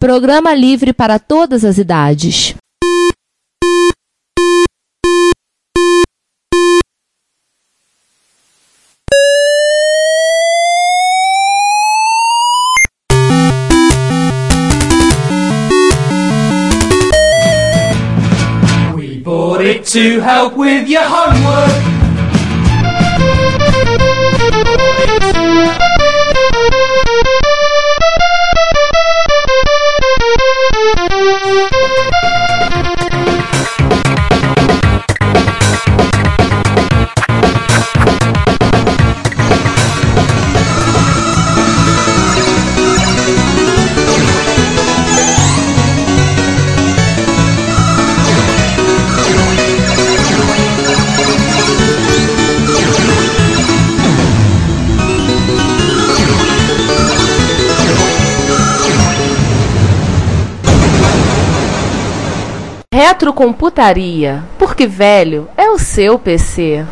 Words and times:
Programa 0.00 0.54
livre 0.54 0.94
para 0.94 1.18
todas 1.18 1.62
as 1.62 1.76
idades. 1.76 2.54
We 18.94 19.18
bought 19.22 19.60
it 19.60 19.84
to 19.92 20.20
help 20.20 20.56
with 20.56 20.88
your 20.88 21.04
homework. 21.04 21.89
Retrocomputaria, 63.20 64.42
porque 64.58 64.86
velho 64.86 65.46
é 65.54 65.68
o 65.68 65.78
seu 65.78 66.18
PC. 66.18 66.86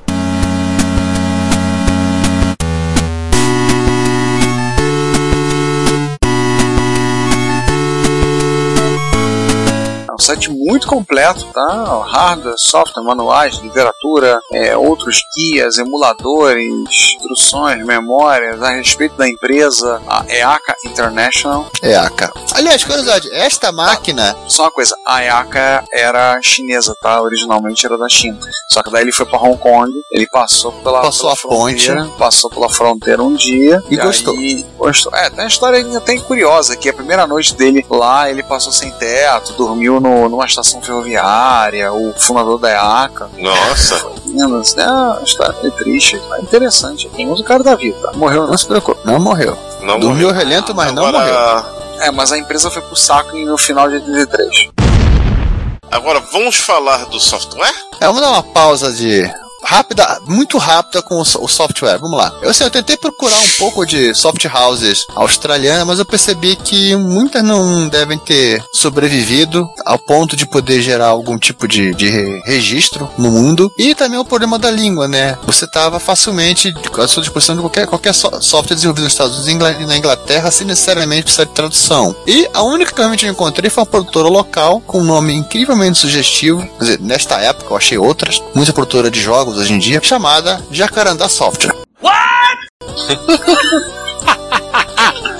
Um 10.18 10.22
site 10.24 10.50
muito 10.50 10.86
completo, 10.88 11.44
tá? 11.54 12.02
Hardware, 12.10 12.54
software, 12.58 13.04
manuais, 13.04 13.54
literatura, 13.58 14.40
é, 14.52 14.76
outros 14.76 15.20
guias, 15.36 15.78
emuladores, 15.78 16.66
instruções, 17.14 17.84
memórias 17.86 18.60
a 18.62 18.70
respeito 18.70 19.14
da 19.16 19.28
empresa, 19.28 20.02
a 20.08 20.24
EACA 20.28 20.74
International. 20.86 21.70
EACA. 21.82 22.32
Aliás, 22.54 22.82
curiosidade, 22.82 23.28
esta 23.32 23.70
máquina. 23.70 24.36
Só 24.48 24.64
uma 24.64 24.70
coisa, 24.72 24.96
a 25.06 25.22
EACA 25.22 25.84
era 25.92 26.40
chinesa, 26.42 26.94
tá? 27.00 27.22
Originalmente 27.22 27.86
era 27.86 27.96
da 27.96 28.08
China. 28.08 28.38
Só 28.72 28.82
que 28.82 28.90
daí 28.90 29.02
ele 29.02 29.12
foi 29.12 29.24
para 29.26 29.38
Hong 29.40 29.56
Kong, 29.58 29.92
ele 30.12 30.26
passou 30.28 30.72
pela, 30.72 31.00
Passou 31.00 31.30
pela 31.30 31.32
a 31.32 31.36
ponte. 31.58 31.86
fronteira, 31.86 32.10
passou 32.18 32.50
pela 32.50 32.68
fronteira 32.68 33.22
um 33.22 33.34
dia 33.34 33.82
E 33.88 33.96
gostou. 33.96 34.34
aí 34.34 34.66
gostou. 34.76 35.14
É, 35.14 35.30
tem 35.30 35.40
uma 35.40 35.46
história 35.48 35.78
ainda 35.78 35.98
até 35.98 36.18
curiosa 36.18 36.76
que 36.76 36.88
a 36.88 36.92
primeira 36.92 37.26
noite 37.26 37.54
dele 37.54 37.86
lá, 37.88 38.28
ele 38.28 38.42
passou 38.42 38.72
sem 38.72 38.90
teto, 38.92 39.52
dormiu 39.52 40.00
no, 40.00 40.07
numa 40.28 40.44
estação 40.46 40.80
ferroviária, 40.80 41.92
o 41.92 42.12
fundador 42.16 42.58
da 42.58 42.70
EACA. 42.70 43.28
Nossa. 43.38 43.96
Assim, 43.96 44.40
é 44.40 44.46
uma 44.46 45.22
história 45.22 45.54
meio 45.62 45.72
triste, 45.72 46.20
mas 46.28 46.42
interessante. 46.42 47.08
Tem 47.10 47.28
outro 47.28 47.44
cara 47.44 47.62
da 47.62 47.74
vida. 47.74 48.12
Morreu 48.14 48.46
Não 48.46 48.56
se 48.58 48.66
preocupe, 48.66 49.00
não 49.04 49.18
morreu. 49.18 49.56
Não 49.82 49.98
Dormiu 49.98 50.30
relento, 50.32 50.74
mas 50.74 50.92
não 50.92 51.10
morreu. 51.10 51.20
Agora, 51.20 51.64
É, 52.00 52.10
mas 52.10 52.30
a 52.32 52.38
empresa 52.38 52.70
foi 52.70 52.82
pro 52.82 52.96
saco 52.96 53.36
no 53.36 53.58
final 53.58 53.88
de 53.88 53.96
83. 53.96 54.68
agora 55.90 56.20
vamos 56.32 56.56
falar 56.56 57.06
do 57.06 57.18
software? 57.18 57.72
É, 58.00 58.06
vamos 58.06 58.20
dar 58.20 58.30
uma 58.30 58.42
pausa 58.42 58.92
de. 58.92 59.28
Rápida, 59.62 60.20
muito 60.26 60.56
rápida 60.58 61.02
com 61.02 61.16
o 61.16 61.24
o 61.38 61.48
software. 61.48 61.98
Vamos 61.98 62.16
lá. 62.18 62.32
Eu, 62.42 62.50
assim, 62.50 62.64
eu 62.64 62.70
tentei 62.70 62.96
procurar 62.96 63.38
um 63.38 63.48
pouco 63.58 63.84
de 63.84 64.14
soft 64.14 64.44
houses 64.46 65.04
australianas, 65.14 65.86
mas 65.86 65.98
eu 65.98 66.04
percebi 66.04 66.56
que 66.56 66.96
muitas 66.96 67.42
não 67.44 67.86
devem 67.88 68.18
ter 68.18 68.62
sobrevivido 68.72 69.68
ao 69.84 69.98
ponto 69.98 70.36
de 70.36 70.46
poder 70.46 70.80
gerar 70.82 71.06
algum 71.08 71.38
tipo 71.38 71.68
de, 71.68 71.94
de 71.94 72.08
re- 72.08 72.40
registro 72.44 73.08
no 73.18 73.30
mundo. 73.30 73.70
E 73.78 73.94
também 73.94 74.18
o 74.18 74.24
problema 74.24 74.58
da 74.58 74.70
língua, 74.70 75.06
né? 75.06 75.38
Você 75.44 75.64
estava 75.64 76.00
facilmente 76.00 76.72
à 76.98 77.06
sua 77.08 77.22
disposição 77.22 77.54
de 77.54 77.62
qualquer, 77.62 77.86
qualquer 77.86 78.12
so- 78.14 78.40
software 78.40 78.74
desenvolvido 78.74 79.04
nos 79.04 79.12
Estados 79.12 79.38
Unidos 79.46 79.68
e 79.80 79.86
na 79.86 79.96
Inglaterra 79.96 80.50
sem 80.50 80.66
necessariamente 80.66 81.22
precisar 81.24 81.44
de 81.44 81.52
tradução. 81.52 82.14
E 82.26 82.48
a 82.52 82.62
única 82.62 82.90
que 82.92 82.98
realmente 82.98 83.24
eu 83.26 83.32
encontrei 83.32 83.70
foi 83.70 83.82
uma 83.82 83.86
produtora 83.90 84.28
local 84.28 84.80
com 84.80 85.00
um 85.00 85.04
nome 85.04 85.32
incrivelmente 85.34 85.98
sugestivo. 85.98 86.60
Quer 86.78 86.84
dizer, 86.84 87.00
nesta 87.00 87.36
época 87.40 87.72
eu 87.72 87.76
achei 87.76 87.98
outras, 87.98 88.42
muita 88.54 88.72
produtora 88.72 89.10
de 89.10 89.20
jogos 89.20 89.47
hoje 89.56 89.72
em 89.72 89.78
dia, 89.78 90.00
chamada 90.02 90.60
Jacarandá 90.70 91.28
Software. 91.28 91.74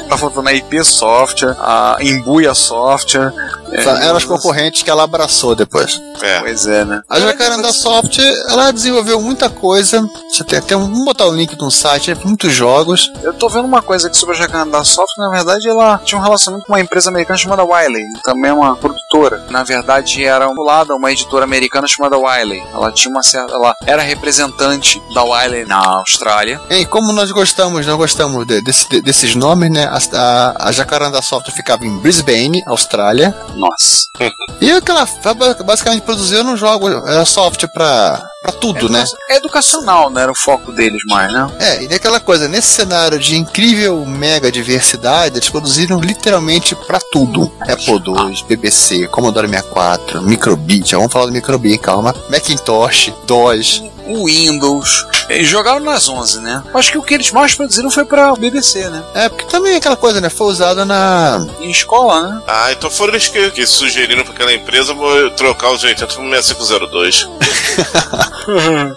Tá 0.09 0.17
faltando 0.17 0.49
a 0.49 0.55
IP 0.55 0.83
Software, 0.85 1.55
a 1.59 1.99
Embuia 2.01 2.55
Software. 2.55 3.33
É, 3.73 4.07
Eram 4.07 4.17
as 4.17 4.25
concorrentes 4.25 4.83
que 4.83 4.91
ela 4.91 5.03
abraçou 5.05 5.55
depois. 5.55 6.01
É. 6.23 6.41
Pois 6.41 6.67
é, 6.67 6.85
né? 6.85 7.03
A 7.09 7.21
Jacarandá 7.21 7.73
Software, 7.73 8.35
ela 8.49 8.71
desenvolveu 8.73 9.21
muita 9.21 9.49
coisa. 9.49 10.07
Você 10.31 10.45
tem 10.45 10.59
até 10.59 10.77
um, 10.77 10.83
vamos 10.89 11.05
botar 11.05 11.27
o 11.27 11.35
link 11.35 11.57
no 11.59 11.71
site, 11.71 12.11
é 12.11 12.15
muitos 12.15 12.53
jogos. 12.53 13.11
Eu 13.23 13.33
tô 13.35 13.49
vendo 13.49 13.65
uma 13.67 13.83
coisa 13.83 14.09
aqui 14.09 14.17
sobre 14.17 14.35
a 14.37 14.39
Jacarandá 14.39 14.83
Software. 14.85 15.25
Na 15.27 15.31
verdade, 15.31 15.69
ela 15.69 15.99
tinha 16.05 16.19
um 16.19 16.23
relacionamento 16.23 16.67
com 16.67 16.73
uma 16.73 16.81
empresa 16.81 17.11
americana 17.11 17.39
chamada 17.39 17.65
Wiley, 17.65 18.05
também 18.25 18.51
é 18.51 18.55
uma 18.55 18.77
produtora. 18.77 19.45
Na 19.51 19.63
verdade, 19.63 20.25
era 20.25 20.49
um 20.49 20.63
lado 20.63 20.95
uma 20.95 21.11
editora 21.13 21.45
americana 21.45 21.87
chamada 21.87 22.17
Wiley. 22.19 22.63
Ela 22.73 22.91
tinha 22.93 23.11
uma 23.11 23.23
certa, 23.23 23.53
ela 23.55 23.75
era 23.87 24.03
representante 24.03 25.01
da 25.15 25.23
Wiley 25.23 25.65
na 25.67 25.77
Austrália. 25.79 26.61
E 26.71 26.85
como 26.87 27.13
nós 27.13 27.31
gostamos, 27.31 27.87
nós 27.87 27.97
gostamos 27.97 28.47
de- 28.47 28.61
desse- 28.61 28.89
de- 28.89 29.01
desses 29.01 29.35
nomes, 29.35 29.71
né? 29.71 29.85
A, 29.87 29.99
a, 30.17 30.69
a 30.69 30.73
Jacarandá 30.73 31.21
Software 31.23 31.55
ficava 31.55 31.85
em 31.87 31.97
Brisbane, 31.99 32.63
Austrália. 32.67 33.35
Nossa. 33.59 34.09
E 34.61 34.73
o 34.75 34.83
que 34.83 34.91
ela 34.91 35.07
fa- 35.07 35.35
basicamente 35.35 36.03
produziu 36.03 36.43
no 36.43 36.57
jogo 36.57 36.89
era 36.89 37.25
software 37.25 37.69
pra, 37.69 38.29
pra 38.43 38.51
tudo, 38.51 38.89
né? 38.89 39.05
É 39.31 39.37
educacional, 39.37 40.11
né? 40.11 40.23
Era 40.23 40.33
o 40.33 40.35
foco 40.35 40.73
deles 40.73 41.01
mais, 41.07 41.33
né? 41.33 41.47
É, 41.61 41.85
e 41.85 41.95
aquela 41.95 42.19
coisa, 42.19 42.49
nesse 42.49 42.67
cenário 42.67 43.21
de 43.21 43.37
incrível 43.37 44.05
mega 44.05 44.51
diversidade, 44.51 45.37
eles 45.37 45.49
produziram 45.49 46.01
literalmente 46.01 46.75
pra 46.75 46.99
tudo. 47.13 47.53
Apple 47.61 48.03
II, 48.05 48.45
BBC, 48.49 49.07
Commodore 49.07 49.47
64, 49.47 50.23
Microbit, 50.23 50.97
vamos 50.97 51.13
falar 51.13 51.27
do 51.27 51.33
Microbit, 51.33 51.79
calma. 51.79 52.13
Macintosh, 52.29 53.13
DOS. 53.27 53.85
O 54.09 54.27
Windows. 54.27 55.07
Eles 55.29 55.49
jogaram 55.49 55.81
nas 55.81 56.09
11, 56.09 56.41
né? 56.41 56.63
Acho 56.75 56.93
que 56.93 56.99
o 56.99 57.03
que 57.03 57.15
eles 57.15 57.31
mais 57.31 57.55
produziram 57.55 57.91
foi 57.91 58.05
pra 58.05 58.35
BBC, 58.35 58.89
né? 58.89 59.05
É, 59.15 59.29
porque 59.29 59.45
também 59.45 59.77
aquela 59.77 59.97
coisa, 59.97 60.21
né? 60.21 60.31
Foi 60.31 60.47
usada 60.47 60.85
na. 60.85 61.47
Em 61.61 61.71
escola, 61.71 62.23
né? 62.23 62.43
Ah, 62.47 62.73
então 62.73 62.91
foram 62.91 63.13
eles 63.13 63.29
que, 63.29 63.51
que 63.51 63.67
sugeriram 63.67 64.25
para 64.25 64.33
aquela 64.33 64.55
empresa 64.55 64.95
vou 64.95 65.31
trocar 65.33 65.71
os 65.71 65.85
80 65.85 66.07
por 66.15 66.29
6502. 66.31 67.29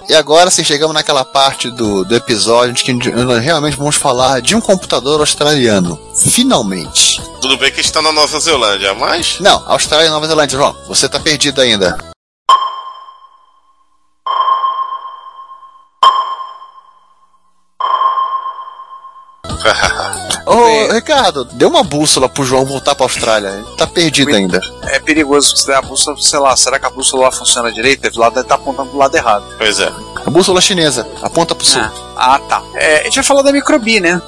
E 0.08 0.16
agora 0.16 0.50
sim, 0.50 0.64
chegamos 0.64 0.94
naquela 0.94 1.26
parte 1.26 1.70
do, 1.70 2.06
do 2.06 2.16
episódio 2.16 2.74
de 2.74 2.84
que 2.84 2.94
nós 2.94 3.44
realmente 3.44 3.78
vamos 3.78 3.96
falar 3.96 4.42
de 4.42 4.56
um 4.56 4.62
computador 4.62 5.20
australiano. 5.20 6.00
Finalmente. 6.16 7.22
Tudo 7.42 7.58
bem 7.58 7.72
que 7.72 7.82
está 7.82 8.02
na 8.02 8.12
Nova 8.12 8.40
Zelândia, 8.40 8.94
mas. 8.94 9.40
Não, 9.40 9.64
Austrália 9.68 10.08
e 10.08 10.10
Nova 10.10 10.28
Zelândia, 10.28 10.58
João. 10.58 10.76
Você 10.88 11.10
tá 11.10 11.20
perdido 11.20 11.62
ainda. 11.62 12.11
Ô, 20.46 20.94
Ricardo, 20.94 21.46
dê 21.46 21.66
uma 21.66 21.84
bússola 21.84 22.28
pro 22.28 22.44
João 22.44 22.66
voltar 22.66 22.96
pra 22.96 23.06
Austrália. 23.06 23.50
Ele 23.50 23.78
tá 23.78 23.86
perdido 23.86 24.36
ainda. 24.36 24.60
É 24.88 25.00
perigoso 25.00 25.56
você 25.56 25.68
der 25.68 25.78
a 25.78 25.82
bússola, 25.82 26.18
sei 26.18 26.40
lá, 26.40 26.56
será 26.56 26.80
que 26.80 26.86
a 26.86 26.90
bússola 26.90 27.24
lá 27.24 27.32
funciona 27.32 27.72
direito? 27.72 28.02
Deve 28.02 28.18
lá 28.18 28.30
deve 28.30 28.42
estar 28.42 28.56
apontando 28.56 28.90
pro 28.90 28.98
lado 28.98 29.16
errado. 29.16 29.46
Pois 29.58 29.80
é. 29.80 29.92
A 30.26 30.30
bússola 30.30 30.62
chinesa, 30.62 31.08
aponta 31.22 31.56
pro 31.56 31.66
sul. 31.66 31.82
Ah, 32.16 32.40
tá. 32.40 32.62
É, 32.76 33.02
a 33.02 33.04
gente 33.04 33.16
vai 33.16 33.24
falar 33.24 33.42
da 33.42 33.52
Microbi, 33.52 34.00
né? 34.00 34.22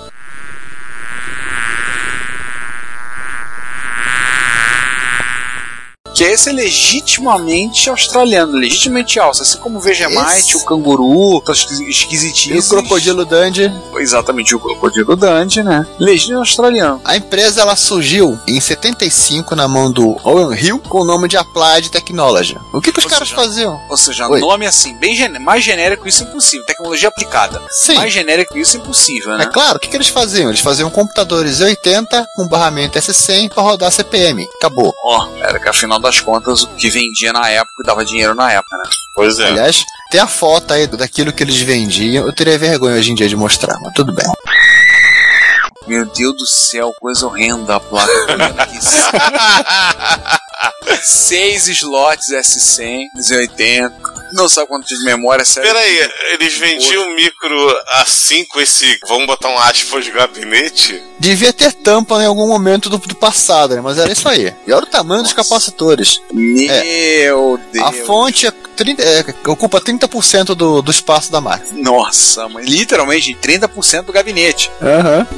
Que 6.13 6.23
esse 6.23 6.49
é 6.49 6.53
legitimamente 6.53 7.89
australiano, 7.89 8.53
legitimamente 8.57 9.19
alça, 9.19 9.43
assim 9.43 9.57
como 9.57 9.77
o 9.77 9.81
Vegemite, 9.81 10.21
Esse- 10.37 10.57
o 10.57 10.65
canguru, 10.65 11.41
os 11.47 11.79
E 11.81 11.89
esquisitinhos. 11.89 12.65
o 12.67 12.69
Crocodilo 12.69 13.25
Dundee. 13.25 13.71
Exatamente, 13.97 14.55
o 14.55 14.59
crocodilo 14.59 15.15
Dundee, 15.15 15.63
né? 15.63 15.85
Legítimo 15.99 16.39
australiano. 16.39 17.01
A 17.03 17.15
empresa 17.17 17.61
ela 17.61 17.75
surgiu 17.75 18.37
em 18.47 18.59
75 18.59 19.55
na 19.55 19.67
mão 19.67 19.91
do 19.91 20.17
Owen 20.23 20.57
Hill 20.57 20.79
com 20.79 20.99
o 21.01 21.05
nome 21.05 21.27
de 21.27 21.37
Applied 21.37 21.89
Technology. 21.89 22.57
O 22.73 22.81
que, 22.81 22.91
que 22.91 22.99
os 22.99 23.05
Ou 23.05 23.11
caras 23.11 23.29
seja, 23.29 23.41
faziam? 23.41 23.81
Ou 23.89 23.97
seja, 23.97 24.27
Oi. 24.27 24.39
nome 24.39 24.65
assim, 24.65 24.95
bem 24.97 25.15
gen- 25.15 25.39
mais 25.39 25.63
genérico 25.63 26.07
isso 26.07 26.23
é 26.23 26.27
impossível. 26.27 26.65
Tecnologia 26.65 27.09
aplicada. 27.09 27.61
Sim. 27.69 27.95
Mais 27.95 28.11
genérico 28.13 28.57
isso 28.57 28.77
é 28.77 28.79
impossível, 28.79 29.37
né? 29.37 29.43
É 29.43 29.47
claro, 29.47 29.77
o 29.77 29.79
que, 29.79 29.87
que 29.87 29.97
eles 29.97 30.07
faziam? 30.09 30.49
Eles 30.49 30.61
faziam 30.61 30.89
computadores 30.89 31.59
80 31.59 32.27
com 32.35 32.47
barramento 32.47 32.97
S100 32.99 33.49
para 33.53 33.63
rodar 33.63 33.91
CPM. 33.91 34.47
Acabou. 34.57 34.93
Ó, 35.03 35.27
era 35.41 35.59
que 35.59 35.67
afinal 35.69 35.99
das 36.03 36.19
contas 36.19 36.63
o 36.63 36.67
que 36.75 36.89
vendia 36.89 37.33
na 37.33 37.49
época 37.49 37.73
e 37.81 37.87
dava 37.87 38.05
dinheiro 38.05 38.35
na 38.35 38.51
época, 38.51 38.77
né? 38.77 38.83
Pois 39.15 39.39
é. 39.39 39.47
Aliás, 39.47 39.83
tem 40.11 40.21
a 40.21 40.27
foto 40.27 40.73
aí 40.73 40.85
daquilo 40.85 41.33
que 41.33 41.43
eles 41.43 41.59
vendiam. 41.61 42.25
Eu 42.25 42.33
teria 42.33 42.59
vergonha 42.59 42.95
hoje 42.95 43.11
em 43.11 43.15
dia 43.15 43.27
de 43.27 43.35
mostrar, 43.35 43.79
mas 43.81 43.93
tudo 43.93 44.13
bem. 44.13 44.25
Meu 45.87 46.05
Deus 46.05 46.35
do 46.35 46.45
céu, 46.45 46.93
coisa 46.99 47.25
horrenda 47.25 47.75
a 47.75 47.79
placa. 47.79 48.13
Seis 51.01 51.67
slots 51.67 52.31
S100, 52.31 53.07
280. 53.15 54.12
Não 54.33 54.49
sabe 54.49 54.67
quanto 54.67 54.87
de 54.87 55.03
memória, 55.03 55.45
sério. 55.45 55.71
Peraí, 55.71 56.09
eles 56.31 56.57
vendiam 56.57 57.15
micro 57.15 57.77
assim 58.01 58.43
com 58.45 58.59
esse. 58.59 58.99
Vamos 59.07 59.27
botar 59.27 59.49
um 59.49 59.59
aspas 59.59 60.03
de 60.05 60.11
gabinete? 60.11 61.01
Devia 61.19 61.53
ter 61.53 61.71
tampa 61.71 62.21
em 62.21 62.25
algum 62.25 62.47
momento 62.47 62.89
do, 62.89 62.97
do 62.97 63.15
passado, 63.15 63.75
né? 63.75 63.81
Mas 63.81 63.97
era 63.97 64.11
isso 64.11 64.27
aí. 64.27 64.53
E 64.65 64.73
olha 64.73 64.83
o 64.83 64.87
tamanho 64.87 65.21
dos 65.21 65.33
Nossa. 65.33 65.43
capacitores. 65.43 66.19
Meu 66.31 67.59
Deus. 67.71 67.85
A 67.85 67.91
fonte 67.91 68.47
é 68.47 68.51
30, 68.75 69.01
é, 69.03 69.25
ocupa 69.47 69.79
30% 69.79 70.55
do, 70.55 70.81
do 70.81 70.91
espaço 70.91 71.31
da 71.31 71.39
máquina. 71.41 71.79
Nossa, 71.81 72.47
mas 72.49 72.65
literalmente 72.67 73.37
30% 73.41 74.03
do 74.03 74.13
gabinete. 74.13 74.71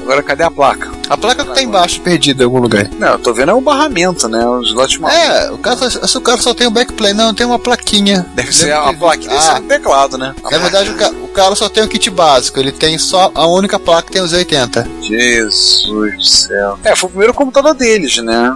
Agora 0.01 0.23
cadê 0.23 0.43
a 0.43 0.51
placa? 0.51 0.91
A 1.09 1.17
placa 1.17 1.43
que 1.45 1.53
tá 1.53 1.61
embaixo, 1.61 2.01
perdida 2.01 2.43
em 2.43 2.45
algum 2.45 2.59
lugar. 2.59 2.89
Não, 2.97 3.09
eu 3.13 3.19
tô 3.19 3.33
vendo 3.33 3.51
é 3.51 3.53
o 3.53 3.61
barramento, 3.61 4.27
né? 4.27 4.45
Os 4.47 4.73
maluco. 4.97 5.07
É, 5.19 5.51
o 5.51 5.57
cara, 5.57 5.89
só- 5.89 6.17
o 6.17 6.21
cara 6.21 6.41
só 6.41 6.53
tem 6.53 6.67
o 6.67 6.71
backplane, 6.71 7.13
não, 7.13 7.33
tem 7.33 7.45
uma 7.45 7.59
plaquinha. 7.59 8.25
Deve 8.33 8.53
ser 8.53 8.73
a 8.73 8.93
plaquinha, 8.93 9.29
deve 9.29 9.41
Ah, 9.41 9.55
ser 9.55 9.61
um 9.61 9.67
teclado, 9.67 10.17
né? 10.17 10.33
Na 10.43 10.57
verdade, 10.57 10.89
o, 10.89 10.95
ca- 10.95 11.09
o 11.11 11.24
cara 11.35 11.55
só 11.55 11.67
tem 11.69 11.83
o 11.83 11.87
kit 11.87 12.09
básico, 12.09 12.59
ele 12.59 12.71
tem 12.71 12.97
só 12.97 13.31
a 13.35 13.45
única 13.45 13.77
placa 13.77 14.07
que 14.07 14.13
tem 14.13 14.21
os 14.21 14.33
80. 14.33 14.87
Jesus 15.01 15.85
do 16.15 16.23
céu. 16.25 16.79
É, 16.83 16.95
foi 16.95 17.07
o 17.07 17.11
primeiro 17.11 17.33
computador 17.33 17.73
deles, 17.73 18.17
né? 18.17 18.53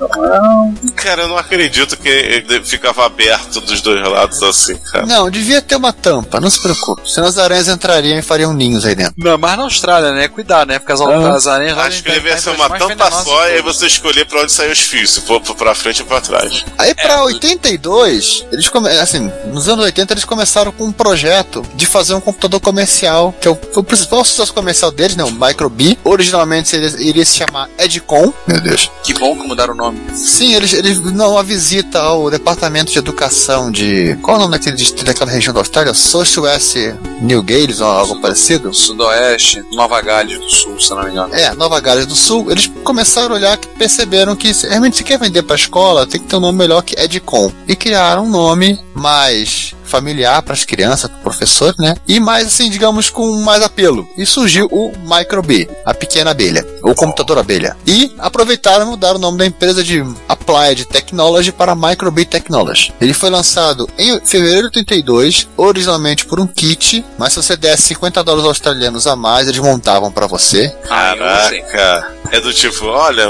Cara, 0.96 1.24
eu 1.24 1.28
não 1.28 1.38
acredito 1.38 1.98
que 1.98 2.08
ele 2.08 2.64
ficava 2.64 3.06
aberto 3.06 3.62
dos 3.62 3.82
dois 3.82 4.02
lados 4.08 4.42
assim, 4.44 4.76
cara. 4.92 5.06
Não, 5.06 5.30
devia 5.30 5.62
ter 5.62 5.76
uma 5.76 5.92
tampa, 5.94 6.40
não 6.40 6.50
se 6.50 6.62
preocupe. 6.62 7.10
Senão 7.10 7.28
as 7.28 7.38
aranhas 7.38 7.68
entrariam 7.68 8.18
e 8.18 8.22
fariam 8.22 8.54
ninhos 8.54 8.86
aí 8.86 8.96
dentro. 8.96 9.14
Não, 9.18 9.38
mas 9.38 9.58
na 9.58 9.64
Austrália, 9.64 10.12
né? 10.12 10.28
Cuidado, 10.28 10.70
né? 10.70 10.80
Porque 10.80 10.94
as, 10.94 11.02
Ah. 11.02 11.36
as 11.36 11.48
aranhas 11.48 11.76
lá 11.78 11.86
Acho 11.86 12.04
que 12.04 12.12
devia 12.12 12.38
ser 12.38 12.52
as 12.52 12.56
uma 12.56 12.70
tampa 12.70 13.12
só 13.12 13.48
e 13.50 13.54
aí 13.56 13.62
você 13.62 13.88
escolher 13.88 14.26
pra 14.26 14.42
onde 14.42 14.52
sair 14.52 14.72
os 14.72 14.80
fios, 14.80 15.12
se 15.12 15.22
for 15.22 15.42
pra 15.42 15.76
frente 15.76 16.02
ou 16.02 16.08
pra 16.08 16.22
trás. 16.22 16.64
Aí 16.78 16.94
pra 16.96 17.24
82, 17.24 18.46
eles 18.52 18.70
come... 18.70 18.90
assim, 18.90 19.32
nos 19.52 19.68
anos 19.68 19.84
80 19.86 20.14
eles 20.14 20.26
começaram 20.26 20.72
com 20.72 20.86
um 20.86 20.92
projeto 20.92 21.64
de 21.76 21.86
fazer 21.86 22.14
um 22.14 22.22
computador 22.22 22.60
comercial, 22.70 23.34
que 23.42 23.48
é 23.48 23.52
o, 23.52 23.56
foi 23.56 23.82
o 23.82 23.84
principal 23.84 24.24
sucesso 24.24 24.54
comercial 24.54 24.92
deles, 24.92 25.16
né, 25.16 25.24
o 25.24 25.32
Micro-B. 25.32 25.98
Originalmente 26.04 26.76
iria, 26.76 26.90
iria 27.00 27.26
se 27.26 27.38
chamar 27.38 27.68
Edcom. 27.78 28.32
Meu 28.48 28.62
Deus. 28.62 28.92
Que 29.04 29.14
bom 29.14 29.36
que 29.36 29.48
mudaram 29.48 29.74
o 29.74 29.78
nome. 29.78 30.00
Sim, 30.14 30.54
eles, 30.54 30.74
eles 30.74 31.00
dão 31.00 31.32
uma 31.32 31.44
visita 31.44 32.00
ao 32.00 32.30
departamento 32.30 32.92
de 32.92 33.00
educação 33.00 33.72
de. 33.72 34.18
Qual 34.22 34.36
é 34.36 34.40
o 34.40 34.42
nome 34.44 34.58
daquele 34.58 34.76
distrito 34.76 35.06
daquela 35.06 35.32
região 35.32 35.54
da 35.54 35.62
Austrália? 35.62 35.94
Social 35.94 36.46
S. 36.48 36.94
New 37.22 37.42
Gales 37.42 37.82
ou 37.82 37.88
algo 37.88 38.22
parecido? 38.22 38.74
Sudoeste, 38.74 39.64
Nova 39.72 40.00
Gales 40.02 40.40
do 40.40 40.50
Sul, 40.50 40.80
se 40.80 40.92
não 40.92 41.04
me 41.04 41.12
engano. 41.12 41.34
É, 41.34 41.54
Nova 41.56 41.80
Gales 41.80 42.06
do 42.06 42.16
Sul, 42.16 42.52
eles 42.52 42.68
começaram 42.84 43.34
a 43.34 43.38
olhar 43.38 43.58
que 43.58 43.68
perceberam 43.68 44.36
que 44.36 44.52
realmente 44.52 44.98
se 44.98 45.04
quer 45.04 45.20
vender 45.20 45.44
para 45.44 45.56
escola, 45.56 46.06
tem 46.06 46.22
que 46.22 46.28
ter 46.28 46.36
um 46.36 46.40
nome 46.40 46.58
melhor 46.58 46.82
que 46.82 47.00
Edcom. 47.00 47.52
E 47.68 47.76
criaram 47.76 48.26
um 48.26 48.30
nome 48.30 48.80
mais 48.94 49.74
familiar 49.90 50.42
para 50.42 50.54
as 50.54 50.64
crianças, 50.64 51.10
para 51.10 51.20
o 51.20 51.24
professor, 51.24 51.74
né? 51.78 51.96
E 52.08 52.20
mais 52.20 52.48
assim, 52.48 52.70
digamos, 52.70 53.10
com 53.10 53.42
mais 53.42 53.62
apelo. 53.64 54.08
E 54.18 54.26
surgiu 54.26 54.68
o 54.72 54.94
Micro-B, 55.06 55.70
a 55.86 55.94
pequena 55.94 56.32
abelha, 56.32 56.66
ou 56.84 56.96
computador 56.96 57.38
abelha. 57.38 57.76
E 57.86 58.14
aproveitaram 58.20 58.86
e 58.86 58.90
mudaram 58.90 59.18
o 59.18 59.22
nome 59.22 59.38
da 59.38 59.46
empresa 59.46 59.84
de 59.84 60.04
Applied 60.28 60.86
Technology 60.86 61.52
para 61.52 61.76
Micro-B 61.76 62.26
Technology. 62.26 62.94
Ele 63.02 63.14
foi 63.14 63.30
lançado 63.30 63.90
em 63.98 64.20
fevereiro 64.24 64.70
de 64.70 64.80
82, 64.80 65.48
originalmente 65.58 66.26
por 66.26 66.40
um 66.40 66.48
kit, 66.48 67.04
mas 67.18 67.34
se 67.34 67.42
você 67.42 67.58
desse 67.58 67.84
50 67.84 68.24
dólares 68.24 68.48
australianos 68.48 69.08
a 69.08 69.16
mais, 69.16 69.48
eles 69.48 69.60
montavam 69.60 70.12
para 70.12 70.28
você. 70.28 70.70
Caraca. 70.88 72.19
É 72.32 72.40
do 72.40 72.54
tipo, 72.54 72.86
olha, 72.86 73.26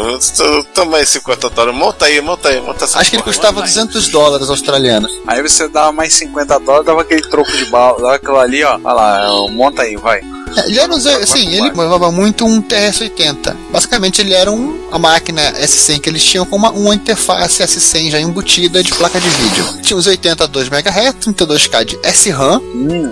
toma 0.73 0.97
aí 0.97 1.05
50 1.05 1.49
dólares, 1.49 1.79
monta 1.79 2.05
aí, 2.05 2.21
monta 2.21 2.49
aí, 2.49 2.59
monta 2.61 2.85
essa 2.85 2.99
Acho 2.99 3.09
que 3.11 3.15
ele 3.15 3.23
custava 3.23 3.61
200 3.61 4.09
dólares 4.09 4.49
australianos. 4.49 5.11
Aí 5.27 5.41
você 5.41 5.67
dava 5.67 5.91
mais 5.91 6.13
50 6.13 6.59
dólares, 6.59 6.85
dava 6.85 7.01
aquele 7.01 7.21
troco 7.21 7.51
de 7.51 7.65
bala, 7.65 7.97
dava 7.97 8.15
aquilo 8.15 8.37
ali, 8.37 8.63
ó. 8.63 8.75
Olha 8.83 8.93
lá, 8.93 9.27
monta 9.51 9.83
aí, 9.83 9.95
vai. 9.95 10.21
É, 10.57 10.67
Ele 10.67 10.79
era 10.79 10.91
um, 10.93 10.95
assim, 10.97 11.47
ele 11.47 11.69
levava 11.75 12.11
muito 12.11 12.45
um 12.45 12.61
TRS-80. 12.61 13.55
Basicamente, 13.71 14.21
ele 14.21 14.33
era 14.33 14.51
um, 14.51 14.87
a 14.91 14.97
máquina 14.99 15.41
S100 15.53 15.99
que 15.99 16.09
eles 16.09 16.23
tinham 16.23 16.45
com 16.45 16.55
uma, 16.55 16.71
uma 16.71 16.93
interface 16.95 17.61
S100 17.63 18.11
já 18.11 18.19
embutida 18.19 18.83
de 18.83 18.93
placa 18.93 19.19
de 19.19 19.29
vídeo. 19.29 19.65
Tinha 19.81 19.97
os 19.97 20.07
82 20.07 20.67
MHz, 20.67 21.15
32K 21.25 21.85
de 21.85 21.99
SRAM, 22.13 22.61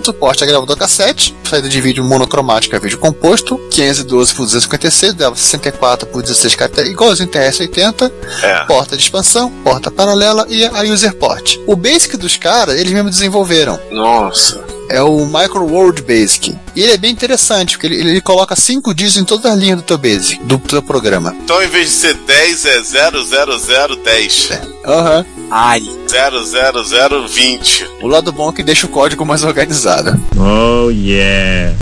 suporte 0.04 0.44
a 0.44 0.48
gravador 0.48 0.78
cassete, 0.78 1.36
saída 1.50 1.70
de 1.70 1.82
vídeo 1.82 2.04
monocromática, 2.04 2.80
vídeo 2.80 2.98
composto, 2.98 3.58
512 3.72 4.34
por 4.34 4.44
256, 4.46 5.14
dava 5.14 5.36
64 5.36 6.08
por 6.08 6.22
16 6.22 6.56
caracteres, 6.56 6.92
igualzinho 6.92 7.30
TRS-80, 7.30 8.12
É. 8.44 8.66
porta 8.66 8.96
de 8.96 9.04
expansão, 9.04 9.50
porta 9.64 9.90
paralela 9.92 10.46
e 10.50 10.66
a 10.66 10.82
user 10.84 11.14
port. 11.16 11.58
O 11.68 11.76
basic 11.76 12.18
dos 12.18 12.36
caras, 12.38 12.80
eles 12.80 12.92
mesmos 12.92 13.12
desenvolveram. 13.12 13.80
Nossa. 13.92 14.77
É 14.90 15.02
o 15.02 15.26
Micro 15.26 15.66
World 15.66 16.02
Basic. 16.02 16.56
E 16.76 16.82
ele 16.82 16.94
é 16.94 16.98
bem 16.98 17.12
interessante, 17.12 17.78
porque 17.78 17.88
ele, 17.88 18.10
ele 18.10 18.22
coloca 18.22 18.56
cinco 18.56 18.94
dígitos 18.94 19.22
em 19.22 19.26
todas 19.26 19.52
as 19.52 19.58
linhas 19.58 19.78
do 19.78 19.84
teu 19.84 19.98
Basic, 19.98 20.44
do 20.44 20.58
teu 20.58 20.82
programa. 20.82 21.36
Então, 21.44 21.62
em 21.62 21.68
vez 21.68 21.90
de 21.90 21.96
ser 21.96 22.14
10, 22.14 22.66
é 22.66 22.82
00010. 22.82 24.50
Aham. 24.86 25.26
Ai. 25.50 25.82
00020. 26.18 27.90
O 28.02 28.08
lado 28.08 28.32
bom 28.32 28.50
é 28.50 28.54
que 28.54 28.64
deixa 28.64 28.86
o 28.86 28.90
código 28.90 29.26
mais 29.26 29.44
organizado. 29.44 30.20
Oh 30.38 30.90
yeah. 30.90 31.76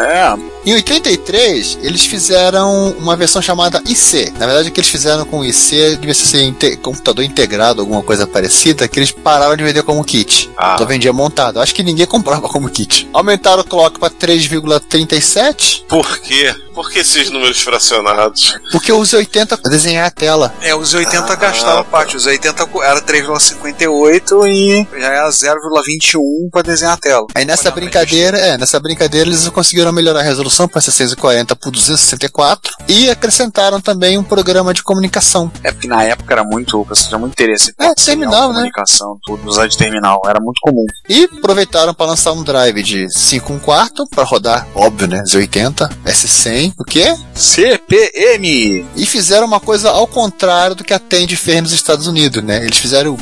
É. 0.00 0.58
Em 0.66 0.74
83, 0.74 1.78
eles 1.82 2.04
fizeram 2.04 2.90
uma 2.98 3.16
versão 3.16 3.40
chamada 3.40 3.82
IC. 3.86 4.32
Na 4.38 4.44
verdade, 4.44 4.68
o 4.68 4.72
que 4.72 4.80
eles 4.80 4.90
fizeram 4.90 5.24
com 5.24 5.40
o 5.40 5.44
IC 5.44 5.96
devia 5.96 6.12
ser 6.12 6.42
inte 6.42 6.76
computador 6.76 7.24
integrado, 7.24 7.80
alguma 7.80 8.02
coisa 8.02 8.26
parecida, 8.26 8.86
que 8.86 8.98
eles 8.98 9.10
pararam 9.10 9.56
de 9.56 9.64
vender 9.64 9.82
como 9.82 10.04
kit. 10.04 10.50
Ah. 10.56 10.76
Só 10.76 10.84
vendia 10.84 11.12
montado. 11.12 11.60
Acho 11.60 11.74
que 11.74 11.82
ninguém 11.82 12.04
comprava 12.06 12.48
como 12.48 12.68
kit. 12.68 13.08
Aumentaram 13.14 13.62
o 13.62 13.64
clock 13.64 13.98
para 13.98 14.10
3,37. 14.10 15.84
Por 15.88 16.18
quê? 16.18 16.54
Por 16.74 16.90
que 16.90 17.00
esses 17.00 17.30
números 17.30 17.60
fracionados? 17.60 18.54
Porque 18.70 18.92
eu 18.92 18.98
usei 18.98 19.20
80 19.20 19.56
para 19.58 19.70
desenhar 19.70 20.06
a 20.06 20.10
tela. 20.10 20.54
É, 20.60 20.74
os 20.74 20.94
80 20.94 21.32
ah, 21.32 21.34
gastava 21.34 21.78
tá. 21.78 21.84
parte. 21.84 22.16
Os 22.16 22.26
80 22.26 22.68
era 22.84 23.00
3,57 23.00 23.77
e 23.84 24.86
já 24.98 25.12
é 25.12 25.28
0,21 25.28 26.50
para 26.50 26.62
desenhar 26.62 26.94
a 26.94 26.96
tela. 26.96 27.26
Aí 27.34 27.44
nessa 27.44 27.70
brincadeira, 27.70 28.38
é, 28.38 28.58
nessa 28.58 28.80
brincadeira 28.80 29.28
eles 29.28 29.48
conseguiram 29.48 29.92
melhorar 29.92 30.20
a 30.20 30.22
resolução 30.22 30.66
para 30.66 30.80
640 30.80 31.54
por 31.56 31.70
264 31.70 32.72
e 32.88 33.10
acrescentaram 33.10 33.80
também 33.80 34.18
um 34.18 34.22
programa 34.22 34.72
de 34.72 34.82
comunicação. 34.82 35.50
É 35.62 35.70
porque 35.70 35.86
na 35.86 36.02
época 36.02 36.32
era 36.34 36.44
muito, 36.44 36.86
tinha 37.06 37.18
muito 37.18 37.32
interesse. 37.32 37.72
É, 37.78 37.94
terminal, 37.94 38.48
né? 38.48 38.54
Comunicação, 38.54 39.18
tudo, 39.24 39.48
usar 39.48 39.66
de 39.66 39.76
terminal, 39.76 40.20
era 40.26 40.40
muito 40.40 40.60
comum. 40.60 40.84
E 41.08 41.24
aproveitaram 41.24 41.94
para 41.94 42.06
lançar 42.06 42.32
um 42.32 42.42
drive 42.42 42.82
de 42.82 43.08
5 43.10 43.52
1 43.52 43.58
quarto 43.58 44.06
para 44.08 44.24
rodar, 44.24 44.66
óbvio, 44.74 45.08
né, 45.08 45.22
Z80, 45.24 45.90
S100, 46.04 46.72
o 46.78 46.84
que? 46.84 47.14
CPM! 47.34 48.86
E 48.96 49.06
fizeram 49.06 49.46
uma 49.46 49.60
coisa 49.60 49.90
ao 49.90 50.06
contrário 50.06 50.74
do 50.74 50.84
que 50.84 50.94
atende 50.94 51.18
Tandy 51.36 51.60
nos 51.62 51.72
Estados 51.72 52.06
Unidos, 52.06 52.42
né? 52.42 52.64
Eles 52.64 52.78
fizeram 52.78 53.14
o 53.14 53.18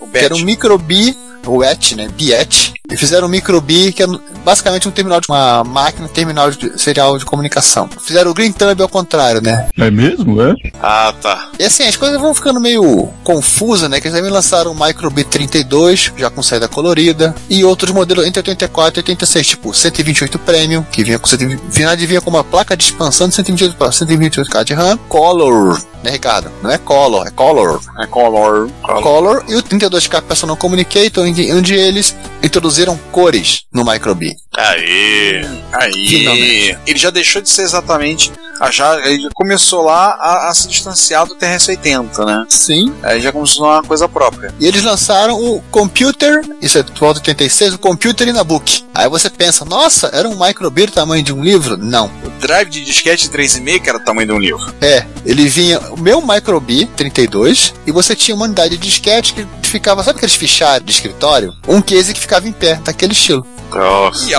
o 0.00 0.06
que 0.06 0.18
era 0.18 0.34
um 0.34 0.44
BET. 0.78 1.16
Micro 1.44 1.50
B, 1.50 1.58
o 1.58 1.62
ET, 1.62 1.92
né? 1.92 2.08
BET, 2.08 2.74
e 2.90 2.96
fizeram 2.96 3.26
um 3.26 3.30
microbi, 3.30 3.92
que 3.92 4.02
é 4.02 4.06
basicamente 4.44 4.86
um 4.86 4.90
terminal 4.90 5.20
de 5.20 5.28
uma 5.28 5.64
máquina 5.64 6.08
terminal 6.08 6.50
de 6.50 6.80
serial 6.80 7.18
de 7.18 7.24
comunicação. 7.24 7.88
Fizeram 8.00 8.30
o 8.30 8.34
Green 8.34 8.52
Thumb 8.52 8.80
ao 8.80 8.88
contrário, 8.88 9.40
né? 9.40 9.68
É 9.78 9.90
mesmo, 9.90 10.40
é? 10.42 10.54
Ah, 10.82 11.14
tá. 11.20 11.50
E 11.58 11.64
assim, 11.64 11.84
as 11.84 11.96
coisas 11.96 12.20
vão 12.20 12.34
ficando 12.34 12.60
meio 12.60 13.08
confusas, 13.22 13.88
né? 13.88 14.00
Que 14.00 14.08
eles 14.08 14.16
também 14.16 14.32
lançaram 14.32 14.72
o 14.72 14.78
Microbi 14.78 15.24
32, 15.24 16.12
já 16.16 16.30
com 16.30 16.42
saída 16.42 16.68
colorida, 16.68 17.34
e 17.48 17.64
outros 17.64 17.92
modelos 17.92 18.26
entre 18.26 18.40
84 18.40 18.98
e 18.98 19.00
86, 19.00 19.46
tipo 19.46 19.74
128 19.74 20.38
Premium, 20.38 20.82
que 20.82 21.02
vinha 21.02 21.18
com 21.18 21.26
120, 21.26 21.60
final 21.72 21.96
vinha 21.96 22.20
com 22.20 22.30
uma 22.30 22.44
placa 22.44 22.76
de 22.76 22.84
expansão 22.84 23.28
de 23.28 23.34
128 23.34 23.76
para 23.76 23.88
128K 23.88 24.64
de 24.64 24.74
RAM, 24.74 24.98
Color, 25.08 25.80
né, 26.02 26.10
Ricardo? 26.10 26.50
Não 26.62 26.70
é 26.70 26.76
Color, 26.76 27.26
é 27.26 27.30
Color. 27.30 27.80
É 27.98 28.06
color. 28.06 28.70
Color 29.02 29.44
e 29.48 29.54
o 29.54 29.62
32K 29.62 30.20
Personal 30.22 30.56
Communicator, 30.56 31.26
onde, 31.34 31.52
onde 31.52 31.74
eles 31.74 32.14
introduziram 32.42 32.96
cores 33.10 33.64
no 33.72 33.84
Microbi. 33.84 34.36
Aí. 34.56 35.44
Aí. 35.72 36.08
Finalmente. 36.08 36.78
Ele 36.86 36.98
já 36.98 37.10
deixou 37.10 37.42
de 37.42 37.50
ser 37.50 37.62
exatamente. 37.62 38.32
a 38.60 38.70
Já, 38.70 39.00
ele 39.08 39.28
começou 39.34 39.82
lá 39.82 40.16
a, 40.20 40.48
a 40.48 40.54
se 40.54 40.68
distanciar 40.68 41.26
do 41.26 41.34
TRS-80, 41.34 42.24
né? 42.24 42.46
Sim. 42.48 42.94
Aí 43.02 43.20
já 43.20 43.32
começou 43.32 43.66
uma 43.66 43.82
coisa 43.82 44.08
própria. 44.08 44.54
E 44.60 44.66
eles 44.66 44.84
lançaram 44.84 45.34
o 45.34 45.60
Computer, 45.70 46.42
isso 46.62 46.78
é 46.78 46.84
volta 46.98 47.18
86, 47.18 47.74
o 47.74 47.78
Computer 47.78 48.28
in 48.28 48.38
a 48.38 48.44
Book. 48.44 48.84
Aí 48.94 49.08
você 49.08 49.28
pensa, 49.28 49.64
nossa, 49.64 50.10
era 50.12 50.28
um 50.28 50.38
microbeer 50.38 50.88
do 50.88 50.94
tamanho 50.94 51.24
de 51.24 51.32
um 51.32 51.42
livro? 51.42 51.76
Não. 51.76 52.06
O 52.24 52.30
drive 52.40 52.70
de 52.70 52.84
disquete 52.84 53.28
3,5 53.28 53.80
que 53.80 53.88
era 53.88 53.98
o 53.98 54.04
tamanho 54.04 54.28
de 54.28 54.34
um 54.34 54.38
livro. 54.38 54.72
É, 54.80 55.04
ele 55.26 55.48
vinha 55.48 55.80
o 55.90 55.98
meu 55.98 56.24
microbi 56.24 56.86
32 56.86 57.74
e 57.86 57.90
você 57.90 58.14
tinha 58.14 58.36
uma 58.36 58.44
unidade 58.44 58.76
de 58.76 58.88
disquete 58.88 59.34
que 59.34 59.46
ficava, 59.74 60.04
sabe 60.04 60.18
aqueles 60.18 60.36
fichários 60.36 60.86
de 60.86 60.92
escritório? 60.92 61.52
Um 61.66 61.82
case 61.82 62.14
que 62.14 62.20
ficava 62.20 62.46
em 62.46 62.52
pé, 62.52 62.76
daquele 62.84 63.12
estilo. 63.12 63.44
Nossa. 63.72 64.30
E. 64.30 64.34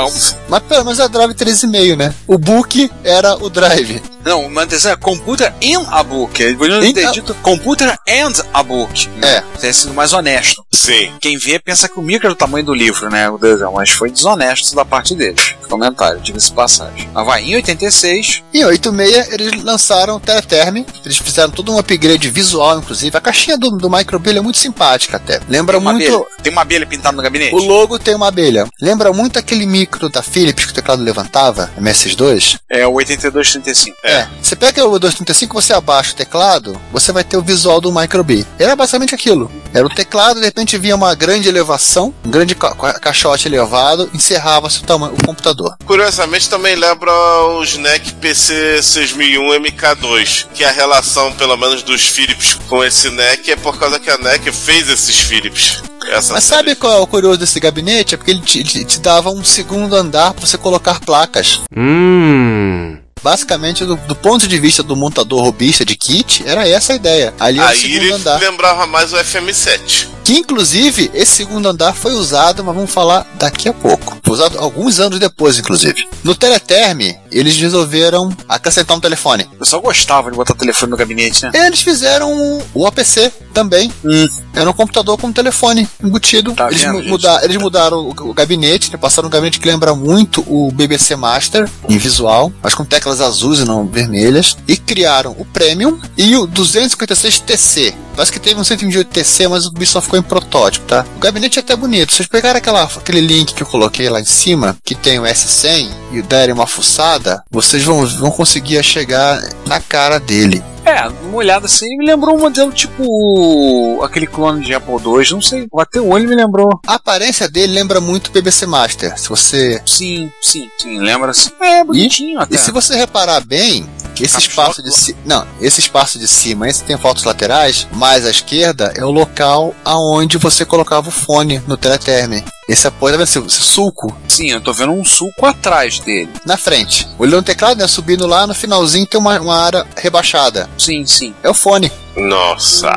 Mas 0.47 0.63
pelo 0.63 0.85
menos 0.85 0.99
é 0.99 1.09
drive 1.09 1.33
3,5, 1.33 1.97
né? 1.97 2.13
O 2.25 2.37
book 2.37 2.89
era 3.03 3.35
o 3.35 3.49
drive. 3.49 4.01
Não, 4.25 4.59
atenção, 4.59 4.91
é 4.91 4.95
computer 4.95 5.53
in 5.61 5.85
a 5.87 6.01
book. 6.01 6.41
Ele 6.41 6.55
podia 6.55 6.93
ter 6.93 7.11
dito 7.11 7.35
computer 7.35 7.95
and 8.07 8.43
a 8.51 8.63
book. 8.63 9.07
É. 9.21 9.41
Ter 9.59 9.71
sido 9.71 9.93
mais 9.93 10.13
honesto. 10.13 10.65
Sim. 10.73 11.11
Quem 11.21 11.37
vê 11.37 11.59
pensa 11.59 11.87
que 11.87 11.99
o 11.99 12.01
micro 12.01 12.27
é 12.27 12.29
do 12.29 12.35
tamanho 12.35 12.65
do 12.65 12.73
livro, 12.73 13.09
né? 13.09 13.29
O 13.29 13.37
desenho, 13.37 13.71
mas 13.71 13.91
foi 13.91 14.09
desonesto 14.09 14.75
da 14.75 14.83
parte 14.83 15.13
deles. 15.13 15.53
Comentário, 15.69 16.19
diga-se 16.19 16.51
passagem. 16.51 17.07
Mas 17.13 17.25
vai, 17.25 17.43
em 17.43 17.55
86, 17.55 18.43
Em 18.53 18.63
86 18.65 19.31
eles 19.31 19.63
lançaram 19.63 20.15
o 20.15 20.19
Teleterm, 20.19 20.83
eles 21.03 21.17
fizeram 21.17 21.51
todo 21.51 21.71
um 21.71 21.79
upgrade 21.79 22.29
visual, 22.29 22.79
inclusive. 22.79 23.15
A 23.15 23.21
caixinha 23.21 23.57
do, 23.57 23.71
do 23.71 23.89
microbi 23.89 24.37
é 24.37 24.41
muito 24.41 24.57
simpática 24.57 25.17
até. 25.17 25.39
Lembra 25.47 25.77
tem 25.77 25.85
uma, 25.85 25.93
muito. 25.93 26.07
abelha, 26.07 26.25
tem 26.41 26.51
uma 26.51 26.61
abelha 26.61 26.85
pintada 26.85 27.15
no 27.15 27.23
gabinete? 27.23 27.53
O 27.53 27.59
logo 27.59 27.99
tem 27.99 28.15
uma 28.15 28.27
abelha. 28.27 28.67
Lembra 28.81 29.13
muito 29.13 29.37
aquele 29.37 29.65
micro 29.65 30.09
da 30.09 30.23
Philips 30.23 30.65
que 30.65 30.71
o 30.71 30.75
teclado 30.75 31.03
levantava, 31.03 31.69
MS2? 31.79 32.59
É 32.69 32.85
o 32.87 32.93
8235. 32.93 33.97
É. 34.03 34.14
Você 34.41 34.55
pega 34.55 34.85
o 34.85 34.99
235, 34.99 35.53
você 35.61 35.73
abaixa 35.73 36.11
o 36.11 36.15
teclado, 36.15 36.79
você 36.91 37.11
vai 37.11 37.23
ter 37.23 37.37
o 37.37 37.41
visual 37.41 37.81
do 37.81 37.91
microbi. 37.91 38.45
Era 38.59 38.75
basicamente 38.75 39.13
aquilo. 39.15 39.51
Era 39.73 39.85
o 39.85 39.89
teclado, 39.89 40.39
de 40.39 40.45
repente 40.45 40.77
vinha 40.77 40.95
uma 40.95 41.13
grande 41.15 41.49
elevação, 41.49 42.13
um 42.23 42.29
grande 42.29 42.55
ca 42.55 42.73
ca- 42.75 42.99
caixote 42.99 43.47
elevado, 43.47 44.09
encerrava-se 44.13 44.79
o, 44.79 44.83
tamanho- 44.83 45.13
o 45.13 45.25
computador. 45.25 45.75
Curiosamente 45.85 46.49
também 46.49 46.75
lembra 46.75 47.11
o 47.11 47.63
SNEC 47.63 48.13
PC 48.13 48.81
6001 48.81 49.59
MK2, 49.61 50.47
que 50.53 50.63
a 50.63 50.71
relação, 50.71 51.31
pelo 51.33 51.57
menos, 51.57 51.81
dos 51.83 52.05
Philips 52.07 52.55
com 52.69 52.83
esse 52.83 53.09
NEC 53.09 53.51
é 53.51 53.55
por 53.55 53.77
causa 53.77 53.99
que 53.99 54.09
a 54.09 54.17
NEC 54.17 54.51
fez 54.51 54.89
esses 54.89 55.19
Philips. 55.19 55.81
Essa 56.07 56.33
Mas 56.33 56.43
série. 56.43 56.57
sabe 56.67 56.75
qual 56.75 56.93
é 56.93 56.99
o 57.01 57.07
curioso 57.07 57.39
desse 57.39 57.59
gabinete? 57.59 58.13
É 58.13 58.17
porque 58.17 58.29
ele 58.31 58.41
te, 58.41 58.63
te- 58.63 58.85
te 58.85 58.99
dava 58.99 59.31
um 59.31 59.43
segundo 59.43 59.95
andar 59.95 60.33
para 60.35 60.45
você 60.45 60.55
colocar 60.57 60.99
placas. 60.99 61.61
Hum. 61.75 62.97
Basicamente, 63.25 63.83
do, 63.83 63.95
do 63.95 64.15
ponto 64.15 64.47
de 64.47 64.59
vista 64.59 64.83
do 64.83 64.95
montador 64.95 65.41
robista 65.43 65.83
de 65.83 65.95
kit, 65.95 66.43
era 66.45 66.69
essa 66.69 66.93
a 66.93 66.95
ideia. 66.95 67.33
Ali 67.39 67.57
o 67.57 67.63
Aí 67.63 67.95
ele 67.95 68.11
andar. 68.11 68.39
lembrava 68.39 68.85
mais 68.85 69.13
o 69.13 69.17
FM7. 69.17 70.09
Que 70.23 70.33
inclusive 70.33 71.09
esse 71.11 71.31
segundo 71.31 71.67
andar 71.67 71.93
foi 71.93 72.13
usado, 72.13 72.63
mas 72.63 72.75
vamos 72.75 72.91
falar 72.91 73.25
daqui 73.33 73.67
a 73.67 73.73
pouco. 73.73 74.19
Foi 74.23 74.35
usado 74.35 74.59
alguns 74.59 74.99
anos 74.99 75.19
depois, 75.19 75.57
inclusive. 75.57 76.07
No 76.23 76.35
Teleterm, 76.35 77.15
eles 77.39 77.57
resolveram 77.57 78.29
acrescentar 78.47 78.95
um 78.95 78.99
telefone. 78.99 79.47
O 79.53 79.57
pessoal 79.57 79.81
gostava 79.81 80.31
de 80.31 80.37
botar 80.37 80.53
telefone 80.53 80.91
no 80.91 80.97
gabinete, 80.97 81.43
né? 81.43 81.51
Eles 81.53 81.81
fizeram 81.81 82.61
o 82.73 82.85
APC 82.87 83.31
também. 83.53 83.91
Hum. 84.03 84.27
Era 84.53 84.69
um 84.69 84.73
computador 84.73 85.17
com 85.17 85.31
telefone 85.31 85.87
embutido. 86.03 86.53
Tá 86.53 86.67
eles, 86.67 86.81
vendo, 86.81 87.03
muda- 87.03 87.41
eles 87.43 87.57
mudaram 87.57 87.97
o, 87.97 88.29
o 88.29 88.33
gabinete, 88.33 88.91
né? 88.91 88.97
passaram 88.97 89.27
um 89.27 89.31
gabinete 89.31 89.59
que 89.59 89.67
lembra 89.67 89.93
muito 89.95 90.41
o 90.47 90.71
BBC 90.71 91.15
Master 91.15 91.69
em 91.89 91.97
visual, 91.97 92.51
mas 92.63 92.73
com 92.73 92.85
teclas 92.85 93.21
azuis 93.21 93.59
e 93.59 93.65
não 93.65 93.85
vermelhas. 93.85 94.57
E 94.67 94.77
criaram 94.77 95.35
o 95.37 95.45
Premium 95.45 95.99
e 96.17 96.35
o 96.35 96.47
256TC. 96.47 97.93
Parece 98.15 98.31
que 98.31 98.39
teve 98.39 98.59
um 98.59 98.63
128TC, 98.63 99.49
mas 99.49 99.65
o 99.65 99.71
bicho 99.71 99.91
só 99.91 100.01
ficou 100.01 100.17
em 100.17 100.21
protótipo, 100.21 100.85
tá? 100.87 101.05
O 101.17 101.19
gabinete 101.19 101.59
é 101.59 101.61
até 101.61 101.75
bonito. 101.75 102.13
Vocês 102.13 102.27
pegaram 102.27 102.57
aquela, 102.57 102.83
aquele 102.83 103.19
link 103.19 103.53
que 103.53 103.61
eu 103.61 103.67
coloquei 103.67 104.09
lá 104.09 104.21
em 104.21 104.25
cima, 104.25 104.77
que 104.85 104.95
tem 104.95 105.19
o 105.19 105.23
S100, 105.23 105.89
e 106.13 106.21
derem 106.21 106.53
uma 106.55 106.65
fuçada, 106.65 107.24
vocês 107.49 107.83
vão, 107.83 108.05
vão 108.05 108.31
conseguir 108.31 108.81
chegar 108.83 109.41
na 109.65 109.79
cara 109.79 110.19
dele. 110.19 110.63
É, 110.85 111.07
uma 111.07 111.37
olhada 111.37 111.65
assim, 111.65 111.97
me 111.97 112.05
lembrou 112.05 112.35
um 112.35 112.39
modelo 112.39 112.71
tipo 112.71 113.99
aquele 114.03 114.27
clone 114.27 114.63
de 114.63 114.73
Apple 114.73 114.93
II, 114.93 115.31
não 115.31 115.41
sei, 115.41 115.67
bateu 115.73 116.05
o 116.05 116.09
olho 116.09 116.25
e 116.25 116.27
me 116.27 116.35
lembrou. 116.35 116.79
A 116.85 116.93
aparência 116.93 117.49
dele 117.49 117.73
lembra 117.73 117.99
muito 117.99 118.27
o 118.27 118.31
BBC 118.31 118.67
Master. 118.67 119.17
Se 119.17 119.27
você 119.27 119.81
Sim, 119.83 120.31
sim, 120.39 120.69
sim, 120.77 120.99
lembra 120.99 121.31
assim. 121.31 121.49
É, 121.59 121.83
bonitinho 121.83 122.39
até. 122.39 122.53
E 122.53 122.57
se 122.59 122.71
você 122.71 122.95
reparar 122.95 123.41
bem, 123.41 123.89
esse 124.23 124.37
espaço 124.37 124.83
de 124.83 124.95
cima. 124.95 125.17
Não, 125.25 125.47
esse 125.59 125.79
espaço 125.79 126.19
de 126.19 126.27
cima, 126.27 126.69
esse 126.69 126.83
tem 126.83 126.97
fotos 126.97 127.23
laterais, 127.23 127.87
mais 127.91 128.25
à 128.25 128.29
esquerda 128.29 128.93
é 128.95 129.03
o 129.03 129.11
local 129.11 129.73
aonde 129.83 130.37
você 130.37 130.63
colocava 130.63 131.09
o 131.09 131.11
fone 131.11 131.61
no 131.67 131.75
teleterm. 131.75 132.43
Esse 132.67 132.87
apoio, 132.87 133.13
tá 133.13 133.17
vendo 133.23 133.27
esse, 133.27 133.39
esse 133.39 133.61
sulco 133.67 134.15
Sim, 134.27 134.51
eu 134.51 134.59
tô 134.61 134.73
vendo 134.73 134.91
um 134.91 135.05
sulco 135.05 135.45
atrás 135.45 135.99
dele. 135.99 136.29
na 136.45 136.57
frente. 136.57 137.07
Olhando 137.19 137.39
o 137.39 137.43
teclado, 137.43 137.77
né? 137.77 137.87
Subindo 137.87 138.25
lá, 138.25 138.47
no 138.47 138.53
finalzinho 138.55 139.05
tem 139.05 139.19
uma, 139.19 139.39
uma 139.39 139.57
área 139.63 139.85
rebaixada. 139.95 140.69
Sim, 140.77 141.05
sim. 141.05 141.33
É 141.43 141.49
o 141.49 141.53
fone. 141.53 141.91
Nossa. 142.17 142.91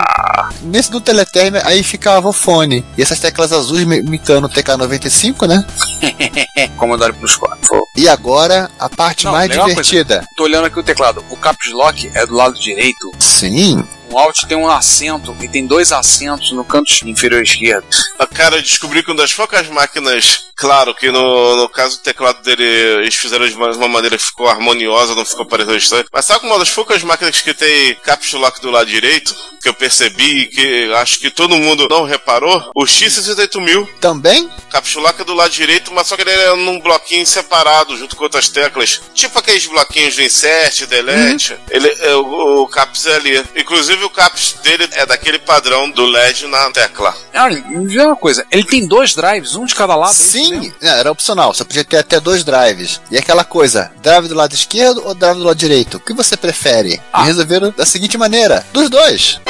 Nesse 0.62 0.90
do 0.90 1.00
teleterm, 1.00 1.56
aí 1.64 1.82
ficava 1.82 2.28
o 2.28 2.32
fone. 2.32 2.84
E 2.96 3.02
essas 3.02 3.20
teclas 3.20 3.52
azuis 3.52 3.84
me- 3.84 3.98
imitando 3.98 4.44
o 4.46 4.48
TK95, 4.48 5.46
né? 5.46 5.64
Commodore 6.76 7.12
Plus 7.12 7.36
4. 7.36 7.58
E 7.96 8.08
agora, 8.08 8.70
a 8.78 8.88
parte 8.88 9.24
Não, 9.26 9.32
mais 9.32 9.50
divertida. 9.50 10.24
Tô 10.36 10.44
olhando 10.44 10.66
aqui 10.66 10.78
o 10.78 10.82
teclado. 10.82 11.22
O 11.30 11.36
Caps 11.36 11.70
Lock 11.72 12.10
é 12.14 12.24
do 12.26 12.34
lado 12.34 12.58
direito. 12.58 13.10
Sim, 13.18 13.84
O 14.10 14.18
Alt 14.18 14.44
tem 14.46 14.56
um 14.56 14.68
assento 14.68 15.36
e 15.40 15.48
tem 15.48 15.66
dois 15.66 15.92
assentos 15.92 16.50
no 16.52 16.64
canto 16.64 16.92
inferior 17.04 17.42
esquerdo. 17.42 17.86
Cara, 18.34 18.56
eu 18.56 18.62
descobri 18.62 19.02
que 19.02 19.10
uma 19.10 19.16
das 19.16 19.32
poucas 19.32 19.66
máquinas, 19.68 20.46
claro 20.56 20.94
que 20.94 21.10
no, 21.10 21.56
no 21.56 21.68
caso 21.68 21.98
do 21.98 22.02
teclado 22.02 22.42
dele, 22.42 22.62
eles 23.02 23.14
fizeram 23.14 23.46
de 23.48 23.54
uma, 23.54 23.70
uma 23.72 23.88
maneira 23.88 24.16
que 24.16 24.24
ficou 24.24 24.48
harmoniosa, 24.48 25.14
não 25.14 25.24
ficou 25.24 25.44
parecendo 25.44 25.76
estranho. 25.76 26.06
Mas 26.12 26.24
sabe 26.24 26.46
uma 26.46 26.58
das 26.58 26.70
poucas 26.70 27.02
máquinas 27.02 27.40
que 27.40 27.52
tem 27.52 27.96
caps 27.96 28.32
lock 28.32 28.60
do 28.60 28.70
lado 28.70 28.88
direito, 28.88 29.34
que 29.60 29.68
eu 29.68 29.74
percebi 29.74 30.42
e 30.42 30.46
que 30.46 30.92
acho 30.94 31.18
que 31.18 31.30
todo 31.30 31.58
mundo 31.58 31.88
não 31.90 32.04
reparou? 32.04 32.70
O 32.74 32.84
X68000. 32.84 33.88
também 34.00 34.48
Caps 34.70 34.94
lock 34.94 35.20
é 35.20 35.24
do 35.24 35.34
lado 35.34 35.50
direito, 35.50 35.92
mas 35.92 36.06
só 36.06 36.16
que 36.16 36.22
ele 36.22 36.30
é 36.30 36.54
num 36.54 36.80
bloquinho 36.80 37.26
separado, 37.26 37.96
junto 37.96 38.14
com 38.16 38.24
outras 38.24 38.48
teclas. 38.48 39.00
Tipo 39.14 39.38
aqueles 39.38 39.66
bloquinhos 39.66 40.14
de 40.14 40.24
insert, 40.24 40.86
delete. 40.86 41.56
Ele, 41.70 41.88
é, 42.00 42.14
o, 42.14 42.62
o 42.62 42.68
caps 42.68 43.06
é 43.06 43.16
ali. 43.16 43.44
Inclusive 43.56 43.97
o 44.04 44.10
caps 44.10 44.56
dele 44.62 44.88
é 44.92 45.06
daquele 45.06 45.38
padrão 45.38 45.90
do 45.90 46.04
LED 46.04 46.46
na 46.46 46.70
tecla. 46.70 47.14
Ah, 47.32 47.48
me 47.48 47.86
vê 47.86 48.02
uma 48.02 48.16
coisa. 48.16 48.44
Ele 48.50 48.64
tem 48.64 48.86
dois 48.86 49.14
drives, 49.14 49.54
um 49.54 49.64
de 49.64 49.74
cada 49.74 49.94
lado. 49.94 50.10
é 50.10 50.14
Sim, 50.14 50.72
é, 50.80 50.88
era 51.00 51.10
opcional. 51.10 51.52
Você 51.54 51.64
podia 51.64 51.84
ter 51.84 51.98
até 51.98 52.20
dois 52.20 52.44
drives. 52.44 53.00
E 53.10 53.18
aquela 53.18 53.44
coisa, 53.44 53.92
drive 54.02 54.28
do 54.28 54.34
lado 54.34 54.54
esquerdo 54.54 55.02
ou 55.04 55.14
drive 55.14 55.38
do 55.38 55.44
lado 55.44 55.56
direito? 55.56 55.96
O 55.96 56.00
que 56.00 56.12
você 56.12 56.36
prefere? 56.36 57.00
Ah. 57.12 57.22
E 57.22 57.26
resolveram 57.26 57.72
da 57.76 57.86
seguinte 57.86 58.16
maneira: 58.18 58.66
dos 58.72 58.90
dois. 58.90 59.40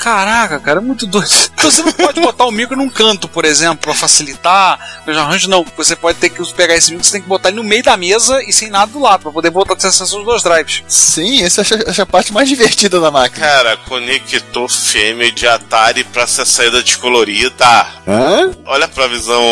Caraca, 0.00 0.58
cara, 0.58 0.78
é 0.78 0.82
muito 0.82 1.06
doido. 1.06 1.28
Então 1.52 1.70
você 1.70 1.82
não 1.82 1.92
pode 1.92 2.20
botar 2.22 2.46
o 2.46 2.50
micro 2.50 2.74
num 2.74 2.88
canto, 2.88 3.28
por 3.28 3.44
exemplo, 3.44 3.76
pra 3.76 3.94
facilitar. 3.94 4.78
Eu 5.06 5.12
já 5.12 5.20
arranjo, 5.20 5.48
não. 5.48 5.64
Você 5.76 5.94
pode 5.94 6.18
ter 6.18 6.30
que 6.30 6.42
pegar 6.54 6.74
esse 6.74 6.90
micro, 6.90 7.04
você 7.04 7.12
tem 7.12 7.20
que 7.20 7.28
botar 7.28 7.50
ele 7.50 7.58
no 7.58 7.64
meio 7.64 7.82
da 7.82 7.98
mesa 7.98 8.42
e 8.42 8.50
sem 8.52 8.70
nada 8.70 8.90
do 8.90 8.98
lado, 8.98 9.24
pra 9.24 9.30
poder 9.30 9.50
botar 9.50 9.74
acesso 9.74 10.02
aos 10.16 10.24
dois 10.24 10.42
drives. 10.42 10.82
Sim, 10.88 11.42
essa 11.42 11.60
acho 11.60 12.02
a 12.02 12.06
parte 12.06 12.32
mais 12.32 12.48
divertida 12.48 12.98
da 12.98 13.10
máquina. 13.10 13.46
Cara, 13.46 13.76
conectou 13.76 14.68
fêmea 14.68 15.30
de 15.30 15.46
Atari 15.46 16.02
pra 16.04 16.26
ser 16.26 16.46
saída 16.46 16.82
descolorida. 16.82 17.86
Hã? 18.08 18.50
Olha 18.64 18.88
pra 18.88 19.06
visão 19.06 19.42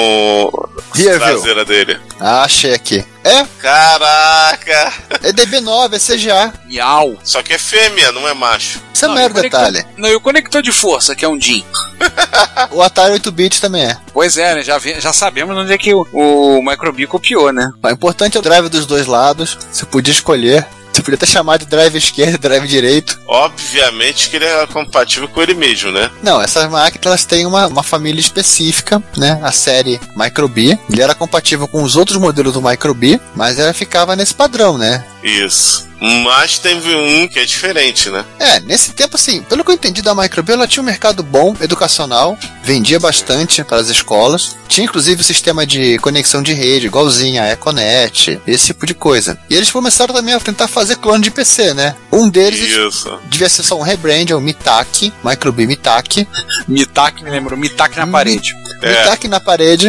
Here, 0.97 1.11
viu? 1.11 1.19
traseira 1.19 1.65
dele. 1.65 2.01
Ah, 2.19 2.43
achei 2.43 2.73
aqui. 2.73 3.05
É, 3.25 3.45
Caraca! 3.61 4.93
é 5.23 5.33
DB9, 5.33 5.95
é 5.95 5.99
CGA. 5.99 6.53
Miau. 6.67 7.17
Só 7.25 7.43
que 7.43 7.53
é 7.53 7.59
fêmea, 7.59 8.13
não 8.13 8.27
é 8.29 8.33
macho. 8.35 8.81
Isso 8.95 9.05
é 9.05 9.09
Não, 9.09 9.15
conector- 9.15 9.43
detalhe. 9.43 9.87
Não, 9.97 10.09
e 10.09 10.15
o 10.15 10.21
conector 10.21 10.63
de 10.63 10.73
força, 10.73 11.15
que 11.15 11.25
é 11.25 11.29
um 11.29 11.37
DIN. 11.37 11.65
O 12.73 12.83
Atari 12.83 13.15
8-bit 13.19 13.61
também 13.61 13.85
é. 13.85 13.97
Pois 14.13 14.37
é, 14.37 14.57
né? 14.57 14.63
Já, 14.63 14.79
vi- 14.79 15.01
já 15.01 15.13
sabemos 15.13 15.57
onde 15.57 15.73
é 15.73 15.79
que 15.79 15.93
o, 15.95 16.07
o 16.13 16.63
Microbi 16.63 17.07
copiou, 17.07 17.53
né? 17.53 17.71
O 17.83 17.89
importante 17.89 18.37
é 18.37 18.41
o 18.41 18.43
drive 18.43 18.69
dos 18.69 18.85
dois 18.87 19.07
lados. 19.07 19.57
Você 19.71 19.85
podia 19.87 20.13
escolher. 20.13 20.67
Você 20.93 21.03
podia 21.03 21.17
até 21.17 21.27
chamar 21.27 21.59
de 21.59 21.67
drive 21.67 21.97
esquerdo 21.97 22.35
e 22.35 22.39
drive 22.39 22.67
direito. 22.67 23.21
Obviamente 23.27 24.29
que 24.29 24.37
ele 24.37 24.45
é 24.45 24.67
compatível 24.67 25.29
com 25.29 25.41
ele 25.41 25.55
mesmo, 25.55 25.93
né? 25.93 26.11
Não, 26.23 26.41
essas 26.41 26.69
máquinas 26.71 27.07
elas 27.07 27.25
têm 27.25 27.47
uma, 27.47 27.67
uma 27.67 27.83
família 27.83 28.21
específica, 28.21 29.03
né? 29.17 29.39
A 29.43 29.53
série 29.53 30.01
Microbi. 30.17 30.79
Ele 30.91 31.03
era 31.03 31.15
compatível 31.15 31.69
com 31.69 31.83
os 31.83 31.97
outros 31.97 32.19
modelos 32.19 32.53
do 32.55 32.63
Microbi, 32.63 33.21
mas 33.35 33.59
ela 33.59 33.73
ficava 33.73 34.17
nesse 34.17 34.35
padrão, 34.35 34.77
né? 34.77 35.05
Isso. 35.23 35.89
Mas 36.01 36.59
teve 36.59 36.95
um 36.95 37.27
que 37.27 37.41
é 37.41 37.45
diferente, 37.45 38.09
né? 38.09 38.25
É, 38.39 38.61
nesse 38.61 38.93
tempo, 38.93 39.17
assim, 39.17 39.43
pelo 39.43 39.65
que 39.65 39.71
eu 39.71 39.75
entendi 39.75 40.01
da 40.01 40.15
Microbi, 40.15 40.53
ela 40.53 40.67
tinha 40.67 40.83
um 40.83 40.87
mercado 40.87 41.23
bom, 41.23 41.57
educacional, 41.61 42.39
vendia 42.63 43.01
bastante 43.01 43.65
para 43.65 43.79
as 43.79 43.89
escolas. 43.89 44.57
Tinha 44.69 44.85
inclusive 44.85 45.21
o 45.21 45.25
sistema 45.25 45.67
de 45.67 45.99
conexão 45.99 46.41
de 46.41 46.53
rede, 46.53 46.87
igualzinho 46.87 47.43
a 47.43 47.51
Econet, 47.51 48.41
esse 48.47 48.67
tipo 48.67 48.87
de 48.87 48.95
coisa. 48.95 49.39
E 49.51 49.55
eles 49.55 49.73
começaram 49.73 50.15
também 50.15 50.35
a 50.35 50.41
tentar 50.41 50.69
fazer 50.69 50.97
clone 50.97 51.25
de 51.25 51.31
PC, 51.31 51.75
né? 51.75 51.97
Um 52.13 52.29
deles 52.29 52.61
Isso. 52.61 53.19
devia 53.29 53.49
ser 53.49 53.65
só 53.65 53.77
um 53.77 53.83
rebrand, 53.83 54.31
é 54.31 54.37
o 54.37 54.41
Mitaki, 54.41 55.13
Microbi 55.25 55.67
Mitaki. 55.67 56.29
Mitak 56.69 57.25
me 57.25 57.31
lembrou, 57.31 57.59
Mitak 57.59 57.97
na 57.97 58.07
parede. 58.07 58.55
É. 58.83 59.01
Mitaki 59.01 59.27
na 59.27 59.41
parede. 59.41 59.89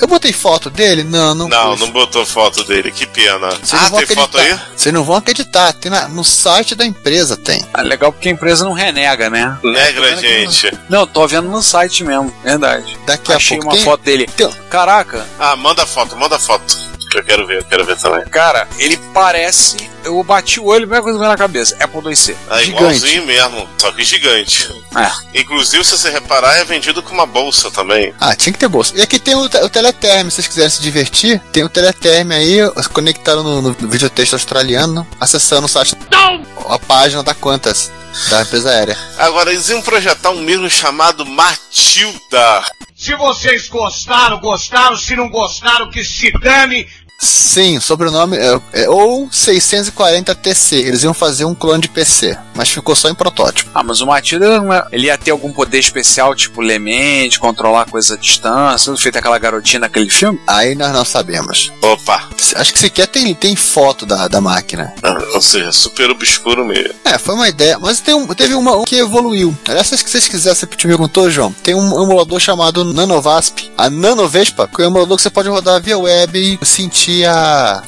Eu 0.00 0.06
botei 0.06 0.32
foto 0.32 0.70
dele? 0.70 1.02
Não, 1.02 1.34
não. 1.34 1.48
Não, 1.48 1.70
pus. 1.72 1.80
não 1.80 1.90
botou 1.90 2.24
foto 2.24 2.62
dele, 2.64 2.90
que 2.92 3.04
pena. 3.06 3.48
Vocês 3.50 3.74
ah, 3.74 3.82
não 3.84 3.90
vão 3.90 3.98
tem 4.06 4.16
foto 4.16 4.38
aí? 4.38 4.44
acreditar. 4.52 4.70
Vocês 4.76 4.94
não 4.94 5.04
vão 5.04 5.16
acreditar. 5.16 5.72
Tem 5.72 5.90
na- 5.90 6.08
no 6.08 6.24
site 6.24 6.74
da 6.74 6.86
empresa 6.86 7.36
tem. 7.36 7.64
Ah, 7.74 7.82
legal 7.82 8.12
porque 8.12 8.28
a 8.28 8.32
empresa 8.32 8.64
não 8.64 8.72
renega, 8.72 9.28
né? 9.28 9.58
Negra, 9.62 10.16
gente. 10.16 10.70
Não, 10.88 11.06
tô 11.06 11.26
vendo 11.26 11.48
no 11.48 11.62
site 11.62 12.04
mesmo, 12.04 12.32
verdade. 12.44 12.96
Daqui 13.06 13.32
Achei 13.32 13.56
a 13.56 13.60
pouco 13.60 13.72
uma 13.74 13.76
tem- 13.76 13.84
foto 13.84 14.02
dele. 14.02 14.26
tem- 14.36 14.50
Caraca, 14.70 15.26
Ah, 15.38 15.56
manda 15.56 15.84
foto, 15.86 16.16
manda 16.16 16.38
foto. 16.38 16.76
Eu 17.14 17.24
quero 17.24 17.46
ver, 17.46 17.58
eu 17.58 17.64
quero 17.64 17.84
ver 17.84 17.96
também. 17.96 18.24
cara, 18.26 18.68
ele 18.78 18.96
parece. 19.14 19.76
Eu 20.04 20.22
bati 20.22 20.60
o 20.60 20.64
olho, 20.66 20.84
a 20.84 20.86
primeira 20.86 21.02
coisa 21.02 21.18
que 21.18 21.20
veio 21.20 21.30
na 21.32 21.36
cabeça. 21.36 21.76
Apple 21.80 22.00
2C. 22.00 22.34
Ah, 22.48 22.62
Gigante. 22.62 22.70
igualzinho 22.82 23.26
mesmo, 23.26 23.68
só 23.78 23.90
que 23.92 24.04
gigante. 24.04 24.70
É. 24.96 25.40
Inclusive, 25.40 25.84
se 25.84 25.90
você 25.98 26.08
reparar, 26.08 26.56
é 26.56 26.64
vendido 26.64 27.02
com 27.02 27.12
uma 27.12 27.26
bolsa 27.26 27.70
também. 27.70 28.14
Ah, 28.20 28.34
tinha 28.34 28.52
que 28.52 28.58
ter 28.58 28.68
bolsa. 28.68 28.92
E 28.96 29.02
aqui 29.02 29.18
tem 29.18 29.34
o, 29.34 29.40
o 29.40 29.68
Teleterm, 29.68 30.28
se 30.30 30.36
vocês 30.36 30.46
quiserem 30.46 30.70
se 30.70 30.80
divertir, 30.80 31.40
tem 31.52 31.64
o 31.64 31.68
Teleterm 31.68 32.30
aí, 32.30 32.58
se 32.82 32.88
conectaram 32.88 33.42
no, 33.42 33.60
no 33.60 33.72
videotexto 33.88 34.36
australiano, 34.36 35.06
acessando 35.20 35.66
o 35.66 35.68
site. 35.68 35.96
Não! 36.10 36.42
A 36.72 36.78
página 36.78 37.22
da 37.22 37.34
Quantas, 37.34 37.90
da 38.30 38.42
empresa 38.42 38.70
aérea. 38.70 38.96
Agora, 39.18 39.52
eles 39.52 39.68
iam 39.68 39.82
projetar 39.82 40.30
um 40.30 40.40
mesmo 40.40 40.70
chamado 40.70 41.26
Matilda. 41.26 42.62
Se 43.08 43.16
vocês 43.16 43.68
gostaram, 43.68 44.38
gostaram. 44.38 44.94
Se 44.94 45.16
não 45.16 45.30
gostaram, 45.30 45.88
que 45.88 46.04
se 46.04 46.30
dane. 46.30 46.86
Sim, 47.20 47.78
o 47.78 47.80
sobrenome 47.80 48.36
é, 48.36 48.60
é 48.72 48.88
ou 48.88 49.26
640TC. 49.28 50.76
Eles 50.76 51.02
iam 51.02 51.12
fazer 51.12 51.44
um 51.44 51.54
clone 51.54 51.82
de 51.82 51.88
PC, 51.88 52.38
mas 52.54 52.68
ficou 52.68 52.94
só 52.94 53.08
em 53.10 53.14
protótipo. 53.14 53.68
Ah, 53.74 53.82
mas 53.82 54.00
o 54.00 54.06
Matilda 54.06 54.60
não 54.60 54.72
é- 54.72 54.86
ele 54.92 55.06
ia 55.08 55.18
ter 55.18 55.32
algum 55.32 55.52
poder 55.52 55.78
especial, 55.80 56.32
tipo 56.36 56.60
Lemente, 56.60 57.40
controlar 57.40 57.86
coisa 57.86 58.14
à 58.14 58.16
distância, 58.16 58.84
tudo 58.92 59.02
feito 59.02 59.18
aquela 59.18 59.36
garotinha 59.38 59.80
naquele 59.80 60.08
filme? 60.08 60.38
Aí 60.46 60.76
nós 60.76 60.92
não 60.92 61.04
sabemos. 61.04 61.72
Opa, 61.82 62.28
Acho 62.54 62.72
que 62.72 62.78
sequer 62.78 63.06
tem, 63.08 63.34
tem 63.34 63.56
foto 63.56 64.06
da, 64.06 64.28
da 64.28 64.40
máquina. 64.40 64.94
Ah, 65.02 65.18
ou 65.34 65.40
seja, 65.40 65.72
super 65.72 66.10
obscuro 66.10 66.64
mesmo. 66.64 66.94
É, 67.04 67.18
foi 67.18 67.34
uma 67.34 67.48
ideia, 67.48 67.78
mas 67.80 68.00
tem 68.00 68.14
um, 68.14 68.26
teve 68.28 68.54
uma 68.54 68.84
que 68.84 68.96
evoluiu. 68.96 69.56
Essas 69.66 70.02
que 70.02 70.08
vocês 70.10 70.28
quiserem, 70.28 70.54
você 70.56 70.66
te 70.66 70.86
perguntou, 70.86 71.28
João. 71.30 71.52
Tem 71.62 71.74
um 71.74 72.02
emulador 72.02 72.38
chamado 72.38 72.84
NanoVasp. 72.84 73.70
A 73.76 73.90
NanoVespa, 73.90 74.68
que 74.68 74.82
é 74.82 74.84
um 74.84 74.90
emulador 74.90 75.16
que 75.16 75.22
você 75.22 75.30
pode 75.30 75.48
rodar 75.48 75.82
via 75.82 75.98
web 75.98 76.58
e 76.62 76.64
sentir 76.66 77.07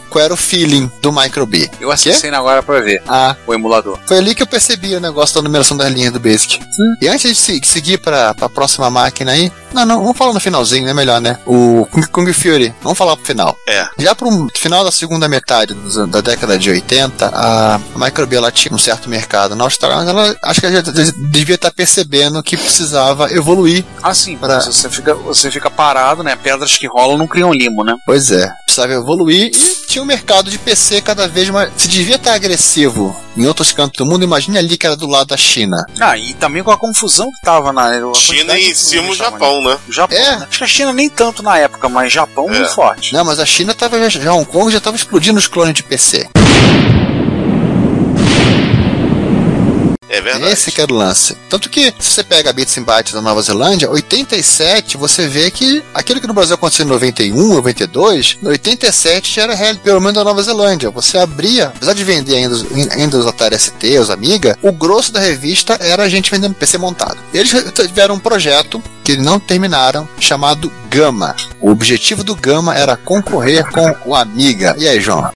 qual 0.09 0.25
era 0.25 0.35
o 0.35 0.37
feeling 0.37 0.91
do 1.00 1.12
Microbi. 1.12 1.71
Eu 1.81 1.91
acessei 1.91 2.31
agora 2.31 2.62
pra 2.62 2.81
ver 2.81 3.03
Ah, 3.09 3.37
o 3.47 3.55
emulador. 3.55 3.99
foi 4.07 4.19
ali 4.19 4.35
que 4.35 4.43
eu 4.43 4.47
percebi 4.47 4.95
o 4.95 5.00
negócio 5.00 5.35
da 5.37 5.43
numeração 5.43 5.77
das 5.77 5.91
linhas 5.93 6.12
do 6.12 6.21
Basic. 6.21 6.59
E 7.00 7.09
antes 7.09 7.31
de 7.31 7.35
se- 7.37 7.61
seguir 7.65 7.99
para 7.99 8.31
a 8.31 8.49
próxima 8.49 8.91
máquina 8.91 9.33
aí, 9.33 9.53
não, 9.73 9.87
não, 9.87 10.00
vamos 10.03 10.17
falar 10.17 10.33
no 10.33 10.41
finalzinho, 10.41 10.89
é 10.89 10.95
melhor, 10.95 11.21
né? 11.21 11.39
O 11.47 11.87
Kung, 11.93 12.03
Kung 12.11 12.33
Fury, 12.33 12.75
vamos 12.83 12.99
falar 12.99 13.17
pro 13.17 13.25
final. 13.25 13.57
É. 13.69 13.87
Já 13.99 14.15
pro 14.15 14.49
final 14.57 14.85
da 14.85 14.91
segunda 14.91 15.29
metade 15.29 15.75
da 16.09 16.21
década 16.21 16.59
de 16.59 16.71
80, 16.71 17.31
a 17.33 17.81
Microbi 17.95 18.35
ela 18.37 18.50
tinha 18.50 18.75
um 18.75 18.79
certo 18.79 19.09
mercado 19.09 19.55
na 19.55 19.62
Austrália, 19.65 19.99
mas 19.99 20.09
ela 20.09 20.37
acho 20.43 20.61
que 20.61 20.67
ela 20.67 20.83
devia 21.31 21.55
estar 21.55 21.71
percebendo 21.71 22.43
que 22.43 22.57
precisava 22.57 23.33
evoluir. 23.33 23.85
Ah, 24.03 24.12
sim, 24.15 24.37
Pra- 24.37 24.61
você, 24.61 24.89
fica, 24.91 25.15
você 25.15 25.50
fica 25.50 25.71
parado, 25.71 26.23
né? 26.25 26.35
Pedras 26.37 26.77
que 26.77 26.87
rolam 26.89 27.17
não 27.19 27.27
criam 27.29 27.53
limo, 27.53 27.85
né? 27.85 27.95
Pois 28.05 28.31
é, 28.33 28.50
precisava 28.65 28.93
evoluir 28.95 29.10
e 29.31 29.50
tinha 29.88 30.02
um 30.02 30.07
mercado 30.07 30.50
de 30.50 30.59
PC 30.59 31.00
cada 31.00 31.26
vez 31.26 31.49
mais. 31.50 31.71
Se 31.76 31.88
devia 31.88 32.17
estar 32.17 32.35
agressivo 32.35 33.14
em 33.37 33.47
outros 33.47 33.73
cantos 33.73 33.97
do 33.99 34.07
mundo, 34.07 34.23
imagine 34.25 34.59
ali 34.59 34.76
que 34.76 34.87
era 34.87 34.95
do 34.97 35.07
lado 35.07 35.29
da 35.29 35.37
China. 35.37 35.76
Ah, 36.00 36.17
e 36.17 36.35
também 36.35 36.62
com 36.62 36.71
a 36.71 36.76
confusão 36.76 37.31
que 37.33 37.40
tava 37.43 37.73
na. 37.73 37.88
a 37.90 38.14
China 38.14 38.57
e 38.59 38.71
em 38.71 38.75
cima 38.75 39.02
o 39.02 39.07
coisa 39.09 39.25
que 39.25 39.31
tava, 39.31 39.38
Japão, 39.38 39.62
né? 39.62 39.71
né? 39.71 39.79
O 39.88 39.93
Japão, 39.93 40.17
É. 40.19 40.37
né? 40.38 40.47
Acho 40.49 40.59
que 40.59 40.64
a 40.64 40.69
China 40.69 40.93
nem 40.93 41.09
tanto 41.09 41.43
na 41.43 41.59
época, 41.59 41.88
mas 41.88 42.12
Japão 42.12 42.47
É. 42.49 42.59
muito 42.59 42.75
forte. 42.75 43.12
Não, 43.12 43.25
mas 43.25 43.40
a 43.40 43.47
China 43.47 43.75
tava 43.75 43.99
já, 43.99 44.09
já 44.21 44.33
Hong 44.33 44.45
Kong 44.47 44.71
já 44.71 44.79
estava 44.79 44.97
explodindo 44.97 45.38
os 45.38 45.47
clones 45.49 45.75
de 45.75 45.83
PC. 45.83 46.29
É 50.11 50.21
verdade. 50.21 50.52
Esse 50.52 50.73
que 50.73 50.81
era 50.81 50.93
o 50.93 50.97
lance. 50.97 51.37
Tanto 51.49 51.71
que, 51.71 51.95
se 51.99 52.11
você 52.11 52.25
pega 52.25 52.52
Bits 52.52 52.76
and 52.76 52.83
Bytes 52.83 53.13
da 53.13 53.23
Nova 53.23 53.41
Zelândia, 53.41 53.89
87, 53.89 54.97
você 54.97 55.28
vê 55.28 55.50
que 55.52 55.82
aquilo 55.95 56.21
que 56.21 56.26
no 56.26 56.34
Brasil 56.34 56.56
aconteceu 56.56 56.84
em 56.84 56.89
91, 56.89 57.54
92, 57.54 58.39
no 58.43 58.50
87 58.50 59.37
já 59.37 59.43
era 59.45 59.75
pelo 59.76 60.00
menos 60.00 60.15
da 60.15 60.25
Nova 60.25 60.43
Zelândia. 60.43 60.91
Você 60.91 61.17
abria, 61.17 61.69
apesar 61.69 61.95
de 61.95 62.02
vender 62.02 62.34
ainda, 62.34 62.56
ainda 62.91 63.19
os 63.19 63.26
Atari 63.26 63.56
ST, 63.56 63.99
os 64.00 64.11
Amiga, 64.11 64.58
o 64.61 64.73
grosso 64.73 65.13
da 65.13 65.21
revista 65.21 65.78
era 65.80 66.02
a 66.02 66.08
gente 66.08 66.30
vendendo 66.30 66.54
PC 66.54 66.76
montado. 66.76 67.19
Eles 67.32 67.54
tiveram 67.73 68.17
um 68.17 68.19
projeto 68.19 68.82
que 69.04 69.17
não 69.17 69.39
terminaram, 69.39 70.08
chamado 70.19 70.73
Gama. 70.91 71.37
O 71.61 71.71
objetivo 71.71 72.25
do 72.25 72.34
Gama 72.34 72.76
era 72.76 72.97
concorrer 72.97 73.65
com 73.71 73.95
o 74.04 74.15
Amiga. 74.17 74.75
E 74.76 74.89
aí, 74.89 75.00
João? 75.00 75.30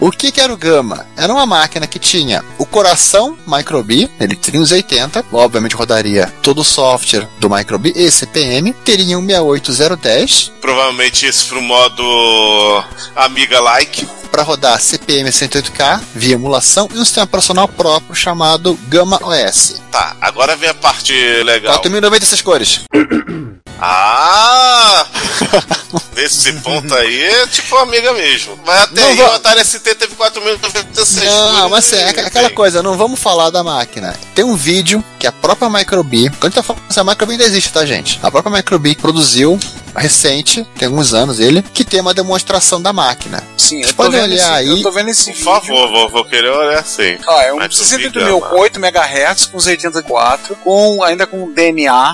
O 0.00 0.10
que, 0.10 0.32
que 0.32 0.40
era 0.40 0.50
o 0.50 0.56
Gama? 0.56 1.06
Era 1.14 1.30
uma 1.30 1.44
máquina 1.44 1.86
que 1.86 1.98
tinha 1.98 2.42
o 2.56 2.64
coração 2.64 3.36
Microbi, 3.46 4.10
ele 4.18 4.34
teria 4.34 4.58
uns 4.58 4.72
80, 4.72 5.26
obviamente 5.30 5.76
rodaria 5.76 6.26
todo 6.42 6.62
o 6.62 6.64
software 6.64 7.28
do 7.38 7.50
Microbi 7.50 7.92
e 7.94 8.10
CPM, 8.10 8.72
teria 8.72 9.18
um 9.18 9.26
68010 9.26 10.52
Provavelmente 10.58 11.26
isso 11.26 11.48
pro 11.48 11.60
modo 11.60 12.82
Amiga 13.14 13.60
Like. 13.60 14.06
para 14.32 14.42
rodar 14.42 14.80
CPM 14.80 15.28
108K 15.28 16.00
via 16.14 16.34
emulação 16.34 16.88
e 16.94 16.98
um 16.98 17.04
sistema 17.04 17.24
operacional 17.24 17.68
próprio 17.68 18.14
chamado 18.14 18.78
Gama 18.88 19.18
OS. 19.22 19.82
Tá, 19.90 20.16
agora 20.18 20.56
vem 20.56 20.70
a 20.70 20.74
parte 20.74 21.12
legal. 21.42 21.74
4096 21.74 22.40
cores. 22.40 22.80
Ah! 23.80 25.06
Nesse 26.14 26.52
ponto 26.60 26.94
aí 26.94 27.22
é 27.22 27.46
tipo 27.46 27.76
amiga 27.78 28.12
mesmo. 28.12 28.54
Vai 28.64 28.78
até 28.82 29.00
Não 29.00 29.08
aí, 29.08 29.16
vou- 29.16 29.26
o 29.26 29.32
Atari 29.32 29.64
ST 29.64 29.78
teve 29.94 30.14
4.096. 30.14 31.24
Não, 31.24 31.68
mas 31.70 31.78
assim, 31.86 31.96
é 31.96 32.08
aqu- 32.10 32.20
aquela 32.20 32.50
coisa, 32.50 32.82
não 32.82 32.96
vamos 32.96 33.18
falar 33.18 33.48
da 33.50 33.64
máquina. 33.64 34.14
Tem 34.34 34.44
um 34.44 34.54
vídeo 34.54 35.02
que 35.18 35.26
a 35.26 35.32
própria 35.32 35.70
Microbi, 35.70 36.28
quando 36.30 36.44
a 36.44 36.46
gente 36.48 36.54
tá 36.56 36.62
falando 36.62 36.82
assim, 36.88 37.00
a 37.00 37.04
Microbi 37.04 37.32
ainda 37.32 37.44
existe, 37.44 37.72
tá, 37.72 37.86
gente? 37.86 38.20
A 38.22 38.30
própria 38.30 38.54
Microbi 38.54 38.94
produziu, 38.96 39.58
recente, 39.96 40.66
tem 40.78 40.86
alguns 40.88 41.14
anos 41.14 41.40
ele, 41.40 41.62
que 41.62 41.84
tem 41.84 42.00
uma 42.00 42.12
demonstração 42.12 42.82
da 42.82 42.92
máquina. 42.92 43.42
Sim, 43.56 43.76
Vocês 43.82 43.86
eu 43.90 43.94
tô, 43.96 44.02
podem 44.02 44.20
vendo 44.20 44.32
olhar 44.32 44.62
esse, 44.62 44.70
aí. 44.70 44.78
eu 44.78 44.82
tô 44.82 44.92
vendo 44.92 45.08
esse 45.10 45.32
Por 45.32 45.42
favor, 45.44 45.88
vou, 45.90 46.08
vou 46.10 46.24
querer 46.26 46.50
olhar 46.50 46.80
assim. 46.80 47.18
Ah, 47.26 47.44
é 47.44 47.52
um 47.52 47.56
Mas 47.56 47.76
68 47.76 48.18
o 48.18 48.24
mil 48.24 48.40
Gama. 48.40 48.50
com 48.54 48.60
8 48.60 48.78
MHz, 48.78 49.46
com 49.46 49.56
os 49.56 49.66
84, 49.66 50.54
com, 50.56 51.02
ainda 51.02 51.26
com 51.26 51.50
DNA. 51.52 52.12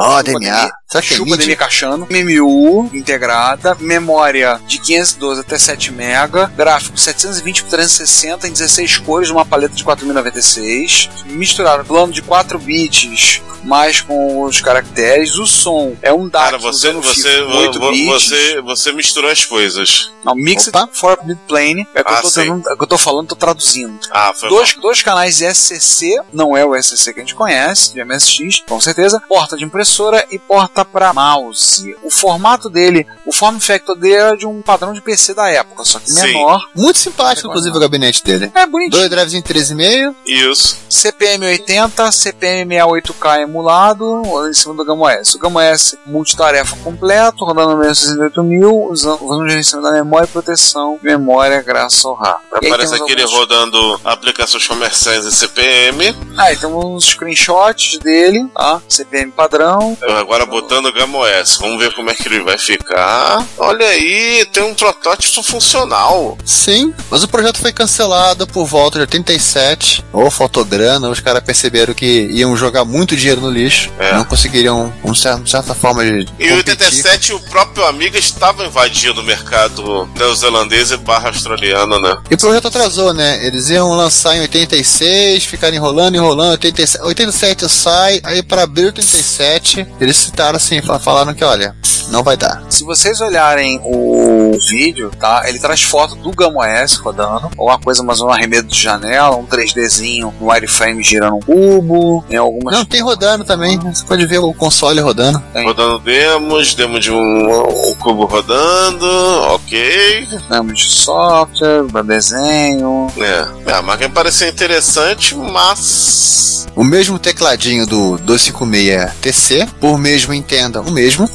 Ó, 0.00 0.22
DNA. 0.22 0.54
Será 0.56 0.72
é 0.98 1.02
Chupa 1.02 1.30
MIDI? 1.32 1.44
DMI 1.44 1.56
Cachano, 1.56 2.06
MMU 2.10 2.90
integrada, 2.92 3.76
memória 3.80 4.60
de 4.66 4.78
512 4.78 5.40
até 5.40 5.58
7 5.58 5.90
MB, 5.92 6.46
gráfico 6.56 6.96
720 6.98 7.62
por 7.64 7.70
360 7.70 8.48
em 8.48 8.52
16 8.52 8.98
cores, 8.98 9.30
uma 9.30 9.44
paleta 9.44 9.74
de 9.74 9.82
4096, 9.84 11.08
misturado 11.26 11.84
plano 11.84 12.12
de 12.12 12.22
4 12.22 12.58
bits, 12.58 13.40
mais 13.64 14.00
com 14.00 14.42
os 14.42 14.60
caracteres, 14.60 15.36
o 15.36 15.46
som 15.46 15.96
é 16.02 16.12
um 16.12 16.28
DAC 16.28 16.44
Cara, 16.44 16.58
você, 16.58 16.88
usando 16.88 17.02
você, 17.02 17.22
fio 17.30 17.46
com 17.46 17.56
8 17.56 17.80
vo- 17.80 17.90
bits. 17.90 18.06
você, 18.06 18.60
você 18.60 18.92
misturou 18.92 19.30
as 19.30 19.44
coisas. 19.44 20.10
Não, 20.24 20.34
Mixed 20.34 20.68
Opa. 20.70 20.88
for 20.92 21.18
Mid 21.24 21.38
Plane, 21.48 21.86
é 21.94 22.00
o 22.00 22.04
que, 22.04 22.12
Ah, 22.12 22.16
eu 22.16 22.22
tô 22.22 22.30
tentando- 22.30 22.68
é 22.70 22.76
que 22.76 22.82
eu 22.82 22.86
tô 22.86 22.98
falando, 22.98 23.28
tô 23.28 23.36
traduzindo. 23.36 23.98
Ah, 24.10 24.32
foi 24.38 24.48
Dois, 24.48 24.74
dois 24.74 25.02
canais 25.02 25.40
SCC, 25.40 26.20
não 26.32 26.56
é 26.56 26.64
o 26.64 26.74
SCC 26.74 27.12
que 27.14 27.20
a 27.20 27.22
gente 27.22 27.34
conhece, 27.34 27.92
de 27.94 28.00
MSX, 28.00 28.62
com 28.68 28.80
certeza. 28.80 29.20
Porta 29.28 29.56
de 29.56 29.64
impressora 29.64 30.24
e 30.30 30.38
porta 30.38 30.83
para 30.84 31.12
mouse. 31.12 31.94
O 32.02 32.10
formato 32.10 32.68
dele, 32.68 33.06
o 33.26 33.32
form 33.32 33.58
factor 33.58 33.96
dele 33.96 34.14
era 34.14 34.36
de 34.36 34.46
um 34.46 34.60
padrão 34.62 34.92
de 34.92 35.00
PC 35.00 35.34
da 35.34 35.48
época, 35.50 35.84
só 35.84 35.98
que 35.98 36.10
Sim. 36.10 36.26
menor. 36.34 36.60
Muito 36.74 36.98
simpático, 36.98 37.48
inclusive, 37.48 37.76
o 37.76 37.80
gabinete 37.80 38.22
dele. 38.22 38.50
É 38.54 38.66
bonitinho. 38.66 38.98
Dois 38.98 39.10
drives 39.10 39.34
em 39.34 39.42
13,5. 39.42 40.14
Isso. 40.26 40.78
CPM 40.88 41.44
80, 41.46 42.12
CPM 42.12 42.74
68K 42.76 43.42
emulado 43.42 44.22
em 44.48 44.54
cima 44.54 44.74
do 44.74 44.84
Gama 44.84 45.12
S. 45.12 45.36
O 45.36 45.38
Gama 45.40 45.64
S 45.64 45.98
multitarefa 46.06 46.76
completo, 46.84 47.44
rodando 47.44 47.76
no 47.76 47.84
68000, 47.84 48.88
usando, 48.90 49.24
usando 49.24 49.48
gerenciamento 49.48 49.90
da 49.90 49.94
memória 49.96 50.24
e 50.26 50.28
proteção 50.28 50.98
memória 51.02 51.60
graças 51.62 52.04
ao 52.04 52.14
RAM. 52.14 52.36
E 52.62 52.66
aí 52.66 52.70
Parece 52.70 52.92
temos 52.92 53.02
aquele 53.04 53.22
alguns- 53.22 53.38
rodando 53.38 54.00
aplicações 54.04 54.66
comerciais 54.66 55.24
em 55.26 55.30
CPM. 55.30 56.16
Ah, 56.36 56.52
e 56.52 56.56
temos 56.56 56.84
uns 56.84 57.04
screenshots 57.06 57.98
dele, 57.98 58.46
tá? 58.54 58.80
CPM 58.88 59.32
padrão. 59.32 59.96
Agora 60.18 60.46
botando 60.64 60.86
o 60.86 60.92
Gama 60.92 61.18
OS. 61.18 61.58
Vamos 61.60 61.78
ver 61.78 61.92
como 61.92 62.10
é 62.10 62.14
que 62.14 62.26
ele 62.26 62.40
vai 62.40 62.56
ficar. 62.56 63.46
Olha 63.58 63.86
aí, 63.86 64.46
tem 64.50 64.62
um 64.62 64.74
protótipo 64.74 65.42
funcional. 65.42 66.38
Sim, 66.44 66.92
mas 67.10 67.22
o 67.22 67.28
projeto 67.28 67.58
foi 67.58 67.72
cancelado 67.72 68.46
por 68.46 68.64
volta 68.64 68.98
de 68.98 69.02
87. 69.02 70.04
Ou 70.12 70.30
fotograna, 70.30 71.10
os 71.10 71.20
caras 71.20 71.42
perceberam 71.42 71.92
que 71.92 72.28
iam 72.32 72.56
jogar 72.56 72.84
muito 72.84 73.14
dinheiro 73.14 73.40
no 73.40 73.50
lixo. 73.50 73.90
É. 73.98 74.14
Não 74.14 74.24
conseguiriam, 74.24 74.92
um 75.04 75.14
certo, 75.14 75.48
certa 75.48 75.74
forma 75.74 76.02
de. 76.04 76.10
Em 76.10 76.48
competir. 76.48 76.52
87, 76.54 77.32
o 77.34 77.40
próprio 77.40 77.84
Amiga 77.84 78.18
estava 78.18 78.64
invadindo 78.64 79.20
o 79.20 79.24
mercado 79.24 80.08
neozelandês 80.16 80.90
e 80.90 80.96
barra 80.96 81.28
australiano, 81.28 82.00
né? 82.00 82.16
E 82.30 82.34
o 82.34 82.38
projeto 82.38 82.68
atrasou, 82.68 83.12
né? 83.12 83.44
Eles 83.46 83.68
iam 83.68 83.90
lançar 83.90 84.34
em 84.36 84.40
86, 84.40 85.44
ficaram 85.44 85.76
enrolando, 85.76 86.14
enrolando, 86.14 86.52
87, 86.52 87.04
87 87.04 87.68
sai, 87.68 88.20
aí 88.24 88.42
para 88.42 88.62
abril 88.62 88.90
de 88.92 89.00
87, 89.00 89.86
eles 90.00 90.16
citaram 90.16 90.53
assim, 90.56 90.80
fa- 90.82 90.98
falaram 90.98 91.34
que, 91.34 91.44
olha, 91.44 91.74
não 92.14 92.22
vai 92.22 92.36
dar. 92.36 92.62
Se 92.70 92.84
vocês 92.84 93.20
olharem 93.20 93.80
o 93.82 94.56
vídeo, 94.70 95.10
tá? 95.18 95.42
Ele 95.46 95.58
traz 95.58 95.82
foto 95.82 96.14
do 96.14 96.30
Gama 96.30 96.68
S 96.68 96.96
rodando, 96.98 97.50
ou 97.56 97.66
uma 97.66 97.78
coisa 97.78 98.04
mais 98.04 98.20
um 98.20 98.30
arremedo 98.30 98.68
de 98.68 98.80
janela, 98.80 99.34
um 99.34 99.44
3Dzinho, 99.44 100.32
um 100.40 100.46
wireframe 100.46 101.02
girando 101.02 101.36
um 101.36 101.40
cubo, 101.40 102.24
tem 102.28 102.38
algumas 102.38 102.72
Não, 102.72 102.84
tem 102.84 103.02
rodando 103.02 103.44
também, 103.44 103.78
você 103.80 104.04
pode 104.04 104.24
ver 104.26 104.38
o 104.38 104.54
console 104.54 105.00
rodando. 105.00 105.42
Tem. 105.52 105.64
Rodando 105.64 105.98
demos, 105.98 106.74
demo 106.74 107.00
de 107.00 107.10
um, 107.10 107.90
um 107.90 107.94
cubo 107.96 108.26
rodando, 108.26 109.06
ok. 109.52 110.28
nomes 110.48 110.78
de 110.78 110.90
software, 110.90 111.82
pra 111.90 112.02
desenho. 112.02 113.08
É, 113.18 113.72
a 113.72 113.82
máquina 113.82 114.10
parecia 114.10 114.48
interessante, 114.48 115.34
mas. 115.34 116.68
O 116.76 116.84
mesmo 116.84 117.18
tecladinho 117.18 117.86
do 117.86 118.18
256 118.18 119.14
TC, 119.20 119.68
por 119.80 119.98
mesmo 119.98 120.32
entenda, 120.32 120.80
o 120.80 120.90
mesmo. 120.90 121.28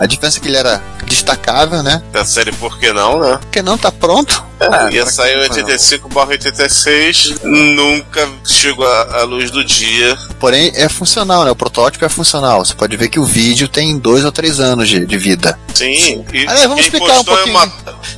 A 0.00 0.06
diferença 0.10 0.38
é 0.38 0.40
que 0.40 0.48
ele 0.48 0.56
era 0.56 0.82
destacável, 1.06 1.82
né? 1.82 2.02
Da 2.12 2.24
série 2.24 2.52
Por 2.52 2.78
que 2.78 2.92
não, 2.92 3.20
né? 3.20 3.38
Porque 3.40 3.62
não 3.62 3.76
tá 3.78 3.90
pronto. 3.90 4.44
É, 4.60 4.92
Ia 4.94 5.02
pra 5.04 5.10
sair 5.12 5.30
em 5.38 5.48
quem 5.48 5.62
não 5.62 5.68
85 5.70 6.08
86, 6.20 7.34
nunca 7.42 8.28
chegou 8.44 8.86
à 8.86 9.22
luz 9.22 9.50
do 9.50 9.64
dia. 9.64 10.16
Porém, 10.38 10.70
é 10.74 10.86
funcional, 10.88 11.44
né? 11.44 11.50
O 11.50 11.56
protótipo 11.56 12.04
é 12.04 12.08
funcional. 12.10 12.64
Você 12.64 12.74
pode 12.74 12.94
ver 12.96 13.08
que 13.08 13.18
o 13.18 13.24
vídeo 13.24 13.68
tem 13.68 13.98
dois 13.98 14.22
ou 14.24 14.30
três 14.30 14.60
anos 14.60 14.88
de, 14.88 15.06
de 15.06 15.16
vida. 15.16 15.58
Sim, 15.74 16.24
e, 16.32 16.40
Aliás, 16.46 16.62
vamos 16.64 16.86
quem 16.86 16.92
explicar 16.92 17.16
um 17.18 17.20
é 17.20 17.24
pouquinho. 17.24 17.56
uma- 17.56 17.72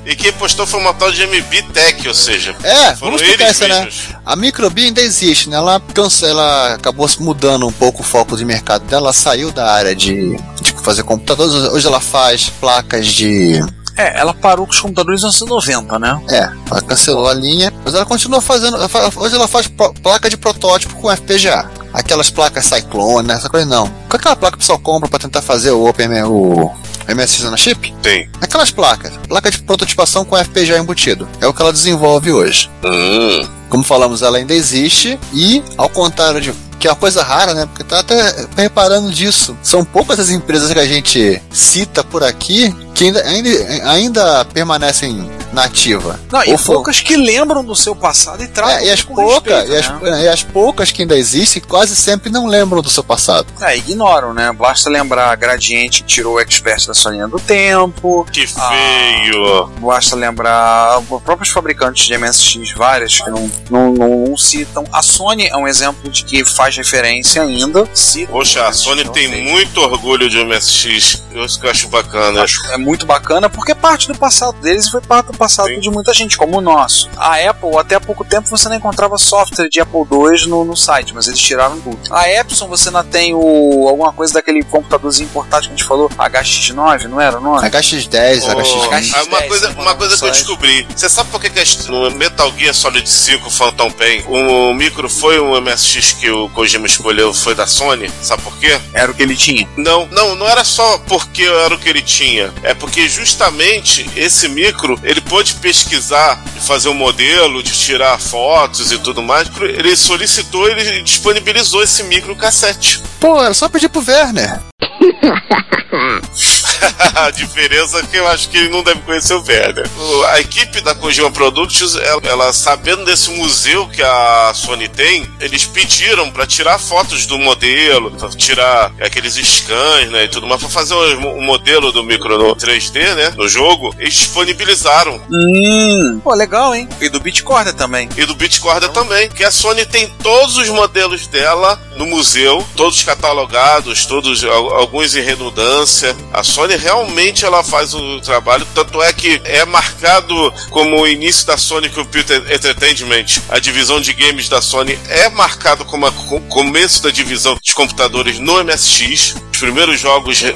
e 0.04 0.16
quem 0.16 0.32
postou 0.32 0.66
foi 0.66 0.80
uma 0.80 0.92
tal 0.92 1.12
de 1.12 1.22
MB 1.22 1.62
Tech, 1.72 2.08
ou 2.08 2.14
seja, 2.14 2.56
É, 2.64 2.86
foram 2.96 3.12
vamos 3.16 3.22
explicar 3.22 3.44
essa, 3.50 3.68
né? 3.68 3.88
A 4.26 4.34
Microbi 4.34 4.86
ainda 4.86 5.00
existe, 5.00 5.48
né? 5.48 5.56
Ela, 5.56 5.80
cansa, 5.94 6.26
ela 6.26 6.74
acabou 6.74 7.06
se 7.06 7.22
mudando 7.22 7.66
um 7.68 7.72
pouco 7.72 8.02
o 8.02 8.04
foco 8.04 8.36
de 8.36 8.44
mercado 8.44 8.84
dela, 8.86 9.02
ela 9.06 9.12
saiu 9.12 9.52
da 9.52 9.70
área 9.72 9.94
de, 9.94 10.36
de 10.60 10.71
fazer 10.82 11.02
computadores. 11.02 11.52
Hoje 11.72 11.86
ela 11.86 12.00
faz 12.00 12.48
placas 12.48 13.06
de. 13.06 13.64
É, 13.96 14.18
ela 14.18 14.32
parou 14.32 14.66
com 14.66 14.72
os 14.72 14.80
computadores 14.80 15.22
nos 15.22 15.40
anos 15.42 15.66
90, 15.66 15.98
né? 15.98 16.20
É, 16.28 16.50
ela 16.70 16.80
cancelou 16.80 17.28
a 17.28 17.34
linha, 17.34 17.72
mas 17.84 17.94
ela 17.94 18.06
continua 18.06 18.40
fazendo. 18.40 18.76
ela 18.76 18.88
Hoje 19.16 19.34
ela 19.34 19.48
faz 19.48 19.70
placa 20.02 20.30
de 20.30 20.36
protótipo 20.36 20.94
com 20.96 21.14
FPGA. 21.14 21.70
Aquelas 21.92 22.30
placas 22.30 22.64
Cyclone, 22.64 23.28
né? 23.28 23.34
essa 23.34 23.50
coisa 23.50 23.66
não. 23.66 23.86
Com 24.08 24.16
aquela 24.16 24.34
placa 24.34 24.52
que 24.52 24.58
o 24.58 24.60
pessoal 24.60 24.78
compra 24.78 25.10
pra 25.10 25.18
tentar 25.18 25.42
fazer 25.42 25.72
o 25.72 25.86
Open 25.86 26.08
o 26.24 26.72
MSX 27.06 27.44
na 27.50 27.56
chip? 27.56 27.94
Tem. 28.02 28.30
Aquelas 28.40 28.70
placas, 28.70 29.12
placa 29.28 29.50
de 29.50 29.58
prototipação 29.58 30.24
com 30.24 30.36
FPGA 30.36 30.78
embutido. 30.78 31.28
É 31.40 31.46
o 31.46 31.52
que 31.52 31.60
ela 31.60 31.72
desenvolve 31.72 32.32
hoje. 32.32 32.70
Hum, 32.84 33.46
Como 33.72 33.82
falamos, 33.82 34.20
ela 34.20 34.36
ainda 34.36 34.52
existe 34.52 35.18
e, 35.32 35.62
ao 35.78 35.88
contrário 35.88 36.42
de. 36.42 36.52
Que 36.78 36.88
é 36.88 36.90
uma 36.90 36.96
coisa 36.96 37.22
rara, 37.22 37.54
né? 37.54 37.64
Porque 37.64 37.84
tá 37.84 38.00
até 38.00 38.44
reparando 38.56 39.10
disso. 39.12 39.56
São 39.62 39.82
poucas 39.84 40.18
as 40.18 40.30
empresas 40.30 40.72
que 40.72 40.78
a 40.80 40.84
gente 40.84 41.40
cita 41.50 42.02
por 42.04 42.22
aqui 42.24 42.74
que 42.92 43.04
ainda, 43.04 43.22
ainda, 43.22 43.90
ainda 43.90 44.44
permanecem 44.46 45.30
na 45.52 45.64
ativa. 45.64 46.18
Não, 46.30 46.42
e 46.44 46.50
Ou 46.52 46.58
for- 46.58 46.74
poucas 46.74 47.00
que 47.00 47.16
lembram 47.16 47.64
do 47.64 47.74
seu 47.76 47.94
passado 47.94 48.42
e 48.42 48.48
tratam 48.48 48.76
É, 48.78 48.86
e 48.86 48.90
as 48.90 49.00
poucas, 49.02 49.68
respeito, 49.68 49.72
e, 49.72 49.76
as, 49.76 50.02
né? 50.02 50.22
e 50.24 50.28
as 50.28 50.42
poucas 50.42 50.90
que 50.90 51.02
ainda 51.02 51.16
existem 51.16 51.62
quase 51.62 51.94
sempre 51.94 52.30
não 52.30 52.46
lembram 52.48 52.82
do 52.82 52.90
seu 52.90 53.04
passado. 53.04 53.46
É, 53.60 53.76
ignoram, 53.76 54.34
né? 54.34 54.52
Basta 54.52 54.90
lembrar 54.90 55.30
a 55.30 55.36
Gradiente 55.36 56.02
que 56.02 56.08
tirou 56.08 56.34
o 56.34 56.40
Expert 56.40 56.84
da 56.88 56.94
sua 56.94 57.12
linha 57.12 57.28
do 57.28 57.38
tempo. 57.38 58.26
que 58.32 58.46
Ah. 58.56 58.70
feio. 58.70 59.66
Basta 59.80 60.16
lembrar 60.16 60.98
os 60.98 61.22
próprios 61.22 61.50
fabricantes 61.50 62.04
de 62.06 62.14
MSX, 62.18 62.72
várias 62.76 63.20
que 63.20 63.30
não, 63.30 63.48
não, 63.70 63.92
não, 63.92 64.24
não 64.28 64.36
citam. 64.36 64.84
A 64.92 65.02
Sony 65.02 65.46
é 65.46 65.56
um 65.56 65.66
exemplo 65.66 66.10
de 66.10 66.24
que 66.24 66.44
faz 66.44 66.76
referência 66.76 67.42
ainda. 67.42 67.88
Cita 67.94 68.32
Poxa, 68.32 68.66
a 68.66 68.72
Sony 68.72 69.04
Não 69.04 69.12
tem 69.12 69.28
sei. 69.28 69.42
muito 69.42 69.80
orgulho 69.80 70.28
de 70.28 70.42
MSX. 70.44 71.22
Isso 71.34 71.60
que 71.60 71.66
eu 71.66 71.70
acho 71.70 71.88
bacana. 71.88 72.42
Acho 72.42 72.60
é 72.72 72.76
muito 72.76 73.06
bacana 73.06 73.48
porque 73.48 73.72
é 73.72 73.74
parte 73.74 74.08
do 74.08 74.14
passado 74.14 74.58
deles 74.60 74.86
e 74.86 74.90
foi 74.90 75.00
parte 75.00 75.26
do 75.32 75.38
passado 75.38 75.68
Sim. 75.68 75.80
de 75.80 75.90
muita 75.90 76.12
gente, 76.12 76.36
como 76.36 76.58
o 76.58 76.60
nosso. 76.60 77.08
A 77.16 77.36
Apple, 77.48 77.76
até 77.78 77.94
há 77.94 78.00
pouco 78.00 78.24
tempo, 78.24 78.48
você 78.48 78.68
não 78.68 78.76
encontrava 78.76 79.16
software 79.18 79.68
de 79.68 79.80
Apple 79.80 80.00
II 80.10 80.46
no, 80.48 80.64
no 80.64 80.76
site, 80.76 81.14
mas 81.14 81.26
eles 81.28 81.40
tiraram 81.40 81.80
tudo. 81.80 81.98
A 82.10 82.28
Epson, 82.30 82.68
você 82.68 82.88
ainda 82.88 83.02
tem 83.04 83.34
o, 83.34 83.88
alguma 83.88 84.12
coisa 84.12 84.34
daquele 84.34 84.62
computadorzinho 84.64 85.28
portátil 85.30 85.68
que 85.70 85.74
a 85.74 85.76
gente 85.78 85.84
falou, 85.88 86.08
HX9, 86.10 87.04
não 87.04 87.20
era 87.20 87.38
o 87.38 87.40
nome? 87.40 87.68
HX10, 87.68 88.42
Oh, 88.44 88.56
HX20. 88.60 89.12
ah, 89.14 89.22
uma 89.24 89.42
coisa, 89.42 89.70
uma 89.70 89.94
coisa 89.94 90.16
que 90.18 90.24
eu 90.24 90.30
descobri. 90.30 90.86
Você 90.94 91.08
sabe 91.08 91.30
por 91.30 91.40
que, 91.40 91.50
que 91.50 91.60
a- 91.60 91.90
no 91.90 92.10
Metal 92.10 92.52
Gear 92.58 92.74
Solid 92.74 93.08
5 93.08 93.50
Phantom 93.56 93.90
Pain 93.90 94.22
o 94.28 94.72
micro 94.74 95.08
foi 95.08 95.40
um 95.40 95.58
MSX 95.60 96.12
que 96.12 96.30
o 96.30 96.48
Kojima 96.50 96.86
escolheu, 96.86 97.32
foi 97.32 97.54
da 97.54 97.66
Sony? 97.66 98.10
Sabe 98.20 98.42
por 98.42 98.56
quê? 98.58 98.80
Era 98.92 99.10
o 99.10 99.14
que 99.14 99.22
ele 99.22 99.36
tinha. 99.36 99.68
Não, 99.76 100.06
não, 100.10 100.34
não 100.34 100.48
era 100.48 100.64
só 100.64 100.98
porque 100.98 101.44
era 101.44 101.74
o 101.74 101.78
que 101.78 101.88
ele 101.88 102.02
tinha. 102.02 102.52
É 102.62 102.74
porque 102.74 103.08
justamente 103.08 104.08
esse 104.16 104.48
micro, 104.48 104.98
ele 105.02 105.20
pôde 105.20 105.54
pesquisar, 105.54 106.42
de 106.54 106.60
fazer 106.60 106.88
um 106.88 106.94
modelo, 106.94 107.62
de 107.62 107.72
tirar 107.72 108.18
fotos 108.18 108.92
e 108.92 108.98
tudo 108.98 109.22
mais. 109.22 109.50
Ele 109.60 109.96
solicitou, 109.96 110.68
ele 110.68 111.02
disponibilizou 111.02 111.82
esse 111.82 112.02
micro 112.04 112.34
cassete. 112.36 113.02
Pô, 113.20 113.42
era 113.42 113.54
só 113.54 113.68
pedir 113.68 113.88
pro 113.88 114.04
Werner. 114.06 114.60
a 117.14 117.30
diferença 117.30 117.98
é 117.98 118.02
que 118.02 118.16
eu 118.16 118.26
acho 118.28 118.48
que 118.48 118.56
ele 118.56 118.68
não 118.68 118.82
deve 118.82 119.00
conhecer 119.00 119.34
o 119.34 119.44
Werner. 119.46 119.86
A 120.28 120.40
equipe 120.40 120.80
da 120.80 120.94
Kojima 120.94 121.30
Productions, 121.30 121.96
ela, 121.96 122.20
ela, 122.24 122.52
sabendo 122.52 123.04
desse 123.04 123.30
museu 123.30 123.88
que 123.88 124.02
a 124.02 124.52
Sony 124.54 124.88
tem, 124.88 125.26
eles 125.40 125.64
pediram 125.64 126.30
pra 126.30 126.46
tirar 126.46 126.78
fotos 126.78 127.26
do 127.26 127.38
modelo, 127.38 128.10
pra 128.12 128.28
tirar 128.30 128.92
aqueles 129.00 129.34
scans, 129.34 130.10
né, 130.10 130.24
e 130.24 130.28
tudo 130.28 130.46
mais, 130.46 130.60
pra 130.60 130.70
fazer 130.70 130.94
o, 130.94 131.36
o 131.36 131.42
modelo 131.42 131.92
do 131.92 132.02
micro 132.02 132.38
no 132.38 132.54
3D, 132.56 133.14
né, 133.14 133.34
no 133.36 133.48
jogo, 133.48 133.94
eles 133.98 134.14
disponibilizaram. 134.14 135.20
Hum, 135.30 136.20
pô, 136.22 136.34
legal, 136.34 136.74
hein? 136.74 136.88
E 137.00 137.08
do 137.08 137.20
Bitcorder 137.20 137.74
também. 137.74 138.08
E 138.16 138.24
do 138.24 138.34
Bitcorder 138.34 138.90
também, 138.90 139.28
que 139.28 139.44
a 139.44 139.50
Sony 139.50 139.84
tem 139.84 140.08
todos 140.22 140.56
os 140.56 140.68
modelos 140.68 141.26
dela 141.26 141.80
no 141.96 142.06
museu, 142.06 142.66
todos 142.76 143.02
catalogados, 143.02 144.06
todos 144.06 144.42
al- 144.44 144.74
alguns 144.74 145.14
em 145.14 145.20
redundância. 145.22 146.16
A 146.32 146.42
Sony 146.42 146.76
realmente 146.76 147.44
ela 147.44 147.62
faz 147.62 147.94
o 147.94 148.20
trabalho, 148.20 148.66
tanto 148.74 149.02
é 149.02 149.12
que 149.12 149.40
é 149.44 149.64
marcado 149.64 150.52
como 150.70 151.00
o 151.00 151.06
início 151.08 151.46
da 151.46 151.56
Sony 151.56 151.88
Computer 151.88 152.42
Entertainment, 152.52 153.26
a 153.48 153.58
divisão 153.58 154.00
de 154.00 154.12
games 154.12 154.48
da 154.48 154.60
Sony 154.62 154.98
é 155.08 155.28
marcado 155.28 155.84
como 155.84 156.06
o 156.06 156.40
começo 156.42 157.02
da 157.02 157.10
divisão 157.10 157.58
de 157.62 157.74
computadores 157.74 158.38
no 158.38 158.62
MSX. 158.64 159.34
Primeiros 159.62 160.00
jogos 160.00 160.42
eh, 160.42 160.52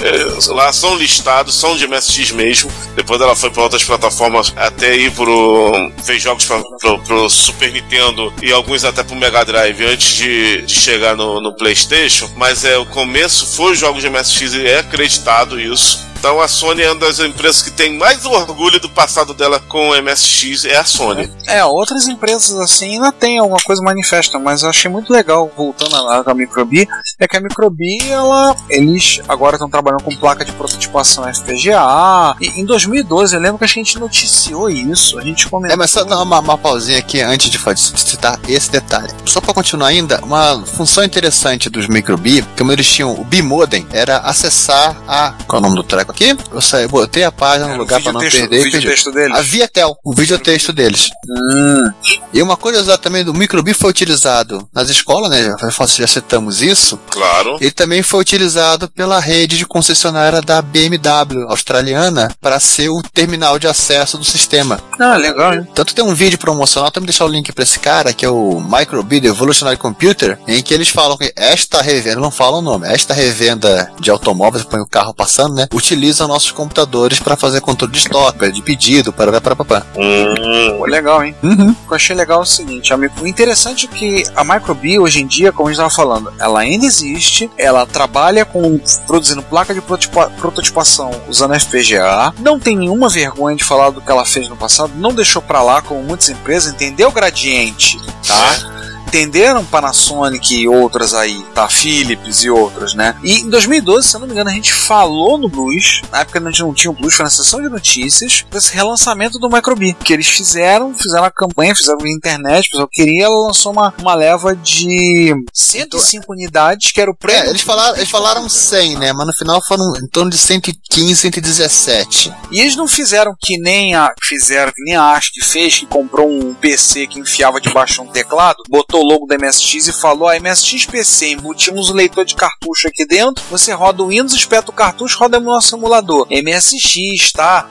lá 0.49 0.73
são 0.73 0.97
listados, 0.97 1.55
são 1.55 1.77
de 1.77 1.87
MSX 1.87 2.33
mesmo. 2.33 2.73
Depois 2.97 3.21
ela 3.21 3.37
foi 3.37 3.51
para 3.51 3.63
outras 3.63 3.85
plataformas, 3.85 4.53
até 4.57 4.97
ir 4.97 5.13
pro. 5.13 5.93
fez 6.03 6.21
jogos 6.21 6.45
para 6.45 6.61
pro, 6.81 6.99
pro 6.99 7.31
Super 7.31 7.73
Nintendo 7.73 8.35
e 8.43 8.51
alguns 8.51 8.85
até 8.85 9.05
pro 9.05 9.15
Mega 9.15 9.45
Drive 9.45 9.85
antes 9.85 10.17
de, 10.17 10.63
de 10.63 10.75
chegar 10.75 11.15
no, 11.15 11.41
no 11.41 11.55
PlayStation. 11.55 12.29
Mas 12.37 12.65
é 12.65 12.77
o 12.77 12.87
começo 12.87 13.47
foi 13.47 13.77
jogos 13.77 14.03
de 14.03 14.11
MSX 14.11 14.55
e 14.55 14.67
é 14.67 14.81
acreditado 14.81 15.61
isso. 15.61 16.05
Então 16.27 16.41
a 16.41 16.49
Sony 16.49 16.83
é 16.83 16.91
uma 16.91 16.99
das 16.99 17.21
empresas 17.21 17.63
que 17.63 17.71
tem 17.71 17.97
mais 17.97 18.25
orgulho 18.25 18.81
do 18.81 18.89
passado 18.89 19.33
dela 19.33 19.61
com 19.61 19.91
o 19.91 20.03
MSX, 20.03 20.65
é 20.65 20.77
a 20.77 20.85
Sony. 20.85 21.31
É, 21.47 21.65
outras 21.65 22.09
empresas 22.09 22.59
assim 22.59 22.95
ainda 22.95 23.13
tem 23.13 23.39
alguma 23.39 23.61
coisa 23.61 23.81
manifesta, 23.81 24.37
mas 24.37 24.65
eu 24.65 24.69
achei 24.69 24.91
muito 24.91 25.13
legal, 25.13 25.49
voltando 25.57 25.95
à, 25.95 26.35
Microbi, 26.35 26.89
é 27.21 27.29
que 27.29 27.37
a 27.37 27.41
Microbi, 27.41 28.11
ela, 28.11 28.57
eles 28.69 29.21
agora 29.29 29.55
estão 29.55 29.71
trabalhando 29.71 30.03
com 30.03 30.17
placa 30.17 30.45
de 30.45 30.51
prototipação 30.51 31.33
FPGA. 31.33 32.35
E 32.41 32.61
em 32.61 32.65
2012, 32.65 33.37
eu 33.37 33.41
lembro 33.41 33.59
que 33.59 33.65
a 33.65 33.69
gente 33.69 33.97
noticiou 33.97 34.69
isso, 34.69 35.21
a 35.21 35.23
gente 35.23 35.49
comentou. 35.49 35.75
É, 35.75 35.79
mas 35.79 35.93
só 35.93 36.03
dar 36.03 36.21
uma, 36.21 36.41
uma 36.41 36.59
pausinha 36.59 36.99
aqui 36.99 37.21
antes 37.21 37.49
de 37.49 37.61
citar 38.01 38.41
esse 38.49 38.69
detalhe. 38.69 39.13
Só 39.25 39.41
pra 39.41 39.55
continuar 39.55 39.91
ainda, 39.91 40.19
uma 40.25 40.61
função 40.67 41.05
interessante 41.05 41.71
dos 41.71 41.87
microbi, 41.87 42.45
como 42.59 42.73
eles 42.73 42.91
tinham 42.91 43.15
o 43.15 43.23
bimodem, 43.23 43.87
era 43.93 44.19
acessar 44.19 44.97
a. 45.07 45.33
Qual 45.47 45.59
é 45.59 45.65
o 45.65 45.69
nome 45.69 45.77
do 45.77 45.85
treco 45.85 46.16
aqui? 46.17 46.37
Eu 46.53 46.61
saí, 46.61 46.87
botei 46.89 47.25
a 47.25 47.31
página 47.33 47.67
no 47.67 47.73
Era 47.75 47.79
o 47.81 47.83
lugar 47.83 48.03
pra 48.03 48.13
não 48.13 48.21
videotexto- 48.21 48.49
perder. 48.49 48.57
o 48.59 48.63
perdi. 48.63 48.77
videotexto 48.79 49.13
deles? 49.13 49.37
A 49.39 49.43
Vietel, 49.43 49.97
o 50.05 50.13
videotexto 50.15 50.73
deles. 50.73 51.11
Hum, 51.29 51.91
E 52.33 52.43
uma 52.43 52.57
curiosidade 52.57 53.01
também 53.01 53.25
do 53.25 53.33
microbi 53.35 53.73
foi 53.73 53.91
utilizado 53.91 54.69
nas 54.75 54.89
escolas, 54.91 55.31
né? 55.31 55.55
Já, 55.61 55.87
já 55.87 56.07
citamos 56.07 56.61
isso. 56.63 56.99
Claro. 57.11 57.57
Ele 57.61 57.71
também 57.71 58.03
foi 58.03 58.21
utilizado 58.21 58.89
pela 58.89 59.19
rede 59.21 59.57
de 59.59 59.65
concessionária 59.67 60.41
da 60.43 60.61
BMW 60.61 61.47
australiana 61.49 62.31
para 62.41 62.59
ser 62.61 62.89
o 62.91 63.03
terminal 63.03 63.59
de 63.59 63.67
acesso 63.67 64.19
do 64.19 64.25
sistema. 64.25 64.79
ah, 64.99 65.17
legal, 65.17 65.55
hein? 65.55 65.67
Tanto 65.75 65.95
tem 65.95 66.05
um 66.05 66.15
vídeo 66.15 66.39
promocional, 66.39 66.91
também 66.91 67.07
deixar 67.07 67.25
o 67.25 67.29
link 67.29 67.53
para 67.53 67.63
esse 67.65 67.79
cara, 67.79 68.13
que 68.13 68.25
é 68.25 68.29
o 68.31 68.61
Microbit 68.61 69.27
Evolutionary 69.27 69.77
Computer, 69.79 70.39
em 70.47 70.63
que 70.63 70.73
eles 70.75 70.89
falam 70.89 71.17
que 71.17 71.33
esta 71.37 71.81
revenda, 71.83 72.21
não 72.21 72.31
falam 72.31 72.59
o 72.61 72.63
nome, 72.63 72.87
esta 72.89 73.15
revenda 73.15 73.91
de 74.01 74.11
automóveis, 74.11 74.65
põe 74.65 74.81
o 74.81 74.87
carro 74.87 75.15
passando, 75.15 75.55
né? 75.55 75.67
Utiliza 75.73 75.96
nossos 76.27 76.51
computadores 76.53 77.19
para 77.19 77.37
fazer 77.37 77.61
controle 77.61 77.93
de 77.93 77.99
estoque, 77.99 78.51
de 78.53 78.63
pedido, 78.63 79.13
para 79.13 79.41
para 79.41 79.57
para 79.57 79.83
Hum, 79.97 80.79
Pô, 80.79 80.87
legal, 80.87 81.25
hein? 81.25 81.35
Uhum. 81.43 81.71
O 81.71 81.75
que 81.75 81.93
eu 81.93 81.97
achei 81.97 82.15
legal 82.17 82.41
é 82.41 82.43
o 82.43 82.47
seguinte, 82.47 82.93
a 82.93 82.97
mi- 82.97 83.11
o 83.21 83.27
interessante 83.27 83.87
é 83.91 83.97
que 83.97 84.23
a 84.35 84.45
Microbi 84.45 84.99
hoje 84.99 85.21
em 85.23 85.27
dia, 85.27 85.53
como 85.53 85.69
a 85.69 85.73
gente 85.73 85.81
estava 85.81 85.91
falando, 85.95 86.33
ela 86.39 86.61
ainda 86.61 86.85
existe, 86.87 87.51
ela 87.59 87.87
trabalha 87.87 88.45
com 88.45 88.79
produzindo 89.07 89.43
placa 89.43 89.75
de 89.75 89.81
prototipa- 89.81 90.31
prototipação 90.39 91.11
usando 91.29 91.55
FPGA, 91.55 92.33
não 92.39 92.59
tem 92.61 92.77
nenhuma 92.77 93.09
vergonha 93.09 93.57
de 93.57 93.65
falar 93.65 93.91
do 93.91 94.01
que 94.01 94.11
ela 94.11 94.25
fez 94.25 94.49
no 94.49 94.57
passado, 94.57 94.93
não 94.97 95.13
deixou 95.15 95.41
pra 95.43 95.63
lá 95.63 95.81
como 95.83 96.03
muitas 96.03 96.29
empresas, 96.29 96.73
entendeu 96.73 97.09
o 97.09 97.13
gradiente, 97.13 97.99
tá? 98.27 98.77
Entenderam 99.07 99.65
Panasonic 99.65 100.55
e 100.55 100.69
outras 100.69 101.15
aí, 101.15 101.43
tá? 101.55 101.69
Philips 101.69 102.45
e 102.45 102.51
outras, 102.51 102.95
né? 102.95 103.17
E 103.23 103.41
em 103.41 103.49
2012, 103.49 104.09
se 104.09 104.17
eu 104.17 104.21
não 104.21 104.27
me 104.27 104.33
engano, 104.33 104.51
a 104.51 104.53
gente 104.53 104.73
falou 104.73 105.39
no 105.39 105.49
Blues, 105.49 106.03
na 106.11 106.21
época 106.21 106.39
a 106.39 106.43
gente 106.51 106.61
não 106.61 106.75
tinha 106.75 106.91
o 106.91 106.95
Blues, 106.95 107.15
foi 107.15 107.25
na 107.25 107.31
sessão 107.31 107.63
de 107.63 107.69
notícias, 107.69 108.45
desse 108.51 108.75
relançamento 108.75 109.39
do 109.39 109.49
Microbi, 109.49 109.95
que 109.95 110.13
eles 110.13 110.29
fizeram, 110.29 110.95
fizeram 110.95 111.25
a 111.25 111.31
campanha, 111.31 111.75
fizeram 111.75 111.99
na 111.99 112.11
internet, 112.11 112.67
o 112.67 112.71
pessoal 112.71 112.89
queria, 112.91 113.25
ela 113.27 113.47
lançou 113.47 113.73
uma, 113.73 113.95
uma 113.99 114.15
leva 114.15 114.55
de 114.55 115.35
105 115.53 116.33
unidades, 116.33 116.93
que 116.93 117.01
era 117.01 117.11
o 117.11 117.15
prêmio. 117.15 117.45
É, 117.45 117.51
eles 117.51 117.63
falaram, 117.63 117.97
eles 117.97 118.11
falaram 118.11 118.49
100, 118.49 118.97
né? 118.99 119.13
Mas 119.13 119.27
no 119.27 119.33
final 119.33 119.63
foram 119.67 119.95
em 119.97 120.09
torno 120.09 120.31
de 120.31 120.39
115, 120.39 121.17
117. 121.17 122.33
E 122.51 122.61
eles 122.61 122.77
não 122.77 122.89
fizeram 122.89 123.35
que 123.39 123.59
nem 123.59 123.95
a 123.95 124.13
fizeram 124.23 124.73
que 124.73 124.83
nem 124.83 124.97
a 124.97 125.13
Ast 125.13 125.33
fez, 125.45 125.79
que 125.79 125.87
comprou 125.87 126.29
um 126.29 126.55
PC 126.55 127.07
que 127.07 127.19
enfiava 127.19 127.61
debaixo 127.61 127.95
de 127.95 128.01
um 128.01 128.13
teclado, 128.13 128.63
botou 128.69 128.96
o 129.01 129.05
logo 129.05 129.27
da 129.27 129.37
MSX 129.39 129.89
e 129.89 129.93
falou: 129.93 130.29
a 130.29 130.39
MSX 130.39 130.87
PC, 130.87 131.29
embutimos 131.29 131.91
o 131.91 131.95
leitor 131.95 132.25
de 132.25 132.35
cartucho 132.35 132.89
aqui 132.89 133.07
dentro, 133.07 133.45
você 133.51 133.73
roda 133.73 134.03
o 134.03 134.09
Windows, 134.09 134.35
espeta 134.35 134.71
o 134.71 134.75
cartucho, 134.75 135.19
roda 135.19 135.39
o 135.39 135.43
nosso 135.43 135.77
emulador. 135.77 136.27
MSX, 136.31 137.33
tá? 137.33 137.69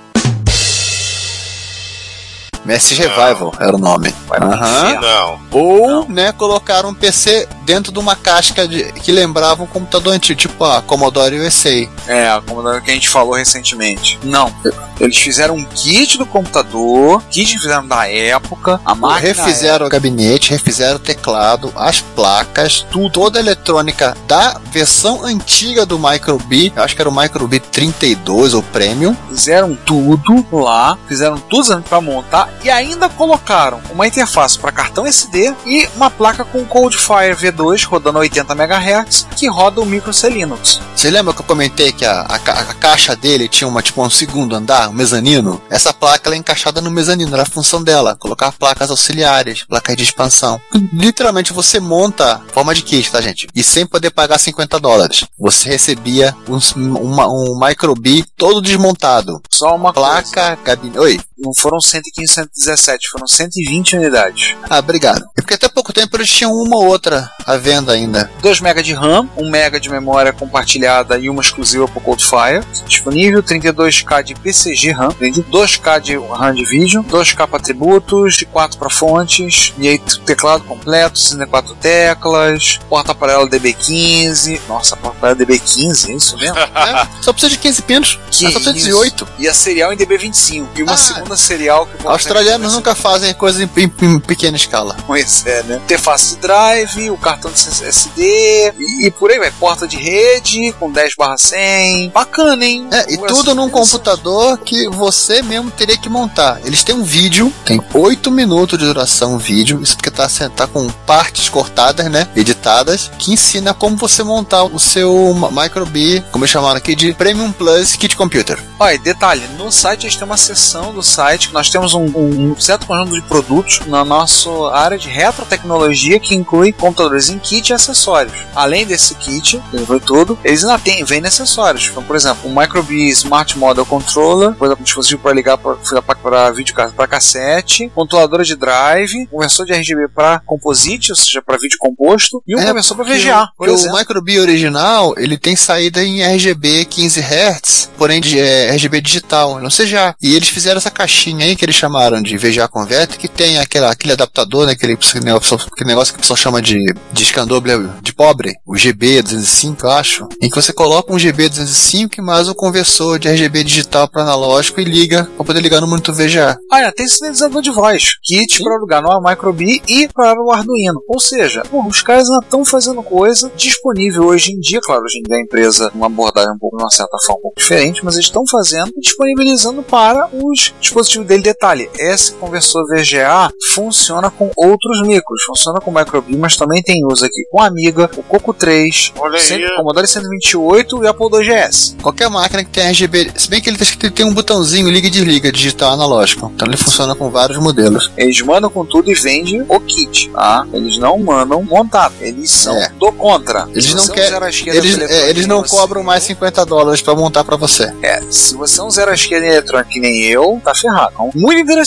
MS 2.65 2.95
Revival 2.95 3.53
era 3.59 3.75
o 3.75 3.79
nome. 3.79 4.13
Aham. 4.31 4.99
não. 4.99 5.39
Ou, 5.51 6.09
né, 6.09 6.31
colocaram 6.31 6.89
um 6.89 6.93
PC 6.93 7.47
dentro 7.63 7.91
de 7.91 7.99
uma 7.99 8.15
casca 8.15 8.67
de, 8.67 8.91
que 8.93 9.11
lembrava 9.11 9.63
um 9.63 9.67
computador 9.67 10.13
antigo, 10.13 10.39
tipo 10.39 10.63
a 10.63 10.81
Commodore 10.81 11.39
USA. 11.39 11.87
É, 12.07 12.41
como 12.45 12.61
que 12.81 12.91
a 12.91 12.93
gente 12.93 13.09
falou 13.09 13.35
recentemente. 13.35 14.19
Não. 14.23 14.53
Eles 14.99 15.17
fizeram 15.17 15.55
um 15.55 15.65
kit 15.65 16.17
do 16.17 16.25
computador, 16.25 17.21
kit 17.29 17.53
que 17.53 17.59
fizeram 17.59 17.87
da 17.87 18.07
época, 18.07 18.79
a 18.83 18.95
máquina. 18.95 19.33
refizeram 19.33 19.85
o 19.85 19.89
gabinete, 19.89 20.51
refizeram 20.51 20.95
o 20.95 20.99
teclado, 20.99 21.71
as 21.75 22.01
placas, 22.01 22.85
tudo, 22.89 23.09
toda 23.09 23.39
a 23.39 23.41
eletrônica 23.41 24.15
da 24.27 24.59
versão 24.71 25.23
antiga 25.23 25.85
do 25.85 25.99
Microbi, 25.99 26.71
acho 26.75 26.95
que 26.95 27.01
era 27.01 27.09
o 27.09 27.15
Microbi 27.15 27.59
32 27.59 28.53
ou 28.53 28.63
Premium. 28.63 29.15
fizeram 29.29 29.75
tudo 29.75 30.45
lá, 30.51 30.97
fizeram 31.07 31.37
tudo 31.37 31.81
para 31.83 32.01
montar 32.01 32.49
e 32.63 32.69
ainda 32.69 33.09
colocaram 33.09 33.81
uma 33.91 34.07
interface 34.07 34.57
para 34.57 34.71
cartão 34.71 35.05
SD 35.05 35.53
e 35.65 35.87
uma 35.95 36.09
placa 36.09 36.43
com 36.45 36.65
Coldfire 36.65 37.35
V2 37.35 37.85
rodando 37.85 38.17
a 38.17 38.21
80 38.21 38.53
MHz 38.53 39.27
que 39.35 39.47
roda 39.47 39.81
o 39.81 39.85
micro 39.85 40.13
C 40.13 40.29
Linux. 40.29 40.79
Você 40.95 41.09
lembra 41.11 41.33
que 41.33 41.41
eu 41.41 41.45
comentei 41.45 41.91
que 41.91 42.05
a, 42.05 42.21
a 42.21 42.35
a 42.35 42.73
caixa 42.75 43.15
dele 43.15 43.47
tinha 43.47 43.67
uma, 43.67 43.81
tipo, 43.81 44.01
um 44.03 44.09
segundo 44.09 44.55
andar, 44.55 44.89
um 44.89 44.93
mezanino? 44.93 45.61
Essa 45.69 45.93
placa 45.93 46.27
ela 46.29 46.35
é 46.35 46.37
encaixada 46.39 46.79
no 46.81 46.89
mezanino, 46.91 47.33
era 47.33 47.43
a 47.43 47.45
função 47.45 47.83
dela, 47.83 48.15
colocar 48.15 48.51
placas 48.51 48.89
auxiliares, 48.89 49.63
placas 49.63 49.95
de 49.95 50.03
expansão. 50.03 50.59
Literalmente 50.93 51.51
você 51.53 51.79
monta 51.79 52.41
forma 52.53 52.73
de 52.73 52.81
kit, 52.81 53.11
tá, 53.11 53.19
gente? 53.21 53.47
E 53.53 53.63
sem 53.63 53.85
poder 53.85 54.09
pagar 54.11 54.37
50 54.39 54.79
dólares. 54.79 55.25
Você 55.39 55.69
recebia 55.69 56.35
um, 56.47 56.57
uma- 56.97 57.27
um 57.27 57.59
Microbi 57.59 58.23
todo 58.37 58.61
desmontado. 58.61 59.41
Só 59.51 59.75
uma 59.75 59.91
coisa, 59.93 60.09
Placa, 60.09 60.57
gabinete. 60.63 60.99
Oi. 60.99 61.19
não 61.37 61.51
foram 61.53 61.79
115, 61.79 62.44
117, 62.53 63.09
foram 63.09 63.27
120 63.27 63.95
unidades. 63.97 64.55
Ah, 64.69 64.79
obrigado. 64.79 65.25
Porque 65.35 65.53
até 65.53 65.67
pouco 65.67 65.93
tempo 65.93 66.15
eles 66.17 66.29
tinham 66.29 66.51
uma 66.51 66.77
ou 66.77 66.85
outra 66.87 67.31
à 67.45 67.57
venda 67.57 67.93
ainda. 67.93 68.29
2 68.41 68.59
MB 68.61 68.81
de 68.83 68.93
RAM, 68.93 69.29
1 69.37 69.45
MB 69.49 69.79
de 69.79 69.89
memória 69.89 70.33
compartilhada 70.33 71.17
e 71.17 71.29
uma 71.29 71.41
exclusiva 71.41 71.87
para 71.87 72.01
Coldfire. 72.01 72.63
Disponível 72.87 73.41
32K 73.43 74.23
de 74.23 74.35
PCG 74.35 74.91
RAM, 74.91 75.09
2K 75.09 75.99
de 76.01 76.17
RAM 76.17 76.53
de 76.53 76.65
vídeo, 76.65 77.03
2K 77.03 77.47
para 77.47 77.57
atributos, 77.57 78.43
4 78.51 78.77
para 78.77 78.89
fontes, 78.89 79.73
e 79.77 79.87
aí 79.87 79.99
teclado 80.25 80.63
completo, 80.63 81.17
64 81.19 81.75
teclas, 81.75 82.79
porta-aparelho 82.89 83.47
DB15. 83.47 84.61
Nossa, 84.67 84.95
porta-aparelho 84.97 85.39
DB15, 85.45 86.09
é 86.09 86.13
isso 86.13 86.37
mesmo? 86.37 86.55
É, 86.75 87.07
só 87.21 87.31
precisa 87.33 87.49
de 87.51 87.57
15 87.57 87.81
pinos. 87.83 88.19
Que 88.29 88.45
Ah, 88.45 88.51
só 88.51 88.59
precisa 88.59 88.73
de 88.73 88.79
18. 88.83 89.27
E 89.39 89.47
a 89.47 89.53
serial 89.53 89.91
em 89.93 89.97
DB25. 89.97 90.67
E 90.75 90.83
uma 90.83 90.93
Ah. 90.93 90.97
segunda 90.97 91.35
serial 91.37 91.87
que 91.87 91.97
Australianos 92.35 92.73
nunca 92.73 92.93
fazem 92.93 93.33
coisas 93.33 93.61
em, 93.61 93.69
em- 93.81 93.91
em 94.05 94.19
pequena 94.19 94.57
escala. 94.57 94.95
Pois 95.07 95.45
é, 95.45 95.63
né? 95.63 95.75
Interface 95.77 96.35
de 96.35 96.41
drive, 96.41 97.09
o 97.09 97.17
cartão 97.17 97.49
de 97.51 97.57
SSD 97.57 98.73
e, 98.77 99.05
e 99.07 99.11
por 99.11 99.31
aí 99.31 99.39
vai. 99.39 99.51
Porta 99.51 99.87
de 99.87 99.95
rede 99.97 100.73
com 100.79 100.91
10 100.91 101.13
barra 101.17 101.37
100. 101.37 102.09
Bacana, 102.09 102.65
hein? 102.65 102.87
É, 102.91 103.13
e 103.13 103.17
tudo 103.17 103.55
num 103.55 103.69
computador 103.69 104.57
que 104.57 104.89
você 104.89 105.41
mesmo 105.41 105.71
teria 105.71 105.97
que 105.97 106.09
montar. 106.09 106.59
Eles 106.65 106.83
têm 106.83 106.93
um 106.95 107.03
vídeo, 107.03 107.53
tem 107.63 107.81
8 107.93 108.29
minutos 108.31 108.77
de 108.77 108.85
duração 108.85 109.35
o 109.35 109.39
vídeo, 109.39 109.79
isso 109.81 109.95
porque 109.95 110.11
tá, 110.11 110.27
tá 110.55 110.67
com 110.67 110.87
partes 111.05 111.47
cortadas, 111.49 112.09
né? 112.11 112.27
Editadas, 112.35 113.09
que 113.17 113.31
ensina 113.31 113.73
como 113.73 113.95
você 113.95 114.23
montar 114.23 114.63
o 114.65 114.79
seu 114.79 115.33
Microbi, 115.51 116.23
como 116.31 116.45
chamaram 116.47 116.77
aqui, 116.77 116.95
de 116.95 117.13
Premium 117.13 117.51
Plus 117.51 117.95
Kit 117.95 118.15
Computer. 118.17 118.61
Olha, 118.79 118.97
detalhe, 118.99 119.43
no 119.57 119.71
site 119.71 120.05
a 120.05 120.09
gente 120.09 120.17
tem 120.19 120.25
uma 120.27 120.37
seção 120.37 120.93
do 120.93 121.01
site 121.03 121.47
que 121.49 121.53
nós 121.53 121.69
temos 121.69 121.93
um, 121.93 122.05
um- 122.05 122.24
um 122.25 122.59
certo 122.59 122.85
conjunto 122.87 123.13
de 123.13 123.21
produtos 123.21 123.81
na 123.87 124.03
nossa 124.03 124.49
área 124.73 124.97
de 124.97 125.07
retrotecnologia 125.09 126.19
que 126.19 126.35
inclui 126.35 126.71
computadores 126.71 127.29
em 127.29 127.37
kit 127.39 127.69
e 127.69 127.73
acessórios. 127.73 128.33
Além 128.55 128.85
desse 128.85 129.15
kit, 129.15 129.61
que 129.71 129.77
foi 129.85 129.99
tudo, 129.99 130.37
eles 130.43 130.63
ainda 130.63 130.79
têm, 130.79 131.03
vêm 131.03 131.25
acessórios. 131.25 131.87
Então, 131.89 132.03
por 132.03 132.15
exemplo, 132.15 132.49
um 132.49 132.55
Microbi 132.59 133.09
Smart 133.09 133.57
Model 133.57 133.85
Controller, 133.85 134.55
um 134.59 134.83
dispositivo 134.83 135.21
para 135.21 135.33
ligar 135.33 135.57
para 135.57 136.51
vídeo 136.51 136.73
para 136.95 137.07
cassete, 137.07 137.91
controladora 137.93 138.43
de 138.43 138.55
drive, 138.55 139.27
conversor 139.27 139.65
de 139.65 139.73
RGB 139.73 140.07
para 140.13 140.39
composite, 140.45 141.11
ou 141.11 141.15
seja, 141.15 141.41
para 141.41 141.57
vídeo 141.57 141.77
composto, 141.79 142.41
e 142.47 142.55
um 142.55 142.59
É, 142.59 142.65
conversor 142.65 142.95
para 142.95 143.05
VGA, 143.05 143.43
o- 143.43 143.57
por 143.57 143.69
exemplo. 143.69 143.95
O 143.95 143.99
Microbi 143.99 144.39
original, 144.39 145.13
ele 145.17 145.37
tem 145.37 145.55
saída 145.55 146.03
em 146.03 146.21
RGB 146.23 146.85
15 146.85 147.19
Hz, 147.21 147.89
porém 147.97 148.21
de 148.21 148.39
é, 148.39 148.69
RGB 148.71 149.01
digital, 149.01 149.59
não 149.59 149.69
seja. 149.69 150.15
E 150.21 150.35
eles 150.35 150.49
fizeram 150.49 150.77
essa 150.77 150.91
caixinha 150.91 151.45
aí 151.45 151.55
que 151.55 151.63
eles 151.65 151.75
chamaram 151.75 152.04
de 152.11 152.37
VGA 152.37 152.67
Converter, 152.67 153.17
que 153.17 153.27
tem 153.27 153.57
aquela, 153.59 153.91
aquele 153.91 154.13
adaptador, 154.13 154.65
né, 154.65 154.73
aquele, 154.73 154.97
negócio- 155.23 155.55
aquele 155.71 155.89
negócio 155.89 156.13
que 156.13 156.19
o 156.19 156.21
pessoal 156.21 156.37
chama 156.37 156.61
de 156.61 156.75
de 157.11 157.23
escandobler 157.23 157.79
de 158.01 158.13
pobre, 158.13 158.51
o 158.65 158.73
GB205, 158.73 159.83
eu 159.83 159.91
acho, 159.91 160.27
em 160.41 160.49
que 160.49 160.55
você 160.55 160.73
coloca 160.73 161.13
um 161.13 161.17
GB205 161.17 162.17
e 162.17 162.21
mais 162.21 162.47
o 162.49 162.55
conversor 162.55 163.17
de 163.19 163.27
RGB 163.29 163.63
digital 163.63 164.07
para 164.09 164.23
analógico 164.23 164.79
e 164.81 164.83
liga 164.83 165.25
para 165.35 165.45
poder 165.45 165.61
ligar 165.61 165.81
no 165.81 165.87
monitor 165.87 166.13
VGA. 166.13 166.57
Ah, 166.71 166.81
é, 166.81 166.91
tem 166.91 167.07
sinalizador 167.07 167.61
de 167.61 167.71
voz, 167.71 168.15
kit 168.23 168.61
para 168.63 168.79
ligar 168.81 169.01
no 169.01 169.21
Microbi 169.21 169.81
e 169.87 170.07
para 170.13 170.39
o 170.41 170.51
Arduino. 170.51 171.01
Ou 171.07 171.19
seja, 171.19 171.63
os 171.71 172.01
caras 172.01 172.27
ainda 172.29 172.43
estão 172.45 172.65
fazendo 172.65 173.01
coisa 173.03 173.51
disponível 173.55 174.25
hoje 174.25 174.51
em 174.51 174.59
dia, 174.59 174.79
claro, 174.81 175.03
hoje 175.03 175.19
em 175.19 175.23
dia 175.23 175.37
a 175.37 175.41
empresa 175.41 175.91
uma 175.95 176.07
abordagem 176.07 176.51
um 176.53 176.57
pouco, 176.57 176.77
de 176.77 176.83
uma 176.83 176.89
certa 176.91 177.17
forma, 177.25 177.39
um 177.39 177.41
pouco 177.43 177.59
diferente, 177.59 178.03
mas 178.03 178.15
eles 178.15 178.25
estão 178.27 178.43
fazendo 178.49 178.91
e 178.95 178.99
disponibilizando 179.01 179.83
para 179.83 180.29
os 180.33 180.73
dispositivos 180.79 181.27
dele. 181.27 181.43
Detalhe, 181.43 181.89
esse 181.99 182.33
conversor 182.33 182.83
VGA 182.87 183.51
funciona 183.73 184.29
com 184.29 184.51
outros 184.55 185.01
micros, 185.01 185.43
funciona 185.43 185.79
com 185.79 185.91
Microbi, 185.91 186.35
mas 186.37 186.55
também 186.55 186.81
tem 186.81 187.05
uso 187.05 187.25
aqui 187.25 187.45
com 187.49 187.61
a 187.61 187.67
Amiga, 187.67 188.09
o 188.17 188.23
Coco 188.23 188.53
3, 188.53 189.13
Olha 189.17 189.39
aí. 189.39 189.65
o 189.65 189.75
Commodore 189.77 190.07
128 190.07 190.97
e 190.97 190.99
o 191.05 191.09
Apple 191.09 191.27
IIgs. 191.45 191.95
Qualquer 192.01 192.29
máquina 192.29 192.63
que 192.63 192.69
tem 192.71 192.87
RGB, 192.87 193.31
se 193.35 193.49
bem 193.49 193.61
que 193.61 193.69
ele 193.69 193.77
tá 193.77 193.85
tem 194.13 194.25
um 194.25 194.33
botãozinho 194.33 194.89
liga 194.89 195.07
e 195.07 195.09
desliga 195.09 195.51
digital 195.51 195.93
analógico, 195.93 196.51
então 196.53 196.67
ele 196.67 196.77
funciona 196.77 197.15
com 197.15 197.29
vários 197.29 197.57
modelos. 197.57 198.11
Eles 198.17 198.39
mandam 198.41 198.69
com 198.69 198.85
tudo 198.85 199.09
e 199.11 199.15
vendem 199.15 199.65
o 199.67 199.79
kit, 199.79 200.29
tá? 200.29 200.65
Eles 200.73 200.97
não 200.97 201.17
mandam 201.19 201.63
montado. 201.63 202.13
Eles 202.21 202.49
são 202.51 202.75
É. 202.75 202.89
do 202.89 203.11
contra. 203.13 203.67
Eles 203.71 203.93
não 203.93 204.07
querem, 204.07 204.35
eles, 204.37 204.65
é, 204.67 204.69
eletrônica, 204.71 205.29
eles 205.29 205.47
não 205.47 205.61
você- 205.61 205.75
cobram 205.75 206.03
mais 206.03 206.23
50 206.23 206.65
dólares 206.65 207.01
para 207.01 207.15
montar 207.15 207.43
para 207.43 207.55
você. 207.55 207.93
É, 208.01 208.21
se 208.29 208.55
você 208.55 208.79
é 208.79 208.83
um 208.83 208.89
zero 208.89 209.11
à 209.11 209.13
esquerda 209.13 209.45
em 209.45 209.49
eletrônica 209.49 209.89
que 209.89 209.99
nem 209.99 210.23
eu, 210.23 210.59
tá 210.63 210.73
ferrado. 210.75 211.11
Então, 211.13 211.31
muito 211.35 211.59
interessante. 211.61 211.84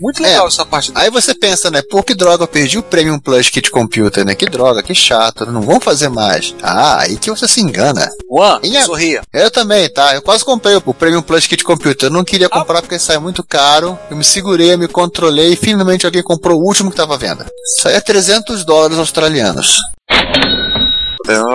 Muito 0.00 0.22
legal 0.22 0.44
É. 0.44 0.48
essa 0.48 0.64
parte 0.64 0.92
Aí 0.94 1.10
você 1.10 1.34
pensa, 1.34 1.70
né? 1.70 1.82
Pô, 1.90 2.02
que 2.02 2.14
droga, 2.14 2.44
eu 2.44 2.48
perdi 2.48 2.78
o 2.78 2.82
Premium 2.82 3.18
Plus 3.18 3.48
Kit 3.48 3.70
Computer, 3.70 4.24
né? 4.24 4.34
Que 4.34 4.46
droga, 4.46 4.82
que 4.82 4.94
chato, 4.94 5.46
não 5.46 5.62
vão 5.62 5.80
fazer 5.80 6.08
mais. 6.08 6.54
Ah, 6.62 7.00
aí 7.00 7.16
que 7.16 7.30
você 7.30 7.46
se 7.48 7.60
engana. 7.60 8.08
Juan, 8.30 8.60
a- 8.62 8.84
sorria. 8.84 9.22
Eu 9.32 9.50
também, 9.50 9.88
tá? 9.88 10.14
Eu 10.14 10.22
quase 10.22 10.44
comprei 10.44 10.76
o 10.76 10.94
Premium 10.94 11.22
Plus 11.22 11.46
Kit 11.46 11.62
Computer. 11.64 12.06
Eu 12.06 12.10
não 12.12 12.24
queria 12.24 12.48
comprar 12.48 12.82
porque 12.82 12.98
saiu 12.98 13.20
muito 13.20 13.42
caro. 13.44 13.98
Eu 14.10 14.16
me 14.16 14.24
segurei, 14.24 14.72
eu 14.74 14.78
me 14.78 14.88
controlei 14.88 15.52
e 15.52 15.56
finalmente 15.56 16.04
alguém 16.06 16.22
comprou 16.22 16.60
o 16.60 16.64
último 16.64 16.90
que 16.90 16.96
tava 16.96 17.14
à 17.14 17.18
venda. 17.18 17.46
Saía 17.80 18.00
300 18.00 18.64
dólares 18.64 18.98
australianos. 18.98 19.76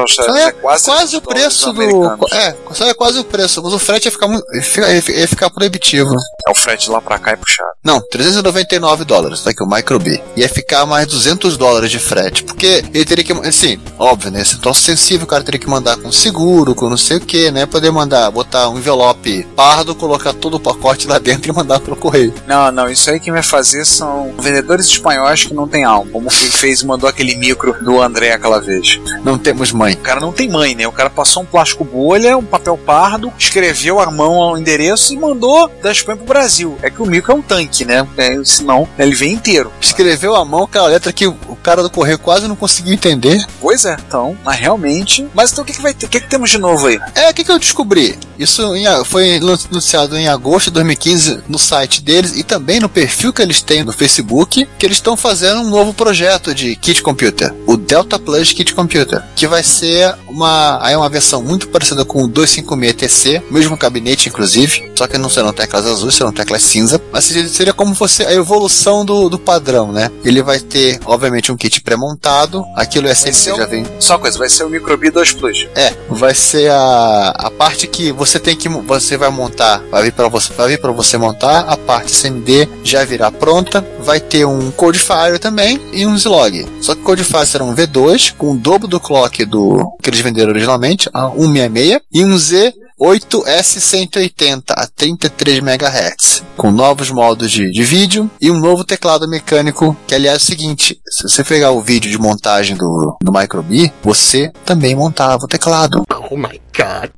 Só 0.08 0.36
é 0.36 0.52
quase, 0.52 0.86
30 0.86 1.18
o 1.18 1.22
preço 1.22 1.74
do. 1.74 1.82
americanos. 1.82 2.32
É, 2.32 2.56
só 2.74 2.88
é 2.88 2.94
quase 2.94 3.20
o 3.20 3.24
preço, 3.24 3.62
mas 3.64 3.74
o 3.74 3.80
frete 3.80 4.08
ia 4.08 4.12
ficar, 4.12 4.28
muito, 4.28 4.46
ia 4.56 4.62
ficar, 4.62 4.92
ia 4.92 5.28
ficar 5.28 5.50
proibitivo. 5.50 6.14
É 6.48 6.52
o 6.52 6.56
frete 6.56 6.90
lá 6.90 7.02
pra 7.02 7.20
cá 7.20 7.34
e 7.34 7.38
puxado. 7.38 7.70
Não, 7.84 8.00
399 8.00 9.06
dólares, 9.06 9.42
tá 9.42 9.52
aqui 9.52 9.64
o 9.64 9.68
Microbi. 9.68 10.22
Ia 10.36 10.50
ficar 10.50 10.86
mais 10.86 11.08
200 11.08 11.58
dólares 11.58 11.90
de 11.90 12.00
frete, 12.00 12.44
porque 12.44 12.84
ele 12.94 13.06
teria 13.06 13.24
que, 13.24 13.34
assim, 13.48 13.80
óbvio, 13.98 14.32
né, 14.32 14.42
esse 14.42 14.60
troço 14.60 14.82
sensível, 14.82 15.26
o 15.26 15.28
cara 15.28 15.44
teria 15.44 15.60
que 15.60 15.70
mandar 15.70 15.98
com 15.98 16.12
seguro, 16.12 16.76
com 16.76 16.90
não 16.90 16.98
sei 16.98 17.18
o 17.18 17.22
que, 17.22 17.50
né, 17.52 17.66
poder 17.66 17.92
mandar, 17.92 18.30
botar 18.32 18.70
um 18.70 18.78
envelope 18.78 19.44
pardo, 19.56 19.96
colocar 19.96 20.34
todo 20.34 20.56
o 20.56 20.60
pacote 20.60 21.08
lá 21.08 21.18
dentro 21.18 21.52
e 21.52 21.56
mandar 21.56 21.80
pelo 21.80 21.96
correio. 21.96 22.34
Não, 22.48 22.72
não, 22.72 22.90
isso 22.90 23.10
aí 23.10 23.20
quem 23.20 23.34
vai 23.34 23.44
fazer 23.44 23.86
são 23.86 24.34
vendedores 24.40 24.86
espanhóis 24.86 25.44
que 25.44 25.54
não 25.54 25.68
tem 25.68 25.84
alma. 25.84 26.12
Como 26.12 26.30
que 26.30 26.50
fez 26.50 26.82
e 26.82 26.86
mandou 26.86 27.10
aquele 27.10 27.36
micro 27.36 27.74
do 27.84 28.02
André 28.02 28.34
aquela 28.34 28.60
vez. 28.60 29.00
Não 29.24 29.38
mãe. 29.70 29.96
O 29.96 29.98
cara 29.98 30.22
não 30.22 30.32
tem 30.32 30.48
mãe, 30.48 30.74
né? 30.74 30.88
O 30.88 30.94
cara 30.94 31.10
passou 31.10 31.44
um 31.44 31.46
plástico 31.46 31.84
bolha, 31.84 32.38
um 32.38 32.44
papel 32.44 32.78
pardo, 32.78 33.34
escreveu 33.38 34.00
a 34.00 34.10
mão 34.10 34.42
ao 34.42 34.58
endereço 34.58 35.14
e 35.14 35.18
mandou 35.18 35.68
da 35.84 35.92
Espanha 35.92 36.16
pro 36.18 36.26
Brasil. 36.26 36.78
É 36.82 36.90
que 36.90 37.02
o 37.02 37.06
micro 37.06 37.34
é 37.34 37.36
um 37.36 37.42
tanque, 37.42 37.84
né? 37.84 38.08
É, 38.18 38.40
senão 38.46 38.88
ele 38.98 39.14
vem 39.14 39.34
inteiro. 39.34 39.74
Escreveu 39.82 40.36
à 40.36 40.46
mão 40.46 40.64
aquela 40.64 40.88
letra 40.88 41.12
que 41.12 41.28
cara 41.62 41.84
do 41.84 41.90
correio 41.90 42.20
quase 42.20 42.48
não 42.48 42.56
conseguiu 42.56 42.94
entender. 42.94 43.44
Pois 43.60 43.86
é, 43.86 43.98
então, 44.08 44.38
mas 44.44 44.60
realmente. 44.60 45.28
Mas 45.34 45.52
então 45.52 45.64
o 45.64 45.68
que, 45.68 45.74
que 45.74 45.82
vai 45.82 45.94
ter? 45.94 46.06
O 46.06 46.10
que, 46.10 46.20
que 46.20 46.30
temos 46.30 46.50
de 46.50 46.58
novo 46.58 46.88
aí? 46.88 47.00
É, 47.16 47.30
o 47.30 47.34
que, 47.34 47.44
que 47.44 47.52
eu 47.52 47.60
descobri? 47.60 48.18
Isso 48.38 48.76
em 48.76 48.86
foi 49.06 49.38
anunciado 49.70 50.18
em 50.18 50.28
agosto 50.28 50.66
de 50.68 50.74
2015 50.74 51.44
no 51.48 51.60
site 51.60 52.02
deles 52.02 52.38
e 52.38 52.44
também 52.44 52.80
no 52.80 52.90
perfil 52.90 53.32
que 53.32 53.42
eles 53.42 53.62
têm 53.62 53.84
no 53.84 53.94
Facebook, 53.94 54.68
que 54.78 54.86
eles 54.86 54.98
estão 54.98 55.16
fazendo 55.16 55.62
um 55.62 55.70
novo 55.70 55.94
projeto 55.94 56.54
de 56.54 56.76
kit 56.76 57.02
computer, 57.02 57.54
o 57.68 57.78
Delta 57.78 58.18
Plus 58.18 58.52
Kit 58.52 58.74
Computer, 58.74 59.24
que 59.36 59.48
vai 59.48 59.64
ser 59.64 60.16
uma, 60.28 60.80
aí 60.86 60.96
uma 60.96 61.10
versão 61.10 61.42
muito 61.42 61.68
parecida 61.68 62.04
com 62.04 62.24
o 62.24 62.28
256 62.28 63.12
TC, 63.12 63.42
mesmo 63.52 63.78
gabinete 63.78 64.30
inclusive, 64.30 64.92
só 64.96 65.08
que 65.08 65.18
não 65.18 65.30
serão 65.30 65.52
teclas 65.52 65.86
azuis, 65.86 66.16
serão 66.16 66.32
teclas 66.32 66.64
cinza, 66.64 67.02
mas 67.12 67.26
seria, 67.26 67.48
seria 67.48 67.74
como 67.74 67.96
fosse 67.96 68.24
a 68.24 68.34
evolução 68.34 69.04
do, 69.04 69.30
do 69.30 69.40
padrão, 69.40 69.92
né? 69.92 70.10
Ele 70.24 70.42
vai 70.42 70.60
ter, 70.60 71.00
obviamente, 71.06 71.51
um 71.52 71.58
kit 71.58 71.82
pré-montado, 71.82 72.66
aquilo 72.76 73.08
é 73.08 73.14
sempre 73.14 73.34
ser 73.34 73.56
já 73.56 73.66
um- 73.66 73.70
vem 73.70 73.86
Só 74.00 74.14
uma 74.14 74.20
coisa, 74.20 74.38
vai 74.38 74.50
ser 74.50 74.64
o 74.64 74.70
Microbi 74.70 75.10
2 75.10 75.34
Plus. 75.34 75.68
é, 75.76 75.94
vai 76.10 76.34
ser 76.34 76.70
a, 76.72 77.30
a 77.38 77.52
parte 77.52 77.88
que 77.88 78.12
você 78.12 78.40
tem 78.40 78.56
que 78.56 78.68
você 78.70 79.18
vai 79.18 79.30
montar, 79.30 79.82
vai 79.92 80.04
vir 80.04 80.14
para 80.14 80.28
você, 80.28 80.54
vai 80.54 80.68
vir 80.70 80.80
para 80.82 80.92
você 80.92 81.18
montar, 81.18 81.62
a 81.62 81.78
parte 81.78 82.12
CMD 82.12 82.68
já 82.84 83.04
virá 83.06 83.32
pronta, 83.32 83.86
vai 84.00 84.20
ter 84.20 84.46
um 84.46 84.72
Codefire 84.72 85.40
também 85.40 85.80
e 85.94 86.06
um 86.06 86.18
Zlog. 86.18 86.66
Só 86.82 86.96
que 86.96 87.02
o 87.02 87.04
Codefire 87.04 87.46
será 87.46 87.64
um 87.64 87.76
V2 87.76 88.34
com 88.38 88.52
o 88.54 88.58
dobro 88.58 88.88
do 88.88 89.00
clock 89.00 89.44
do 89.46 89.92
que 90.02 90.10
eles 90.10 90.20
venderam 90.22 90.52
originalmente, 90.52 91.10
a 91.14 91.30
166 91.30 92.00
e 92.14 92.24
um 92.26 92.38
Z 92.38 92.74
8S180 93.02 94.64
a 94.70 94.88
33 94.88 95.58
MHz, 95.58 96.44
com 96.56 96.70
novos 96.70 97.10
modos 97.10 97.50
de, 97.52 97.72
de 97.72 97.84
vídeo 97.84 98.30
e 98.40 98.52
um 98.52 98.60
novo 98.60 98.84
teclado 98.84 99.28
mecânico, 99.28 99.98
que 100.06 100.14
aliás 100.14 100.36
é 100.36 100.38
o 100.38 100.46
seguinte, 100.46 101.02
se 101.10 101.24
você 101.24 101.44
pegar 101.44 101.72
o 101.72 101.82
vídeo 101.82 102.12
de 102.12 102.18
montagem 102.20 102.78
do, 102.78 103.18
do 103.20 103.32
Microbi, 103.32 103.92
você 104.04 104.52
também 104.64 104.96
montava 104.96 105.46
o 105.46 105.48
teclado. 105.48 106.04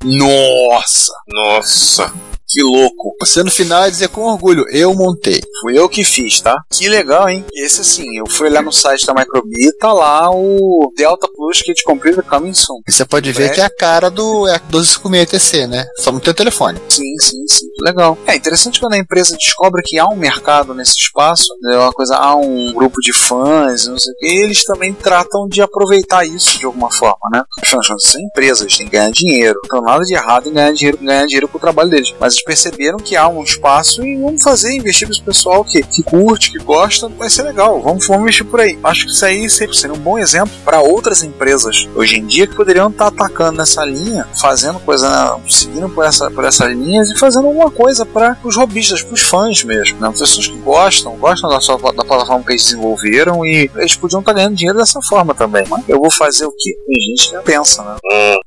Nossa, 0.03 1.11
Nossa. 1.27 2.32
Que 2.47 2.61
louco. 2.61 3.15
Você 3.19 3.43
no 3.43 3.51
final 3.51 3.83
ia 3.85 3.91
dizer 3.91 4.09
com 4.09 4.21
orgulho, 4.21 4.65
eu 4.69 4.93
montei. 4.93 5.41
Fui 5.61 5.77
eu 5.77 5.87
que 5.89 6.03
fiz, 6.03 6.39
tá? 6.41 6.55
Que 6.71 6.87
legal, 6.87 7.27
hein? 7.29 7.43
Esse 7.53 7.81
assim, 7.81 8.17
eu 8.17 8.27
fui 8.27 8.49
lá 8.49 8.61
no 8.61 8.71
site 8.71 9.05
da 9.05 9.13
Microbi, 9.13 9.71
tá 9.79 9.91
lá 9.91 10.29
o 10.31 10.91
Delta 10.95 11.27
Plus 11.35 11.61
Kit 11.61 11.83
Computer 11.83 12.23
Coming 12.23 12.53
Soon. 12.53 12.79
E 12.87 12.91
você 12.91 13.05
pode 13.05 13.31
ver 13.31 13.45
É. 13.45 13.49
que 13.49 13.61
é 13.61 13.65
a 13.65 13.69
cara 13.69 14.09
do 14.09 14.47
é 14.47 14.59
1256 14.71 15.23
TC, 15.33 15.67
né? 15.67 15.85
Só 15.97 16.11
não 16.11 16.19
tem 16.19 16.31
o 16.31 16.35
telefone. 16.35 16.79
Sim, 16.89 17.17
sim, 17.19 17.47
sim. 17.47 17.65
Legal. 17.81 18.17
É 18.27 18.35
interessante 18.35 18.79
quando 18.79 18.93
a 18.93 18.97
empresa 18.97 19.35
descobre 19.35 19.81
que 19.83 19.97
há 19.97 20.05
um 20.05 20.15
mercado 20.15 20.73
nesse 20.73 20.95
espaço, 20.95 21.45
é 21.71 21.77
uma 21.77 21.91
coisa, 21.91 22.15
há 22.15 22.35
um 22.35 22.71
grupo 22.73 22.99
de 23.01 23.13
fãs, 23.13 23.87
não 23.87 23.97
sei 23.97 24.13
o 24.13 24.17
que, 24.17 24.27
eles 24.27 24.63
também 24.63 24.93
tratam 24.93 25.47
de 25.47 25.61
aproveitar 25.61 26.25
isso 26.25 26.59
de 26.59 26.65
alguma 26.65 26.91
forma, 26.91 27.17
né? 27.31 27.43
Afinal, 27.61 27.81
são 27.99 28.21
empresas, 28.21 28.75
têm 28.77 28.85
que 28.85 28.91
ganhar 28.91 29.11
dinheiro. 29.11 29.59
Então 29.65 29.81
nada 29.81 30.03
de 30.03 30.13
errado 30.13 30.47
em 30.47 30.53
ganhar 30.53 30.71
dinheiro, 30.73 30.97
ganhar 31.01 31.25
dinheiro 31.25 31.47
com 31.47 31.57
o 31.57 31.61
trabalho 31.61 31.89
deles. 31.89 32.13
Mas 32.19 32.32
eles 32.33 32.43
perceberam 32.43 32.97
que 32.97 33.15
há 33.15 33.27
um 33.27 33.43
espaço 33.43 34.03
e 34.03 34.17
vamos 34.17 34.41
fazer, 34.41 34.75
investir 34.75 35.07
para 35.07 35.15
esse 35.15 35.23
pessoal 35.23 35.63
que, 35.63 35.81
que 35.83 36.03
curte, 36.03 36.51
que 36.51 36.59
gosta, 36.59 37.07
vai 37.09 37.29
ser 37.29 37.43
legal. 37.43 37.81
Vamos, 37.81 38.07
vamos 38.07 38.23
investir 38.23 38.45
por 38.45 38.59
aí. 38.59 38.77
Acho 38.83 39.05
que 39.05 39.11
isso 39.11 39.25
aí 39.25 39.49
seria 39.49 39.93
um 39.93 39.99
bom 39.99 40.17
exemplo 40.17 40.53
para 40.65 40.81
outras 40.81 41.23
empresas 41.23 41.87
hoje 41.95 42.17
em 42.17 42.25
dia 42.25 42.47
que 42.47 42.55
poderiam 42.55 42.89
estar 42.89 43.07
atacando 43.07 43.57
nessa 43.57 43.85
linha, 43.85 44.27
fazendo 44.39 44.79
coisa, 44.79 45.37
seguindo 45.47 45.89
por, 45.89 46.03
essa, 46.05 46.29
por 46.31 46.43
essas 46.43 46.71
linhas 46.71 47.09
e 47.09 47.17
fazendo 47.17 47.47
alguma 47.47 47.69
coisa 47.69 48.05
para 48.05 48.37
os 48.43 48.55
robistas, 48.55 49.03
para 49.03 49.13
os 49.13 49.21
fãs 49.21 49.63
mesmo. 49.63 49.99
Né? 49.99 50.09
Pessoas 50.17 50.47
que 50.47 50.57
gostam, 50.57 51.15
gostam 51.17 51.49
da, 51.49 51.61
sua, 51.61 51.77
da 51.77 52.03
plataforma 52.03 52.43
que 52.43 52.53
eles 52.53 52.63
desenvolveram 52.63 53.45
e 53.45 53.69
eles 53.75 53.95
podiam 53.95 54.19
estar 54.19 54.33
ganhando 54.33 54.55
dinheiro 54.55 54.77
dessa 54.77 55.01
forma 55.01 55.33
também. 55.33 55.63
Mas 55.69 55.87
eu 55.87 55.99
vou 55.99 56.11
fazer 56.11 56.45
o 56.45 56.51
que? 56.51 56.73
Tem 56.85 57.01
gente 57.01 57.29
que 57.29 57.37
pensa, 57.43 57.83
né? 57.83 57.95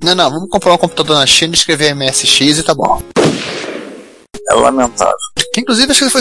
Não, 0.02 0.14
não, 0.14 0.30
vamos 0.30 0.50
comprar 0.50 0.74
um 0.74 0.78
computador 0.78 1.16
na 1.16 1.26
China, 1.26 1.54
escrever 1.54 1.94
MSX 1.94 2.58
e 2.58 2.62
tá 2.62 2.74
bom. 2.74 3.02
É 4.50 4.54
lamentável. 4.54 5.14
Que, 5.52 5.60
inclusive, 5.60 5.90
acho 5.90 6.04
que, 6.04 6.10
foi, 6.10 6.20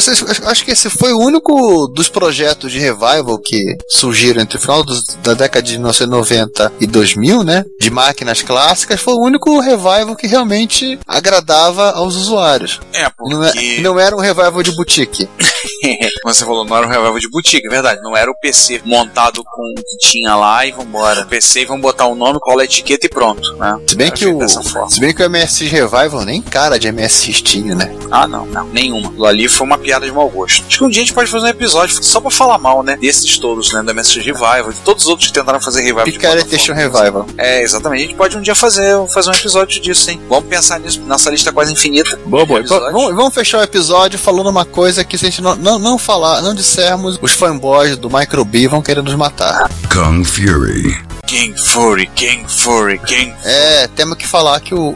acho- 0.50 0.66
que 0.66 0.72
esse 0.72 0.90
foi 0.90 1.12
o 1.14 1.20
único 1.20 1.88
dos 1.88 2.08
projetos 2.10 2.72
de 2.72 2.80
revival 2.80 3.38
que 3.40 3.62
surgiram 3.90 4.42
entre 4.42 4.58
o 4.58 4.62
final 4.62 4.84
da 5.24 5.34
década 5.34 5.62
de 5.62 5.74
1990 5.74 6.72
e 6.80 6.88
2000, 6.88 7.44
né? 7.44 7.66
De 7.80 7.90
máquinas 7.92 8.42
clássicas, 8.42 9.00
foi 9.02 9.14
o 9.14 9.22
único 9.22 9.60
revival 9.60 10.16
que 10.16 10.28
realmente 10.28 10.98
agradava 11.08 11.92
aos 11.92 12.16
usuários. 12.16 12.80
É, 12.94 13.08
Não, 13.20 13.44
é- 13.44 13.52
porque. 13.52 13.80
não 13.82 14.00
era 14.00 14.16
um 14.16 14.20
revival 14.20 14.64
de 14.64 14.72
boutique. 14.72 15.28
Como 16.22 16.34
você 16.34 16.46
falou, 16.46 16.66
não 16.66 16.76
era 16.76 16.88
um 16.88 16.90
revival 16.90 17.20
de 17.20 17.30
boutique, 17.30 17.68
é 17.68 17.70
verdade. 17.70 18.02
Não 18.02 18.16
era 18.16 18.30
o 18.30 18.38
PC 18.38 18.82
montado 18.86 19.44
com 19.44 19.62
o 19.72 19.76
que 19.76 19.98
tinha 20.10 20.36
lá 20.36 20.66
e 20.66 20.72
vambora. 20.72 21.22
O 21.22 21.26
PC 21.28 21.62
e 21.62 21.66
vamos 21.66 21.82
botar 21.82 22.06
o 22.08 22.16
nome, 22.16 22.40
cola 22.40 22.62
a 22.62 22.66
etiqueta 22.66 23.06
e 23.06 23.10
pronto, 23.10 23.56
né? 23.58 23.80
Se 23.88 23.96
bem, 23.96 24.08
Era 24.08 24.16
que 24.16 24.28
o, 24.28 24.50
se 24.90 25.00
bem 25.00 25.14
que 25.14 25.24
o 25.24 25.30
MSX 25.30 25.72
Revival 25.72 26.26
nem 26.26 26.42
cara 26.42 26.80
de 26.80 26.92
MSX 26.92 27.42
tinha, 27.42 27.76
né? 27.76 27.96
Ah, 28.12 28.28
não, 28.28 28.46
não, 28.46 28.66
nenhuma. 28.68 29.10
Aquilo 29.10 29.26
ali 29.26 29.48
foi 29.48 29.66
uma 29.66 29.78
piada 29.78 30.06
de 30.06 30.12
mau 30.12 30.30
gosto. 30.30 30.64
Acho 30.68 30.78
que 30.78 30.84
um 30.84 30.90
dia 30.90 31.02
a 31.02 31.06
gente 31.06 31.14
pode 31.14 31.30
fazer 31.30 31.46
um 31.46 31.50
episódio 31.50 32.04
só 32.04 32.20
pra 32.20 32.32
falar 32.32 32.58
mal, 32.58 32.84
né? 32.84 32.98
Desses 32.98 33.38
todos, 33.38 33.72
né? 33.74 33.84
Do 33.84 33.94
MSX 33.94 34.26
Revival, 34.26 34.72
de 34.72 34.80
todos 34.80 35.04
os 35.04 35.10
outros 35.10 35.28
que 35.28 35.34
tentaram 35.34 35.62
fazer 35.62 35.82
revival. 35.82 36.06
Picaretation. 36.06 36.74
Revival. 36.74 37.26
É, 37.38 37.62
exatamente. 37.62 38.04
A 38.04 38.08
gente 38.08 38.18
pode 38.18 38.38
um 38.38 38.42
dia 38.42 38.56
fazer, 38.56 38.96
fazer 39.08 39.30
um 39.30 39.34
episódio 39.34 39.82
disso, 39.82 40.10
hein? 40.10 40.22
Vamos 40.28 40.50
pensar 40.50 40.80
nisso. 40.80 41.02
Nossa 41.02 41.30
lista 41.30 41.50
é 41.50 41.54
quase 41.54 41.72
infinita. 41.72 42.20
Boa, 42.26 42.46
boa. 42.46 42.60
Episódio. 42.60 42.92
Vamos, 42.92 43.16
vamos 43.16 43.34
fechar 43.34 43.60
o 43.60 43.64
episódio 43.64 44.18
falando 44.20 44.50
uma 44.50 44.66
coisa 44.66 45.04
que 45.04 45.18
se 45.18 45.26
a 45.26 45.30
gente 45.30 45.42
não, 45.42 45.56
não, 45.56 45.75
não 45.80 45.98
falar, 45.98 46.42
não 46.42 46.54
dissermos, 46.54 47.18
os 47.22 47.32
fanboys 47.32 47.98
do 47.98 48.10
Microbi 48.10 48.68
vão 48.68 48.82
querer 48.82 49.02
nos 49.02 49.16
matar. 49.16 49.70
Kung 49.92 50.24
Fury. 50.24 51.15
King 51.26 51.60
Fury, 51.60 52.08
King 52.08 52.46
Fury, 52.48 53.00
King 53.00 53.34
É, 53.44 53.88
temos 53.88 54.18
que 54.18 54.28
falar 54.28 54.60
que 54.60 54.74
o, 54.74 54.96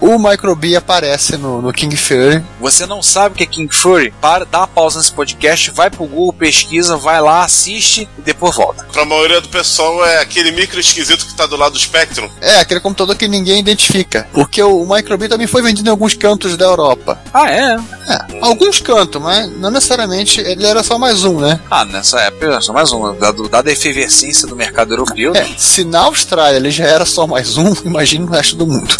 o 0.00 0.18
Microbe 0.18 0.76
aparece 0.76 1.36
no, 1.36 1.62
no 1.62 1.72
King 1.72 1.96
Fury. 1.96 2.42
Você 2.60 2.86
não 2.86 3.02
sabe 3.02 3.34
o 3.34 3.38
que 3.38 3.44
é 3.44 3.46
King 3.46 3.74
Fury? 3.74 4.12
Para, 4.20 4.44
dá 4.44 4.60
uma 4.60 4.66
pausa 4.66 4.98
nesse 4.98 5.12
podcast, 5.12 5.70
vai 5.70 5.90
pro 5.90 6.04
Google, 6.04 6.32
pesquisa, 6.32 6.96
vai 6.96 7.20
lá, 7.20 7.44
assiste 7.44 8.08
e 8.18 8.22
depois 8.22 8.54
volta. 8.54 8.84
Pra 8.92 9.04
maioria 9.04 9.40
do 9.40 9.48
pessoal 9.48 10.04
é 10.04 10.20
aquele 10.20 10.52
micro 10.52 10.78
esquisito 10.78 11.26
que 11.26 11.34
tá 11.34 11.46
do 11.46 11.56
lado 11.56 11.72
do 11.72 11.78
Spectrum. 11.78 12.28
É, 12.40 12.56
aquele 12.56 12.80
computador 12.80 13.16
que 13.16 13.26
ninguém 13.26 13.60
identifica. 13.60 14.28
Porque 14.32 14.62
o 14.62 14.86
Microbe 14.86 15.28
também 15.28 15.46
foi 15.46 15.62
vendido 15.62 15.88
em 15.88 15.90
alguns 15.90 16.14
cantos 16.14 16.56
da 16.56 16.66
Europa. 16.66 17.18
Ah, 17.32 17.50
é? 17.50 17.76
É, 18.08 18.38
alguns 18.40 18.80
cantos, 18.80 19.20
mas 19.20 19.50
não 19.58 19.70
necessariamente 19.70 20.40
ele 20.40 20.66
era 20.66 20.82
só 20.82 20.98
mais 20.98 21.24
um, 21.24 21.40
né? 21.40 21.60
Ah, 21.70 21.84
nessa 21.84 22.20
época 22.20 22.46
era 22.46 22.60
só 22.60 22.72
mais 22.72 22.92
um. 22.92 23.16
Dado, 23.16 23.48
dada 23.48 23.70
a 23.70 23.72
efervescência 23.72 24.46
do 24.46 24.56
mercado 24.56 24.92
europeu. 24.92 25.34
É, 25.34 25.48
se 25.62 25.84
na 25.84 26.00
Austrália 26.00 26.56
ele 26.56 26.70
já 26.70 26.84
era 26.84 27.04
só 27.04 27.26
mais 27.26 27.56
um, 27.56 27.72
imagine 27.84 28.24
o 28.24 28.30
resto 28.30 28.56
do 28.56 28.66
mundo. 28.66 28.94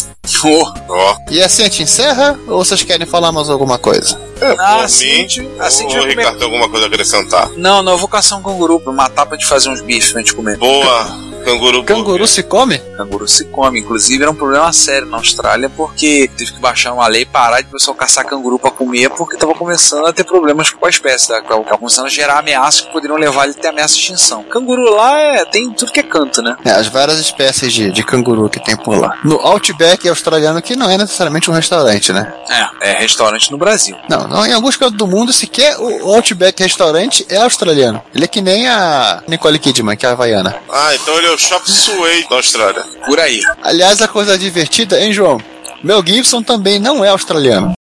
Oh. 0.45 0.65
Ó. 0.89 1.17
E 1.29 1.41
assim 1.41 1.61
a 1.63 1.65
gente 1.65 1.83
encerra 1.83 2.37
ou 2.47 2.63
vocês 2.63 2.81
querem 2.83 3.05
falar 3.05 3.31
mais 3.31 3.49
alguma 3.49 3.77
coisa? 3.77 4.19
Ah, 4.41 4.75
Por 4.77 4.85
assim, 4.85 5.17
mim, 5.21 5.27
tipo- 5.27 5.61
assim 5.61 5.85
o 5.85 6.05
Ricardo 6.05 6.37
tem 6.37 6.45
alguma 6.45 6.69
coisa 6.69 6.85
a 6.85 6.87
acrescentar. 6.87 7.49
Não, 7.57 7.81
não, 7.83 7.93
eu 7.93 7.97
vou 7.97 8.07
caçar 8.07 8.39
um 8.39 8.41
canguru 8.43 8.79
pra 8.79 8.91
matar 8.93 9.25
pra 9.25 9.37
gente 9.37 9.47
fazer 9.47 9.69
uns 9.69 9.81
bifes 9.81 10.11
pra 10.11 10.21
gente 10.21 10.33
comer. 10.33 10.57
Boa, 10.57 11.07
canguru. 11.43 11.83
Canguru 11.83 12.27
se 12.27 12.43
come? 12.43 12.79
Canguru 12.97 13.27
se 13.27 13.45
come. 13.45 13.79
Inclusive, 13.79 14.23
era 14.23 14.31
um 14.31 14.35
problema 14.35 14.71
sério 14.73 15.07
na 15.07 15.17
Austrália, 15.17 15.69
porque 15.69 16.29
teve 16.37 16.53
que 16.53 16.59
baixar 16.59 16.93
uma 16.93 17.07
lei 17.07 17.21
e 17.21 17.25
parar 17.25 17.61
de 17.61 17.67
o 17.67 17.71
pessoal 17.71 17.95
caçar 17.95 18.25
canguru 18.25 18.57
pra 18.57 18.71
comer, 18.71 19.09
porque 19.11 19.37
tava 19.37 19.53
começando 19.53 20.05
a 20.07 20.13
ter 20.13 20.23
problemas 20.23 20.71
com 20.71 20.85
a 20.85 20.89
espécie. 20.89 21.27
Tá? 21.27 21.41
Tava 21.41 21.63
começando 21.77 22.05
a 22.05 22.09
gerar 22.09 22.39
ameaças 22.39 22.81
que 22.81 22.91
poderiam 22.91 23.17
levar 23.17 23.43
ele 23.43 23.55
a 23.57 23.61
ter 23.61 23.67
ameaça 23.67 23.95
de 23.95 24.01
extinção. 24.01 24.43
Canguru 24.43 24.83
lá 24.95 25.19
é, 25.19 25.45
tem 25.45 25.71
tudo 25.71 25.91
que 25.91 25.99
é 25.99 26.03
canto, 26.03 26.41
né? 26.41 26.55
É, 26.65 26.71
as 26.71 26.87
várias 26.87 27.19
espécies 27.19 27.73
de, 27.73 27.91
de 27.91 28.03
canguru 28.03 28.49
que 28.49 28.59
tem 28.59 28.75
por 28.75 28.97
lá. 28.99 29.17
No 29.23 29.35
Outback 29.35 30.07
australiano, 30.07 30.61
que 30.61 30.75
não 30.75 30.89
é 30.89 30.97
necessariamente 30.97 31.49
um 31.49 31.53
restaurante, 31.53 32.13
né? 32.13 32.33
É, 32.81 32.91
é 32.91 32.99
restaurante 32.99 33.51
no 33.51 33.57
Brasil. 33.57 33.95
Não, 34.09 34.27
não, 34.27 34.45
em 34.45 34.53
alguns 34.53 34.77
cantos 34.77 34.97
do 34.97 35.07
mundo, 35.07 35.33
sequer 35.33 35.77
o 35.79 36.13
Outback 36.13 36.61
restaurante 36.61 37.25
é 37.29 37.37
australiano. 37.37 38.01
Ele 38.13 38.25
é 38.25 38.27
que 38.27 38.41
nem 38.41 38.67
a 38.67 39.21
Nicole 39.27 39.59
Kidman, 39.59 39.97
que 39.97 40.05
é 40.05 40.09
havaiana. 40.09 40.55
Ah, 40.69 40.93
então 40.95 41.17
ele 41.17 41.32
o 41.33 41.37
Shop 41.37 41.69
Sway 41.69 42.27
da 42.29 42.35
Austrália. 42.35 42.83
Por 43.05 43.19
aí. 43.19 43.41
Aliás, 43.61 44.01
a 44.01 44.07
coisa 44.07 44.37
divertida, 44.37 45.01
hein, 45.01 45.11
João? 45.11 45.41
Mel 45.83 46.03
Gibson 46.05 46.43
também 46.43 46.79
não 46.79 47.03
é 47.03 47.09
australiano. 47.09 47.73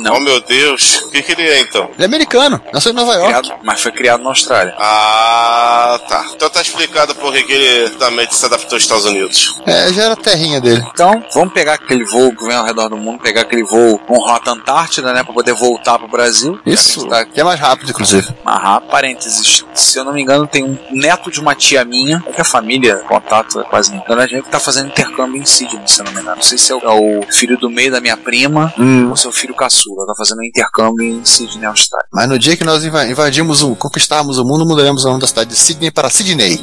Não. 0.00 0.16
Oh 0.16 0.20
meu 0.20 0.40
Deus, 0.40 1.02
o 1.02 1.10
que, 1.10 1.22
que 1.22 1.32
ele 1.32 1.48
é 1.48 1.60
então? 1.60 1.90
Ele 1.94 2.02
é 2.02 2.06
americano, 2.06 2.60
nasceu 2.72 2.92
em 2.92 2.94
Nova 2.94 3.14
York. 3.14 3.28
Criado, 3.28 3.60
mas 3.62 3.80
foi 3.80 3.92
criado 3.92 4.22
na 4.22 4.30
Austrália. 4.30 4.74
Ah, 4.78 6.00
tá. 6.08 6.26
Então 6.34 6.50
tá 6.50 6.60
explicado 6.60 7.14
por 7.14 7.32
que 7.32 7.52
ele 7.52 7.90
também 7.90 8.26
se 8.30 8.44
adaptou 8.44 8.76
aos 8.76 8.82
Estados 8.82 9.04
Unidos. 9.04 9.60
É, 9.66 9.92
já 9.92 10.04
era 10.04 10.14
a 10.14 10.16
terrinha 10.16 10.60
dele. 10.60 10.84
Então, 10.92 11.22
vamos 11.34 11.52
pegar 11.52 11.74
aquele 11.74 12.04
voo 12.04 12.34
que 12.34 12.44
vem 12.44 12.56
ao 12.56 12.64
redor 12.64 12.88
do 12.88 12.96
mundo, 12.96 13.20
pegar 13.20 13.42
aquele 13.42 13.64
voo 13.64 13.98
com 13.98 14.18
rota 14.18 14.50
Antártida, 14.50 15.12
né, 15.12 15.22
pra 15.22 15.32
poder 15.32 15.54
voltar 15.54 15.98
pro 15.98 16.08
Brasil. 16.08 16.58
Isso, 16.64 17.06
tá 17.06 17.24
que 17.24 17.40
é 17.40 17.44
mais 17.44 17.60
rápido, 17.60 17.90
inclusive. 17.90 18.28
Amarrar, 18.44 18.80
parênteses. 18.82 19.64
Se 19.74 19.98
eu 19.98 20.04
não 20.04 20.12
me 20.12 20.22
engano, 20.22 20.46
tem 20.46 20.64
um 20.64 20.78
neto 20.90 21.30
de 21.30 21.40
uma 21.40 21.54
tia 21.54 21.84
minha, 21.84 22.22
é 22.26 22.32
que 22.32 22.40
a 22.40 22.44
família, 22.44 22.96
contato 23.08 23.60
é 23.60 23.64
quase 23.64 23.94
não. 23.94 24.02
Dona 24.06 24.26
gente 24.26 24.44
que 24.44 24.50
tá 24.50 24.60
fazendo 24.60 24.88
intercâmbio 24.88 25.40
em 25.40 25.44
Sydney, 25.44 25.82
se 25.86 26.00
eu 26.00 26.04
não 26.04 26.12
me 26.12 26.20
engano. 26.20 26.36
Não 26.36 26.42
sei 26.42 26.58
se 26.58 26.72
é 26.72 26.74
o, 26.74 26.80
é 26.80 26.90
o 26.90 27.32
filho 27.32 27.56
do 27.58 27.70
meio 27.70 27.90
da 27.90 28.00
minha 28.00 28.16
prima 28.16 28.72
ou 29.08 29.16
se 29.16 29.26
é 29.26 29.28
o 29.28 29.32
filho 29.32 29.54
caçula. 29.54 29.89
Tá 30.06 30.14
fazendo 30.16 30.38
um 30.38 30.44
intercâmbio 30.44 31.02
em 31.06 31.24
Sydney, 31.24 31.64
Austrália. 31.64 32.08
Mas 32.12 32.28
no 32.28 32.38
dia 32.38 32.56
que 32.56 32.64
nós 32.64 32.84
inva- 32.84 33.06
invadimos 33.06 33.62
o, 33.62 33.74
conquistarmos 33.76 34.38
o 34.38 34.44
mundo, 34.44 34.66
mudaremos 34.66 35.04
o 35.04 35.08
nome 35.08 35.20
da 35.20 35.26
cidade 35.26 35.50
de 35.50 35.56
Sydney 35.56 35.90
para 35.90 36.08
Sydney. 36.10 36.60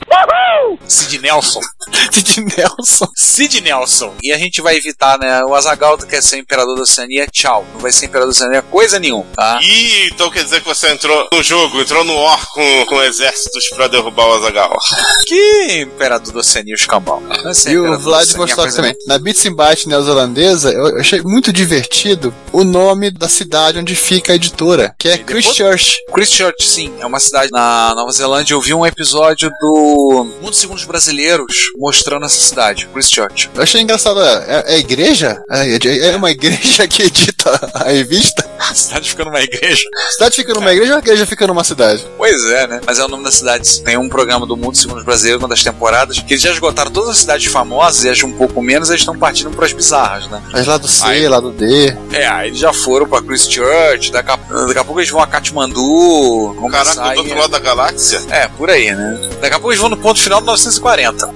Sid 0.87 1.19
Nelson. 1.19 1.59
Sid 2.11 2.45
Nelson. 2.57 3.07
Sid 3.15 3.61
Nelson. 3.61 4.13
E 4.23 4.31
a 4.31 4.37
gente 4.37 4.61
vai 4.61 4.75
evitar, 4.75 5.17
né? 5.19 5.43
O 5.43 5.53
Azagal 5.53 5.97
quer 5.97 6.21
ser 6.21 6.37
imperador 6.37 6.75
da 6.75 6.81
Oceania, 6.81 7.27
tchau. 7.31 7.65
Não 7.73 7.81
vai 7.81 7.91
ser 7.91 8.05
imperador 8.05 8.27
da 8.27 8.31
Oceania 8.31 8.61
coisa 8.61 8.99
nenhuma, 8.99 9.25
tá? 9.35 9.59
Ih, 9.61 10.07
então 10.07 10.29
quer 10.29 10.43
dizer 10.43 10.61
que 10.61 10.67
você 10.67 10.89
entrou 10.91 11.27
no 11.31 11.43
jogo, 11.43 11.81
entrou 11.81 12.03
no 12.03 12.15
War 12.15 12.45
com, 12.51 12.85
com 12.87 13.03
exércitos 13.03 13.69
pra 13.69 13.87
derrubar 13.87 14.27
o 14.27 14.33
Azagal. 14.35 14.77
Que 15.25 15.81
imperador 15.81 16.33
da 16.33 16.39
Oceania, 16.39 16.73
o 16.73 16.77
escambau. 16.77 17.21
É 17.29 17.71
E 17.71 17.77
o 17.77 17.81
imperador 17.81 17.89
da 17.89 17.97
Vladivostok 17.97 18.75
também. 18.75 18.95
Na 19.07 19.17
Bits 19.17 19.45
and 19.45 19.53
Bytes 19.53 19.85
neozelandesa, 19.85 20.71
eu 20.71 20.99
achei 20.99 21.21
muito 21.21 21.51
divertido 21.51 22.33
o 22.51 22.63
nome 22.63 23.11
da 23.11 23.27
cidade 23.27 23.79
onde 23.79 23.95
fica 23.95 24.33
a 24.33 24.35
editora, 24.35 24.95
que 24.97 25.09
é 25.09 25.17
Christchurch. 25.17 25.97
Christchurch, 26.13 26.67
sim, 26.67 26.93
é 26.99 27.05
uma 27.05 27.19
cidade 27.19 27.51
na 27.51 27.93
Nova 27.95 28.11
Zelândia. 28.11 28.53
Eu 28.53 28.61
vi 28.61 28.73
um 28.73 28.85
episódio 28.85 29.51
do 29.59 30.27
Mundo 30.41 30.53
Segundo 30.53 30.76
brasileiros 30.85 31.71
mostrando 31.77 32.25
essa 32.25 32.39
cidade, 32.39 32.87
Christchurch. 32.93 33.49
Eu 33.53 33.63
achei 33.63 33.81
engraçado, 33.81 34.21
é, 34.21 34.45
é, 34.47 34.75
é 34.75 34.79
igreja? 34.79 35.41
É, 35.49 35.75
é, 35.75 36.07
é, 36.09 36.15
uma 36.15 36.31
igreja 36.31 36.87
que 36.87 37.03
edita 37.03 37.59
a 37.73 37.89
revista? 37.89 38.47
A 38.59 38.73
cidade 38.73 39.09
fica 39.09 39.25
numa 39.25 39.41
igreja. 39.41 39.83
A 39.95 40.11
cidade 40.11 40.35
fica 40.35 40.53
numa 40.53 40.69
é. 40.69 40.73
igreja 40.73 40.91
ou 40.91 40.97
a 40.97 40.99
igreja 40.99 41.25
fica 41.25 41.47
numa 41.47 41.63
cidade? 41.63 42.05
Pois 42.17 42.45
é, 42.45 42.67
né? 42.67 42.81
Mas 42.85 42.99
é 42.99 43.05
o 43.05 43.07
nome 43.07 43.23
da 43.23 43.31
cidade. 43.31 43.81
Tem 43.81 43.97
um 43.97 44.09
programa 44.09 44.45
do 44.45 44.57
Mundo 44.57 44.75
Segundo 44.77 45.03
Brasileiro, 45.03 45.39
uma 45.39 45.47
das 45.47 45.63
temporadas, 45.63 46.19
que 46.19 46.33
eles 46.33 46.41
já 46.41 46.51
esgotaram 46.51 46.91
todas 46.91 47.09
as 47.11 47.17
cidades 47.19 47.51
famosas 47.51 48.03
e 48.03 48.09
as 48.09 48.23
um 48.23 48.31
pouco 48.31 48.61
menos, 48.61 48.89
eles 48.89 49.01
estão 49.01 49.17
partindo 49.17 49.51
para 49.51 49.65
as 49.65 49.73
bizarras, 49.73 50.27
né? 50.27 50.41
As 50.53 50.67
lá 50.67 50.77
do 50.77 50.87
C, 50.87 51.05
aí, 51.05 51.27
lá 51.27 51.39
do 51.39 51.51
D. 51.51 51.95
É, 52.11 52.27
aí 52.27 52.49
eles 52.49 52.59
já 52.59 52.73
foram 52.73 53.07
pra 53.07 53.21
Christchurch, 53.21 54.11
daqui 54.11 54.31
a, 54.31 54.35
daqui 54.35 54.79
a 54.79 54.83
pouco 54.83 54.99
eles 54.99 55.09
vão 55.09 55.21
a 55.21 55.27
Katmandu. 55.27 56.55
Caraca, 56.71 57.13
do 57.13 57.19
outro 57.19 57.37
lado 57.37 57.51
da 57.51 57.59
galáxia? 57.59 58.21
É, 58.29 58.47
por 58.47 58.69
aí, 58.69 58.93
né? 58.93 59.19
Daqui 59.41 59.55
a 59.55 59.59
pouco 59.59 59.71
eles 59.71 59.79
vão 59.79 59.89
no 59.89 59.97
ponto 59.97 60.19
final 60.19 60.39
do 60.41 60.45
900 60.47 60.66
1940. 60.71 61.31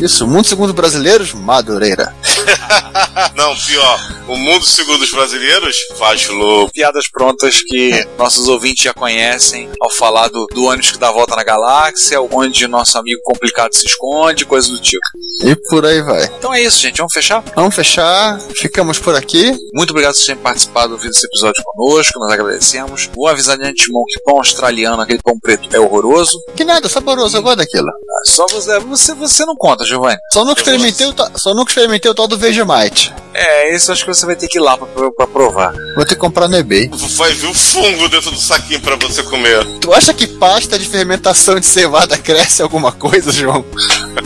Isso, 0.00 0.26
Mundo 0.26 0.46
Segundo 0.46 0.72
Brasileiros, 0.72 1.32
Madureira. 1.32 2.14
Não, 3.34 3.54
pior. 3.56 4.18
O 4.28 4.36
mundo 4.36 4.64
segundo 4.66 5.02
os 5.02 5.10
brasileiros 5.10 5.76
faz 5.96 6.28
louco. 6.28 6.70
Piadas 6.72 7.08
prontas 7.08 7.62
que 7.62 8.06
nossos 8.18 8.46
ouvintes 8.46 8.84
já 8.84 8.92
conhecem 8.92 9.70
ao 9.80 9.90
falar 9.90 10.28
do, 10.28 10.46
do 10.52 10.64
ônibus 10.64 10.92
que 10.92 10.98
dá 10.98 11.08
a 11.08 11.12
volta 11.12 11.34
na 11.34 11.42
galáxia, 11.42 12.20
onde 12.20 12.66
nosso 12.66 12.98
amigo 12.98 13.20
complicado 13.24 13.74
se 13.74 13.86
esconde, 13.86 14.44
coisa 14.44 14.68
do 14.68 14.78
tipo. 14.80 15.00
E 15.44 15.56
por 15.70 15.86
aí 15.86 16.02
vai. 16.02 16.24
Então 16.24 16.52
é 16.52 16.60
isso, 16.60 16.78
gente. 16.78 16.98
Vamos 16.98 17.12
fechar? 17.12 17.42
Vamos 17.54 17.74
fechar, 17.74 18.38
ficamos 18.60 18.98
por 18.98 19.14
aqui. 19.14 19.56
Muito 19.72 19.90
obrigado 19.90 20.12
por 20.12 20.18
vocês 20.18 20.26
terem 20.26 20.42
participado 20.42 20.90
do 20.90 20.98
vídeo 20.98 21.12
desse 21.12 21.26
episódio 21.26 21.62
conosco, 21.64 22.18
nós 22.18 22.32
agradecemos. 22.32 23.08
Vou 23.14 23.28
avisar 23.28 23.56
de 23.56 23.64
antemão 23.64 24.04
que 24.06 24.20
pão 24.24 24.36
australiano, 24.36 25.00
aquele 25.00 25.22
pão 25.22 25.38
preto, 25.40 25.74
é 25.74 25.78
horroroso. 25.78 26.38
Que 26.54 26.64
nada, 26.64 26.88
saboroso, 26.88 27.36
eu 27.36 27.42
gosto 27.42 27.58
daquilo. 27.58 27.86
Só 28.26 28.46
você, 28.50 28.78
você, 28.80 29.14
você 29.14 29.44
não 29.46 29.54
conta, 29.56 29.84
Giovanni. 29.88 30.18
Só 30.32 30.44
nunca 30.44 30.60
experimentei 30.60 31.06
o, 31.06 31.12
ta- 31.12 31.30
só 31.36 31.54
nunca 31.54 31.70
experimentei 31.70 32.10
o 32.10 32.14
tal 32.14 32.28
do 32.28 32.36
Vegemite. 32.38 33.12
É, 33.34 33.74
isso 33.74 33.92
acho 33.92 34.04
que 34.04 34.12
você 34.12 34.26
vai 34.26 34.34
ter 34.36 34.48
que 34.48 34.58
ir 34.58 34.60
lá 34.60 34.76
pra, 34.76 34.86
pra- 34.86 35.10
pra 35.12 35.26
provar. 35.26 35.72
Vou 35.94 36.04
ter 36.04 36.14
que 36.14 36.20
comprar 36.20 36.48
no 36.48 36.56
eBay. 36.56 36.90
Vai 37.16 37.32
vir 37.32 37.46
um 37.48 37.54
fungo 37.54 38.08
dentro 38.08 38.30
do 38.30 38.38
saquinho 38.38 38.80
pra 38.80 38.96
você 38.96 39.22
comer. 39.22 39.64
Tu 39.80 39.92
acha 39.92 40.12
que 40.12 40.26
pasta 40.26 40.78
de 40.78 40.86
fermentação 40.86 41.58
de 41.60 41.66
cevada 41.66 42.16
cresce 42.18 42.62
alguma 42.62 42.90
coisa, 42.92 43.30
João? 43.32 43.64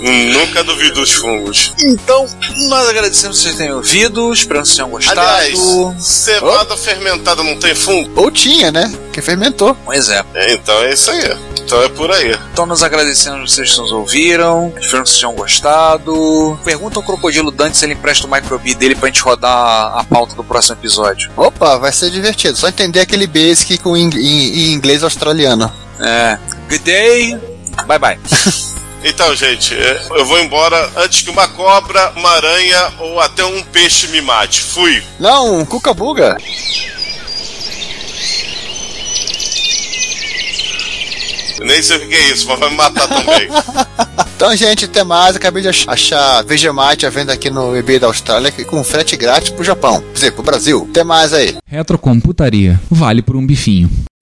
Nunca 0.00 0.62
duvido 0.62 0.94
dos 1.00 1.12
fungos. 1.12 1.72
Então, 1.82 2.26
nós 2.68 2.88
agradecemos 2.88 3.38
que 3.38 3.42
vocês 3.44 3.56
tenham 3.56 3.76
ouvido, 3.76 4.32
esperamos 4.32 4.70
que 4.70 4.76
vocês 4.76 4.86
tenham 4.86 4.90
gostado. 4.90 5.20
Aliás, 5.20 5.58
cevada 6.04 6.76
fermentada 6.76 7.42
não 7.42 7.56
tem 7.56 7.74
fungo? 7.74 8.10
Ou 8.16 8.30
tinha, 8.30 8.70
né? 8.70 8.92
Que 9.12 9.20
fermentou. 9.20 9.76
Pois 9.84 10.08
é. 10.08 10.24
É, 10.34 10.54
então 10.54 10.74
é 10.82 10.92
isso 10.92 11.10
aí. 11.10 11.36
Então 11.60 11.82
é 11.82 11.88
por 11.88 12.10
aí. 12.10 12.38
Então 12.52 12.66
nós 12.66 12.82
agradecemos 12.82 13.52
vocês 13.52 13.72
que 13.72 13.80
nos 13.80 13.90
ouviram. 13.92 14.72
Que 15.02 15.08
vocês 15.08 15.20
tenham 15.20 15.34
gostado. 15.34 16.58
Pergunta 16.64 16.98
ao 16.98 17.02
Crocodilo 17.02 17.50
Dante 17.50 17.76
se 17.76 17.84
ele 17.84 17.94
empresta 17.94 18.26
o 18.26 18.30
microbi 18.30 18.74
dele 18.74 18.94
pra 18.94 19.08
gente 19.08 19.20
rodar 19.22 19.98
a 19.98 20.04
pauta 20.04 20.34
do 20.34 20.44
próximo 20.44 20.76
episódio. 20.76 21.30
Opa, 21.36 21.76
vai 21.78 21.92
ser 21.92 22.10
divertido. 22.10 22.56
Só 22.56 22.68
entender 22.68 23.00
aquele 23.00 23.26
basic 23.26 23.78
com 23.78 23.96
ing- 23.96 24.16
em, 24.16 24.68
em 24.68 24.72
inglês 24.72 25.02
australiano. 25.02 25.72
É. 26.00 26.38
Good 26.68 26.78
day. 26.84 27.38
Bye 27.86 27.98
bye. 27.98 28.18
Então, 29.06 29.36
gente, 29.36 29.74
é, 29.74 30.02
eu 30.12 30.24
vou 30.24 30.38
embora 30.40 30.90
antes 30.96 31.20
que 31.20 31.28
uma 31.28 31.46
cobra, 31.46 32.10
uma 32.16 32.30
aranha 32.30 32.90
ou 33.00 33.20
até 33.20 33.44
um 33.44 33.62
peixe 33.64 34.06
me 34.08 34.22
mate. 34.22 34.62
Fui. 34.62 35.02
Não, 35.20 35.58
um 35.58 35.64
cuca-buga. 35.66 36.38
Eu 41.60 41.66
nem 41.66 41.82
sei 41.82 41.96
o 41.98 42.08
que 42.08 42.14
é 42.14 42.28
isso, 42.30 42.46
mas 42.48 42.58
vai 42.58 42.70
me 42.70 42.76
matar 42.76 43.06
também. 43.08 43.48
Então, 44.36 44.54
gente, 44.56 44.84
até 44.84 45.04
mais. 45.04 45.36
Acabei 45.36 45.62
de 45.62 45.68
ach- 45.68 45.88
achar 45.88 46.42
Vegemite 46.44 47.06
à 47.06 47.10
venda 47.10 47.32
aqui 47.32 47.50
no 47.50 47.76
eBay 47.76 47.98
da 47.98 48.06
Austrália 48.08 48.50
com 48.66 48.82
frete 48.84 49.16
grátis 49.16 49.50
pro 49.50 49.64
Japão. 49.64 50.00
Quer 50.00 50.12
dizer, 50.14 50.30
pro 50.32 50.42
Brasil. 50.42 50.86
Até 50.90 51.04
mais 51.04 51.32
aí. 51.32 51.56
Retrocomputaria. 51.66 52.80
Vale 52.90 53.22
por 53.22 53.36
um 53.36 53.46
bifinho. 53.46 53.88